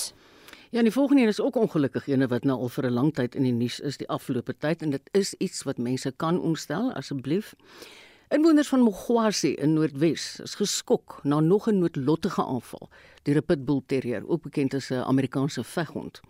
Ja, 0.75 0.83
die 0.83 0.91
volgende 0.91 1.23
een 1.23 1.31
is 1.31 1.41
ook 1.41 1.55
ongelukkig 1.57 2.11
ene 2.11 2.27
wat 2.27 2.43
nou 2.45 2.59
al 2.59 2.69
vir 2.69 2.91
'n 2.91 2.95
lang 2.99 3.15
tyd 3.15 3.39
in 3.39 3.47
die 3.47 3.55
nuus 3.55 3.79
is 3.81 3.97
die 3.97 4.09
afgelope 4.09 4.59
tyd 4.59 4.83
en 4.83 4.91
dit 4.91 5.09
is 5.15 5.35
iets 5.39 5.63
wat 5.63 5.79
mense 5.79 6.11
kan 6.17 6.41
ontstel 6.41 6.93
asseblief. 6.93 7.55
Inwoners 8.29 8.69
van 8.69 8.83
Mogwasi 8.85 9.55
in 9.57 9.73
Noordwes 9.73 10.25
is 10.45 10.55
geskok 10.61 11.21
na 11.25 11.41
nog 11.41 11.69
'n 11.69 11.79
noodlottige 11.79 12.45
aanval 12.45 12.89
deur 13.23 13.37
'n 13.37 13.45
pitbull 13.45 13.83
terrier, 13.87 14.29
ook 14.29 14.43
bekend 14.43 14.75
as 14.75 14.91
'n 14.91 14.95
Amerikaanse 14.95 15.65
veghond. 15.65 16.21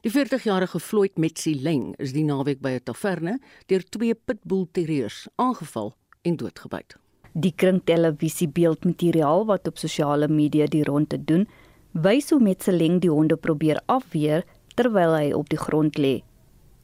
Die 0.00 0.10
40-jarige 0.10 0.80
Floyd 0.80 1.16
Metsileng 1.16 1.96
is 1.96 2.12
die 2.12 2.24
naweek 2.24 2.60
by 2.60 2.68
'n 2.68 2.82
taverne 2.82 3.40
deur 3.66 3.82
twee 3.88 4.14
pitbull 4.14 4.66
terriers 4.72 5.28
aangeval 5.34 5.96
en 6.22 6.36
doodgebyt. 6.36 6.96
Die 7.32 7.52
kring 7.56 7.80
televisie 7.84 8.48
beeldmateriaal 8.48 9.46
wat 9.46 9.66
op 9.66 9.78
sosiale 9.78 10.28
media 10.28 10.66
die 10.66 10.84
ronde 10.84 11.24
doen, 11.24 11.48
wys 11.92 12.30
hoe 12.30 12.40
Metseleng 12.40 13.00
die 13.00 13.10
honde 13.10 13.36
probeer 13.36 13.80
afweer 13.86 14.44
terwyl 14.74 15.14
hy 15.14 15.32
op 15.32 15.48
die 15.48 15.58
grond 15.58 15.98
lê. 15.98 16.22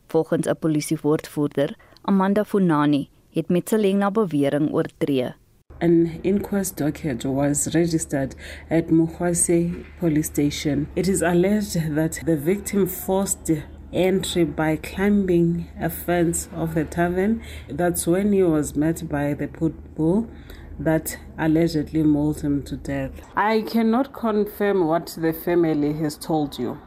Volgens 0.07 0.47
'n 0.47 0.57
polisiewoordvoerder, 0.57 1.77
Amanda 2.03 2.45
Funani, 2.45 3.11
het 3.35 3.49
Metseleng 3.49 3.99
na 3.99 4.11
bewering 4.11 4.71
oortree. 4.73 5.33
An 5.81 6.11
inquest 6.23 6.77
docket 6.77 7.25
was 7.25 7.67
registered 7.75 8.35
at 8.71 8.91
Mukhwase 8.91 9.85
police 9.99 10.29
station. 10.29 10.87
It 10.95 11.09
is 11.09 11.23
alleged 11.23 11.95
that 11.97 12.21
the 12.25 12.37
victim 12.37 12.87
forced 12.87 13.51
entry 13.93 14.45
by 14.45 14.77
climbing 14.77 15.67
a 15.81 15.91
fence 15.91 16.49
of 16.55 16.75
the 16.75 16.85
tavern. 16.85 17.43
That's 17.69 18.07
when 18.07 18.33
he 18.33 18.43
was 18.43 18.77
met 18.77 19.09
by 19.09 19.35
the 19.35 19.49
pit 19.49 19.95
bull 19.95 20.29
that 20.79 21.19
allegedly 21.39 22.03
mauled 22.03 22.41
him 22.41 22.63
to 22.63 22.77
death. 22.77 23.11
I 23.37 23.63
cannot 23.63 24.13
confirm 24.13 24.87
what 24.87 25.17
the 25.21 25.33
family 25.33 25.93
has 25.95 26.17
told 26.17 26.59
you. 26.59 26.79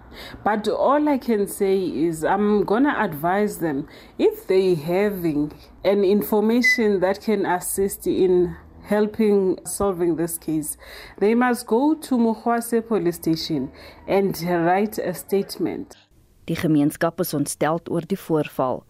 But 0.43 0.67
all 0.67 1.07
I 1.09 1.17
can 1.17 1.47
say 1.47 1.77
is 1.79 2.23
I'm 2.23 2.63
gonna 2.65 2.95
advise 2.97 3.59
them 3.59 3.87
if 4.17 4.47
they 4.47 4.75
having 4.75 5.51
an 5.83 6.03
information 6.03 6.99
that 7.01 7.21
can 7.21 7.45
assist 7.45 8.07
in 8.07 8.55
helping 8.85 9.57
solving 9.65 10.15
this 10.15 10.37
case, 10.37 10.77
they 11.19 11.35
must 11.35 11.65
go 11.67 11.95
to 11.95 12.17
Mukhwase 12.17 12.87
police 12.87 13.15
station 13.15 13.71
and 14.07 14.39
write 14.41 14.97
a 14.99 15.13
statement. 15.13 15.97
Die 16.45 16.55
gemeenskap 16.55 17.19
is 17.19 17.33
ontstel 17.33 17.81
oor 17.89 18.05
die 18.05 18.19
voorval. 18.19 18.83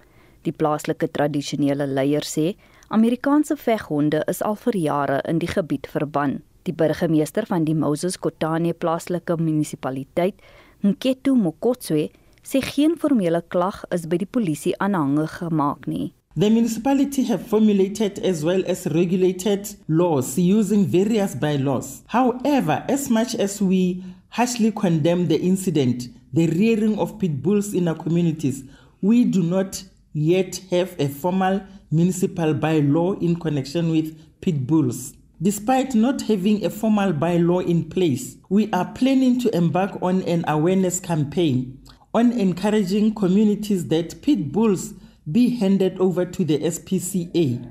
Die 0.44 0.52
plaaslike 0.52 1.08
tradisionele 1.16 1.88
leier 1.88 2.26
sê 2.28 2.56
Amerikaanse 2.94 3.56
veghonde 3.58 4.22
is 4.30 4.44
al 4.44 4.60
vir 4.60 4.78
jare 4.78 5.22
in 5.30 5.40
die 5.40 5.50
gebied 5.50 5.88
verban. 5.88 6.42
Die 6.68 6.74
burgemeester 6.74 7.48
van 7.48 7.66
die 7.66 7.78
Moses 7.78 8.18
Kotane 8.20 8.74
plaaslike 8.74 9.38
munisipaliteit, 9.40 10.42
Nketu 10.86 11.34
Mokotswe, 11.36 12.12
sê 12.46 12.60
geen 12.62 12.94
formele 13.02 13.40
klag 13.50 13.80
is 13.96 14.04
by 14.06 14.20
die 14.22 14.30
polisie 14.30 14.76
aanhange 14.78 15.26
gemaak 15.40 15.88
nie. 15.90 16.12
The 16.38 16.50
municipality 16.50 17.24
have 17.24 17.48
formulated 17.48 18.20
as 18.20 18.44
well 18.46 18.62
as 18.68 18.86
regulated 18.94 19.66
laws 19.88 20.38
using 20.38 20.86
various 20.86 21.34
bylaws. 21.34 22.04
However, 22.08 22.84
as 22.88 23.10
much 23.10 23.34
as 23.34 23.60
we 23.62 24.04
harshly 24.30 24.72
condemn 24.72 25.28
the 25.28 25.40
incident, 25.42 26.10
the 26.34 26.46
rearing 26.54 27.00
of 27.00 27.18
pit 27.18 27.42
bulls 27.42 27.74
in 27.74 27.88
our 27.88 27.98
communities, 27.98 28.64
we 29.02 29.26
do 29.26 29.42
not 29.42 29.84
yet 30.14 30.62
have 30.70 30.94
a 31.00 31.08
formal 31.08 31.62
municipal 31.90 32.54
bylaw 32.54 33.20
in 33.24 33.40
connection 33.40 33.90
with 33.90 34.14
pit 34.40 34.68
bulls. 34.68 35.14
Despite 35.42 35.94
not 35.96 36.22
having 36.22 36.64
a 36.64 36.70
formal 36.70 37.12
bylaw 37.12 37.68
in 37.68 37.90
place, 37.90 38.38
we 38.48 38.72
are 38.72 38.86
planning 38.86 39.38
to 39.42 39.54
embark 39.54 40.02
on 40.02 40.22
an 40.22 40.46
awareness 40.48 41.02
campaign 41.02 41.78
on 42.14 42.32
encouraging 42.32 43.14
communities 43.14 43.90
that 43.90 44.22
pit 44.22 44.54
bulls 44.54 44.94
be 45.30 45.50
handed 45.50 46.00
over 46.00 46.26
to 46.26 46.46
the 46.46 46.60
SPCA. 46.60 47.68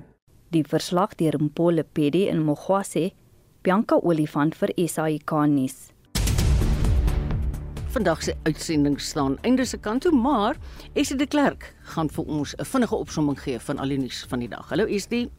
Die 0.52 0.62
verslag 0.62 1.16
deur 1.16 1.38
Mpole 1.40 1.84
Pedi 1.84 2.28
in 2.28 2.44
Mogwase, 2.44 3.14
Bianca 3.62 3.96
Olifant 3.96 4.54
vir 4.54 4.68
SAK 4.76 5.32
nuus. 5.48 5.88
Vandag 7.96 8.22
se 8.22 8.36
uitsending 8.44 9.00
staan 9.00 9.38
einde 9.40 9.64
se 9.64 9.78
kant 9.78 10.02
toe, 10.02 10.12
maar 10.12 10.60
Esie 10.92 11.16
de 11.16 11.26
Klerk 11.26 11.72
gaan 11.94 12.10
vir 12.10 12.24
ons 12.24 12.54
'n 12.58 12.64
vinnige 12.64 12.96
opsomming 12.96 13.40
gee 13.40 13.58
van 13.58 13.78
al 13.78 13.88
die 13.88 13.98
nuus 13.98 14.26
van 14.28 14.38
die 14.38 14.48
dag. 14.48 14.68
Hallo 14.68 14.84
Esie. 14.84 15.30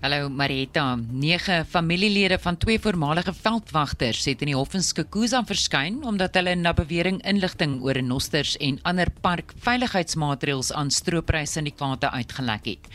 Hallo 0.00 0.28
Marita, 0.32 0.96
nege 0.96 1.64
familielede 1.68 2.38
van 2.40 2.56
twee 2.56 2.78
voormalige 2.80 3.34
veldwagters 3.36 4.24
het 4.24 4.40
in 4.40 4.48
die 4.52 4.56
hof 4.56 4.74
in 4.74 4.84
Skukuza 4.84 5.42
verskyn 5.44 5.98
omdat 6.08 6.38
hulle 6.38 6.54
na 6.56 6.72
bewering 6.72 7.20
inligting 7.28 7.78
oor 7.84 7.98
renosters 7.98 8.56
en 8.56 8.78
ander 8.88 9.10
park 9.20 9.52
veiligheidsmaatreëls 9.66 10.72
aan 10.72 10.90
stroopry 10.90 11.44
syndikaate 11.44 12.10
uitgelek 12.10 12.70
het. 12.72 12.88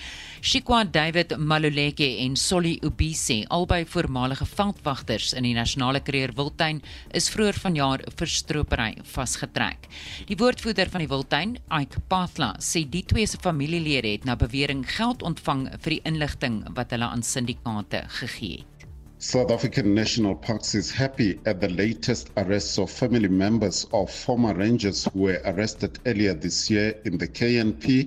Shikwa 0.45 0.83
David 0.85 1.31
Maluleke 1.41 2.05
en 2.21 2.35
Solly 2.37 2.75
Ubisi, 2.85 3.39
albei 3.49 3.79
voormalige 3.89 4.45
veldwagters 4.45 5.31
in 5.33 5.47
die 5.47 5.55
Nasionale 5.57 6.03
Kreer 6.05 6.35
Wildtuin, 6.37 6.83
is 7.17 7.31
vroeër 7.33 7.57
vanjaar 7.63 8.03
vir 8.19 8.29
stropery 8.29 8.91
vasgetrek. 9.09 9.89
Die 10.29 10.37
woordvoerder 10.37 10.91
van 10.93 11.01
die 11.01 11.09
Wildtuin, 11.09 11.55
Ike 11.73 12.03
Pathla, 12.13 12.51
sê 12.61 12.83
die 12.85 13.01
twee 13.09 13.25
se 13.25 13.41
familielede 13.41 14.13
het 14.13 14.29
na 14.29 14.37
bewering 14.37 14.85
geld 14.99 15.25
ontvang 15.25 15.65
vir 15.79 15.97
die 15.97 16.01
inligting 16.13 16.61
wat 16.77 16.93
hulle 16.93 17.09
aan 17.09 17.25
syndikaate 17.25 18.05
gegee 18.21 18.61
het. 18.61 18.87
South 19.17 19.49
African 19.49 19.95
National 19.95 20.35
Parks 20.35 20.75
is 20.75 20.91
happy 20.91 21.39
at 21.47 21.59
the 21.59 21.71
latest 21.73 22.29
arrests 22.37 22.77
of 22.77 22.91
family 22.91 23.29
members 23.29 23.87
of 23.89 24.13
former 24.13 24.53
rangers 24.53 25.07
who 25.09 25.25
were 25.25 25.41
arrested 25.45 25.97
earlier 26.05 26.35
this 26.35 26.69
year 26.69 26.93
in 27.05 27.17
the 27.17 27.25
KNP 27.25 28.05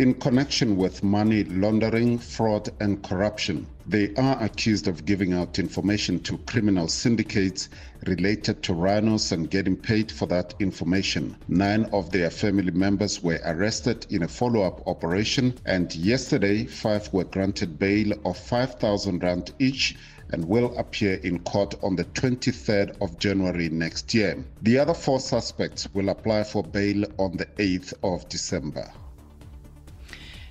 in 0.00 0.14
connection 0.14 0.78
with 0.78 1.02
money 1.02 1.44
laundering, 1.44 2.16
fraud, 2.16 2.70
and 2.80 3.02
corruption. 3.02 3.66
They 3.86 4.14
are 4.14 4.42
accused 4.42 4.88
of 4.88 5.04
giving 5.04 5.34
out 5.34 5.58
information 5.58 6.20
to 6.20 6.38
criminal 6.38 6.88
syndicates 6.88 7.68
related 8.06 8.62
to 8.62 8.72
rhinos 8.72 9.30
and 9.30 9.50
getting 9.50 9.76
paid 9.76 10.10
for 10.10 10.24
that 10.28 10.54
information. 10.58 11.36
Nine 11.48 11.84
of 11.92 12.10
their 12.12 12.30
family 12.30 12.70
members 12.70 13.22
were 13.22 13.42
arrested 13.44 14.06
in 14.08 14.22
a 14.22 14.28
follow 14.28 14.62
up 14.62 14.82
operation, 14.88 15.52
and 15.66 15.94
yesterday, 15.94 16.64
five 16.64 17.12
were 17.12 17.24
granted 17.24 17.78
bail 17.78 18.14
of 18.24 18.38
5,000 18.38 19.22
Rand 19.22 19.52
each 19.58 19.96
and 20.32 20.46
will 20.46 20.74
appear 20.78 21.16
in 21.16 21.40
court 21.40 21.74
on 21.82 21.94
the 21.96 22.04
23rd 22.04 22.96
of 23.02 23.18
January 23.18 23.68
next 23.68 24.14
year. 24.14 24.42
The 24.62 24.78
other 24.78 24.94
four 24.94 25.20
suspects 25.20 25.88
will 25.92 26.08
apply 26.08 26.44
for 26.44 26.62
bail 26.62 27.04
on 27.18 27.36
the 27.36 27.46
8th 27.58 27.92
of 28.02 28.26
December. 28.30 28.90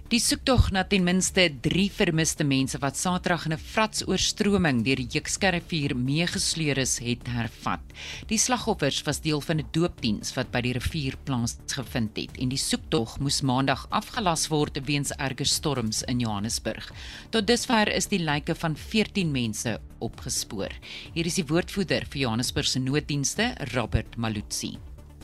Die 0.09 0.17
soektog 0.17 0.71
na 0.73 0.81
ten 0.89 1.03
minste 1.05 1.43
3 1.61 1.83
vermiste 1.93 2.41
mense 2.41 2.79
wat 2.81 2.97
Saterdag 2.97 3.43
in 3.45 3.53
'n 3.53 3.61
vratsoorstroming 3.61 4.81
deur 4.81 4.95
die 4.95 5.05
Jukskerivier 5.05 5.93
meegesleer 5.95 6.79
is, 6.81 6.97
het 6.97 7.27
hervat. 7.27 7.79
Die 8.25 8.39
slagoffers 8.39 9.03
was 9.05 9.21
deel 9.21 9.39
van 9.39 9.59
'n 9.59 9.67
doopdiens 9.71 10.33
wat 10.33 10.49
by 10.51 10.61
die 10.61 10.73
rivier 10.73 11.15
plaasgevind 11.25 12.17
het 12.17 12.41
en 12.41 12.49
die 12.49 12.57
soektog 12.57 13.19
moes 13.19 13.41
Maandag 13.41 13.85
afgelas 13.91 14.47
word 14.49 14.79
weens 14.85 15.11
erge 15.11 15.45
storms 15.45 16.01
in 16.01 16.19
Johannesburg. 16.19 16.91
Tot 17.29 17.45
dusver 17.45 17.87
is 17.93 18.07
die 18.07 18.23
lyke 18.23 18.55
van 18.55 18.75
14 18.75 19.31
mense 19.31 19.79
opgespoor. 19.99 20.71
Hier 21.13 21.25
is 21.25 21.35
die 21.35 21.45
woordvoerder 21.45 22.05
vir 22.09 22.21
Johannesburg 22.21 22.67
se 22.67 22.79
nooddienste, 22.79 23.55
Robert 23.73 24.17
Malutsi. 24.17 24.79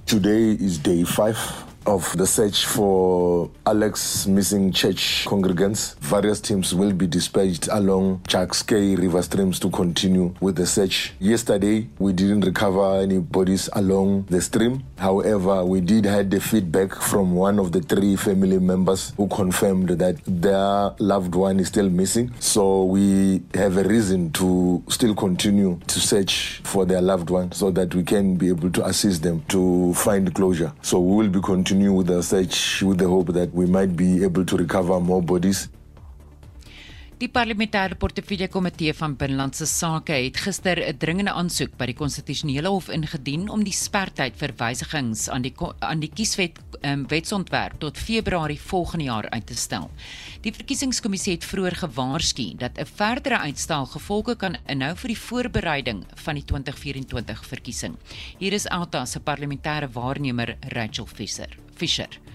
Today 0.05 0.55
is 0.59 0.77
day 0.77 1.03
5 1.05 1.74
of 1.85 2.15
the 2.17 2.25
search 2.25 2.65
for 2.65 3.49
Alex 3.65 4.25
missing 4.27 4.71
church 4.71 5.25
congregants. 5.27 5.95
Various 5.99 6.39
teams 6.39 6.73
will 6.73 6.93
be 6.93 7.07
dispatched 7.07 7.67
along 7.71 8.21
K 8.67 8.95
river 8.95 9.21
streams 9.21 9.59
to 9.59 9.69
continue 9.69 10.33
with 10.39 10.55
the 10.55 10.65
search. 10.65 11.13
Yesterday, 11.19 11.87
we 11.99 12.13
didn't 12.13 12.41
recover 12.41 13.01
any 13.01 13.19
bodies 13.19 13.69
along 13.73 14.25
the 14.29 14.41
stream. 14.41 14.83
However, 14.97 15.63
we 15.65 15.81
did 15.81 16.05
have 16.05 16.29
the 16.29 16.39
feedback 16.39 16.95
from 16.95 17.35
one 17.35 17.59
of 17.59 17.71
the 17.71 17.81
three 17.81 18.15
family 18.15 18.59
members 18.59 19.13
who 19.17 19.27
confirmed 19.27 19.89
that 19.89 20.17
their 20.25 20.91
loved 20.99 21.35
one 21.35 21.59
is 21.59 21.67
still 21.67 21.89
missing. 21.89 22.33
So 22.39 22.85
we 22.85 23.43
have 23.53 23.77
a 23.77 23.83
reason 23.83 24.31
to 24.33 24.83
still 24.89 25.13
continue 25.13 25.79
to 25.87 25.99
search 25.99 26.61
for 26.63 26.85
their 26.85 27.01
loved 27.01 27.29
one 27.29 27.51
so 27.51 27.69
that 27.71 27.93
we 27.93 28.03
can 28.03 28.37
be 28.37 28.47
able 28.47 28.71
to 28.71 28.85
assist 28.85 29.21
them 29.23 29.43
to 29.49 29.93
find 29.93 30.33
closure. 30.33 30.71
So 30.81 30.99
we 30.99 31.15
will 31.17 31.29
be 31.29 31.41
continuing 31.41 31.74
continue 31.75 31.91
with 31.91 32.23
search 32.23 32.81
with 32.83 32.99
the 32.99 33.07
hope 33.07 33.27
that 33.33 33.53
we 33.53 33.65
might 33.65 33.97
be 33.97 34.23
able 34.23 34.45
to 34.45 34.55
recover 34.55 34.97
more 35.01 35.21
bodies. 35.21 35.67
Die 37.15 37.29
parlementêre 37.31 37.95
portefeulje 37.95 38.49
komitee 38.51 38.91
van 38.93 39.13
binnelandse 39.15 39.63
sake 39.71 40.17
het 40.25 40.37
gister 40.43 40.81
'n 40.83 40.97
dringende 40.99 41.31
aansoek 41.31 41.77
by 41.77 41.85
die 41.85 41.95
konstitusionele 41.95 42.67
hof 42.67 42.89
ingedien 42.89 43.47
om 43.49 43.63
die 43.63 43.71
sperdatum 43.71 44.35
vir 44.37 44.53
wysigings 44.59 45.29
aan 45.29 45.41
die 45.41 45.53
aan 45.79 45.99
die 45.99 46.11
kieswet 46.11 46.59
um, 46.81 47.07
wetsontwerp 47.07 47.79
tot 47.79 47.97
Februarie 47.97 48.59
volgende 48.59 49.05
jaar 49.05 49.29
uit 49.29 49.47
te 49.47 49.55
stel. 49.55 49.89
Die 50.41 50.51
verkiesingskommissie 50.51 51.33
het 51.33 51.45
vroeër 51.45 51.75
gewaarsku 51.75 52.53
dat 52.57 52.77
'n 52.77 52.85
verdere 52.85 53.37
uitstel 53.37 53.85
gevolge 53.85 54.35
kan 54.35 54.57
inhou 54.67 54.95
vir 54.95 55.07
die 55.07 55.19
voorbereiding 55.19 56.03
van 56.15 56.35
die 56.35 56.43
2024 56.43 57.45
verkiesing. 57.45 57.95
Hier 58.39 58.53
is 58.53 58.67
Alta 58.67 59.05
se 59.05 59.19
parlementêre 59.19 59.87
waarnemer 59.91 60.57
Rachel 60.67 61.05
Fischer. 61.05 61.57
Fischer. 61.75 62.34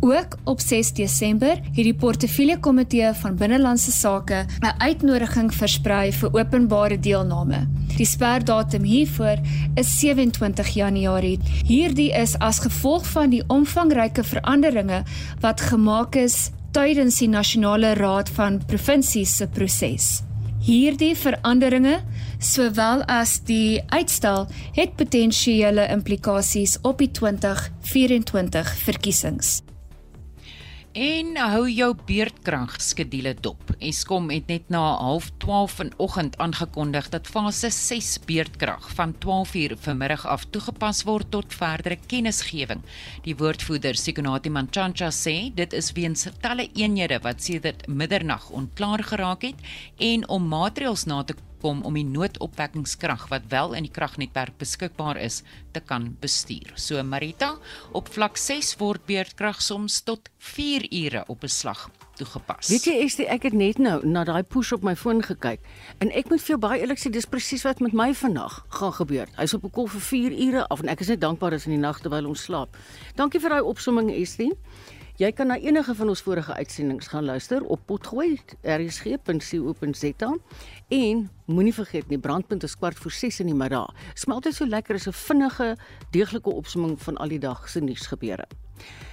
Ook 0.00 0.38
op 0.44 0.60
6 0.60 0.92
Desember 0.92 1.60
het 1.60 1.84
die 1.84 1.94
portefeulje 1.94 2.56
komitee 2.58 3.12
van 3.12 3.36
binnelandse 3.36 3.92
sake 3.92 4.46
'n 4.60 4.74
uitnodiging 4.78 5.54
versprei 5.54 6.12
vir 6.12 6.32
openbare 6.32 6.98
deelname. 7.00 7.68
Die 7.96 8.06
sperdatum 8.06 8.82
hiervoor 8.82 9.38
is 9.74 9.98
27 9.98 10.68
Januarie. 10.68 11.38
Hierdie 11.66 12.12
is 12.12 12.38
as 12.38 12.58
gevolg 12.58 13.06
van 13.06 13.30
die 13.30 13.42
omvangryke 13.46 14.24
veranderinge 14.24 15.02
wat 15.40 15.60
gemaak 15.60 16.14
is 16.14 16.50
tydens 16.70 17.18
die 17.18 17.28
nasionale 17.28 17.94
raad 17.94 18.28
van 18.28 18.64
provinsies 18.66 19.36
se 19.36 19.46
proses. 19.46 20.22
Hierdie 20.60 21.16
veranderinge, 21.16 22.00
sowel 22.38 23.02
as 23.04 23.40
die 23.44 23.82
uitstel, 23.86 24.46
het 24.72 24.96
potensiële 24.96 25.88
implikasies 25.88 26.78
op 26.82 26.98
die 26.98 27.10
2024 27.10 28.76
verkiesings. 28.76 29.60
En 30.90 31.36
hou 31.38 31.68
jou 31.70 31.92
beerdkrag 31.94 32.72
skedule 32.82 33.30
dop. 33.38 33.60
Eskom 33.78 34.24
het 34.32 34.48
net 34.50 34.72
na 34.74 34.98
12:30 34.98 35.70
vanoggend 35.70 36.38
aangekondig 36.38 37.08
dat 37.08 37.28
fase 37.30 37.70
6 37.70 38.18
beerdkrag 38.26 38.90
van 38.94 39.14
12:00 39.18 39.76
vanmiddag 39.78 40.26
af 40.26 40.44
toegepas 40.50 41.02
word 41.02 41.30
tot 41.30 41.54
verdere 41.54 41.98
kennisgewing. 42.06 42.82
Die 43.22 43.36
woordvoerder 43.36 43.94
Sekonati 43.94 44.50
Manchancha 44.50 45.10
sê 45.10 45.54
dit 45.54 45.72
is 45.72 45.92
weens 45.92 46.26
talle 46.40 46.68
eenhede 46.74 47.20
wat 47.22 47.42
sedert 47.42 47.86
middernag 47.86 48.50
onklaar 48.50 49.04
geraak 49.04 49.42
het 49.42 49.56
en 49.98 50.28
om 50.28 50.48
maatreëls 50.48 51.04
na 51.04 51.22
te 51.22 51.34
kom 51.60 51.82
om 51.86 51.94
die 51.94 52.04
noodopwekkingskrag 52.04 53.28
wat 53.30 53.48
wel 53.52 53.74
in 53.78 53.86
die 53.86 53.92
kragnetwerk 53.92 54.58
beskikbaar 54.58 55.20
is 55.20 55.42
te 55.72 55.80
kan 55.80 56.16
bestuur. 56.20 56.72
So 56.76 57.02
Marita, 57.02 57.56
op 57.92 58.08
vlak 58.08 58.36
6 58.36 58.76
word 58.80 59.06
beurtkrag 59.06 59.62
soms 59.62 60.00
tot 60.02 60.30
4 60.38 60.88
ure 60.90 61.24
op 61.28 61.44
'n 61.44 61.48
slag 61.48 61.90
toegepas. 62.20 62.68
Weet 62.68 62.84
jy, 62.84 62.96
ek, 63.04 63.18
ek 63.36 63.42
het 63.48 63.56
net 63.56 63.78
nou 63.78 63.98
na 64.06 64.24
daai 64.24 64.42
push 64.42 64.72
op 64.76 64.84
my 64.86 64.94
foon 64.96 65.22
gekyk 65.24 65.60
en 66.04 66.12
ek 66.12 66.30
moet 66.30 66.42
vir 66.44 66.54
jou 66.54 66.60
baie 66.60 66.80
eerlik 66.80 67.00
sê 67.00 67.12
dis 67.12 67.28
presies 67.28 67.64
wat 67.64 67.80
met 67.80 67.96
my 67.96 68.10
vandag 68.14 68.60
gaan 68.68 68.92
gebeur. 68.92 69.28
Hy's 69.36 69.54
op 69.54 69.64
'n 69.64 69.70
kol 69.70 69.88
vir 69.88 70.00
4 70.00 70.32
ure 70.46 70.66
af 70.68 70.80
en 70.80 70.88
ek 70.88 71.00
is 71.00 71.08
net 71.08 71.20
dankbaar 71.20 71.50
dat 71.50 71.66
in 71.66 71.72
die 71.72 71.86
nag 71.86 72.00
terwyl 72.00 72.26
ons 72.26 72.42
slaap. 72.42 72.76
Dankie 73.16 73.40
vir 73.40 73.50
daai 73.50 73.62
opsomming 73.62 74.10
Estien. 74.10 74.54
Jy 75.20 75.28
kan 75.36 75.50
na 75.52 75.58
enige 75.60 75.92
van 75.92 76.08
ons 76.08 76.22
vorige 76.24 76.54
uitsendings 76.56 77.10
gaan 77.12 77.26
luister 77.28 77.64
op 77.68 77.82
potgooi 77.84 78.38
rsg.co.za 78.64 80.30
En 80.88 81.18
moenie 81.44 81.74
vergeet 81.76 82.08
nie, 82.08 82.18
brandpunt 82.18 82.64
is 82.64 82.76
kwart 82.80 82.96
voor 82.96 83.12
6 83.12 83.42
in 83.44 83.50
die 83.52 83.54
middag. 83.54 83.92
Smelt 84.16 84.48
dit 84.48 84.56
so 84.56 84.64
lekker 84.64 84.96
as 84.96 85.06
'n 85.06 85.12
vinnige, 85.12 85.76
deeglike 86.10 86.50
opsomming 86.50 86.96
van 87.02 87.16
al 87.16 87.28
die 87.28 87.38
dag 87.38 87.68
se 87.68 87.80
nuusgebeure. 87.80 88.46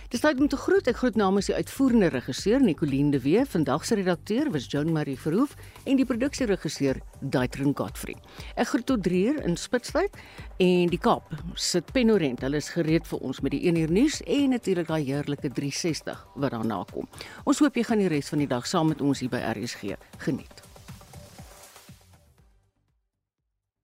Dis 0.07 0.21
tyd 0.23 0.39
om 0.39 0.47
te 0.47 0.55
groet. 0.55 0.87
Ek 0.87 1.01
groet 1.01 1.17
namens 1.19 1.49
die 1.49 1.55
uitvoerende 1.57 2.07
regisseur 2.13 2.61
Nicoline 2.63 3.11
de 3.11 3.19
Wee, 3.19 3.41
vandag 3.43 3.83
se 3.83 3.97
redakteur 3.99 4.47
was 4.53 4.69
Joan 4.71 4.93
Marie 4.95 5.17
Verhoef 5.19 5.57
en 5.83 5.99
die 5.99 6.05
produksieregisseur 6.07 7.01
Daitrin 7.19 7.73
Godfrey. 7.75 8.15
Ek 8.55 8.69
groet 8.71 8.87
tot 8.87 9.03
3 9.03 9.19
uur 9.33 9.41
in 9.43 9.59
Spitsbergen 9.59 10.15
en 10.63 10.93
die 10.93 11.01
Kaap. 11.03 11.27
Sit 11.59 11.91
Penorent, 11.91 12.39
hulle 12.47 12.63
is 12.63 12.71
gereed 12.71 13.03
vir 13.09 13.19
ons 13.19 13.43
met 13.43 13.51
die 13.51 13.65
1 13.67 13.81
uur 13.81 13.91
nuus 13.97 14.21
en 14.23 14.55
natuurlik 14.55 14.87
daai 14.87 15.03
heerlike 15.09 15.51
360 15.59 16.23
wat 16.39 16.55
daarna 16.55 16.79
kom. 16.93 17.11
Ons 17.43 17.59
hoop 17.59 17.75
jy 17.75 17.83
gaan 17.91 17.99
die 18.05 18.07
res 18.15 18.31
van 18.31 18.45
die 18.45 18.47
dag 18.55 18.63
saam 18.63 18.93
met 18.93 19.03
ons 19.03 19.19
hier 19.19 19.33
by 19.35 19.43
RSG 19.51 19.99
geniet. 20.23 20.56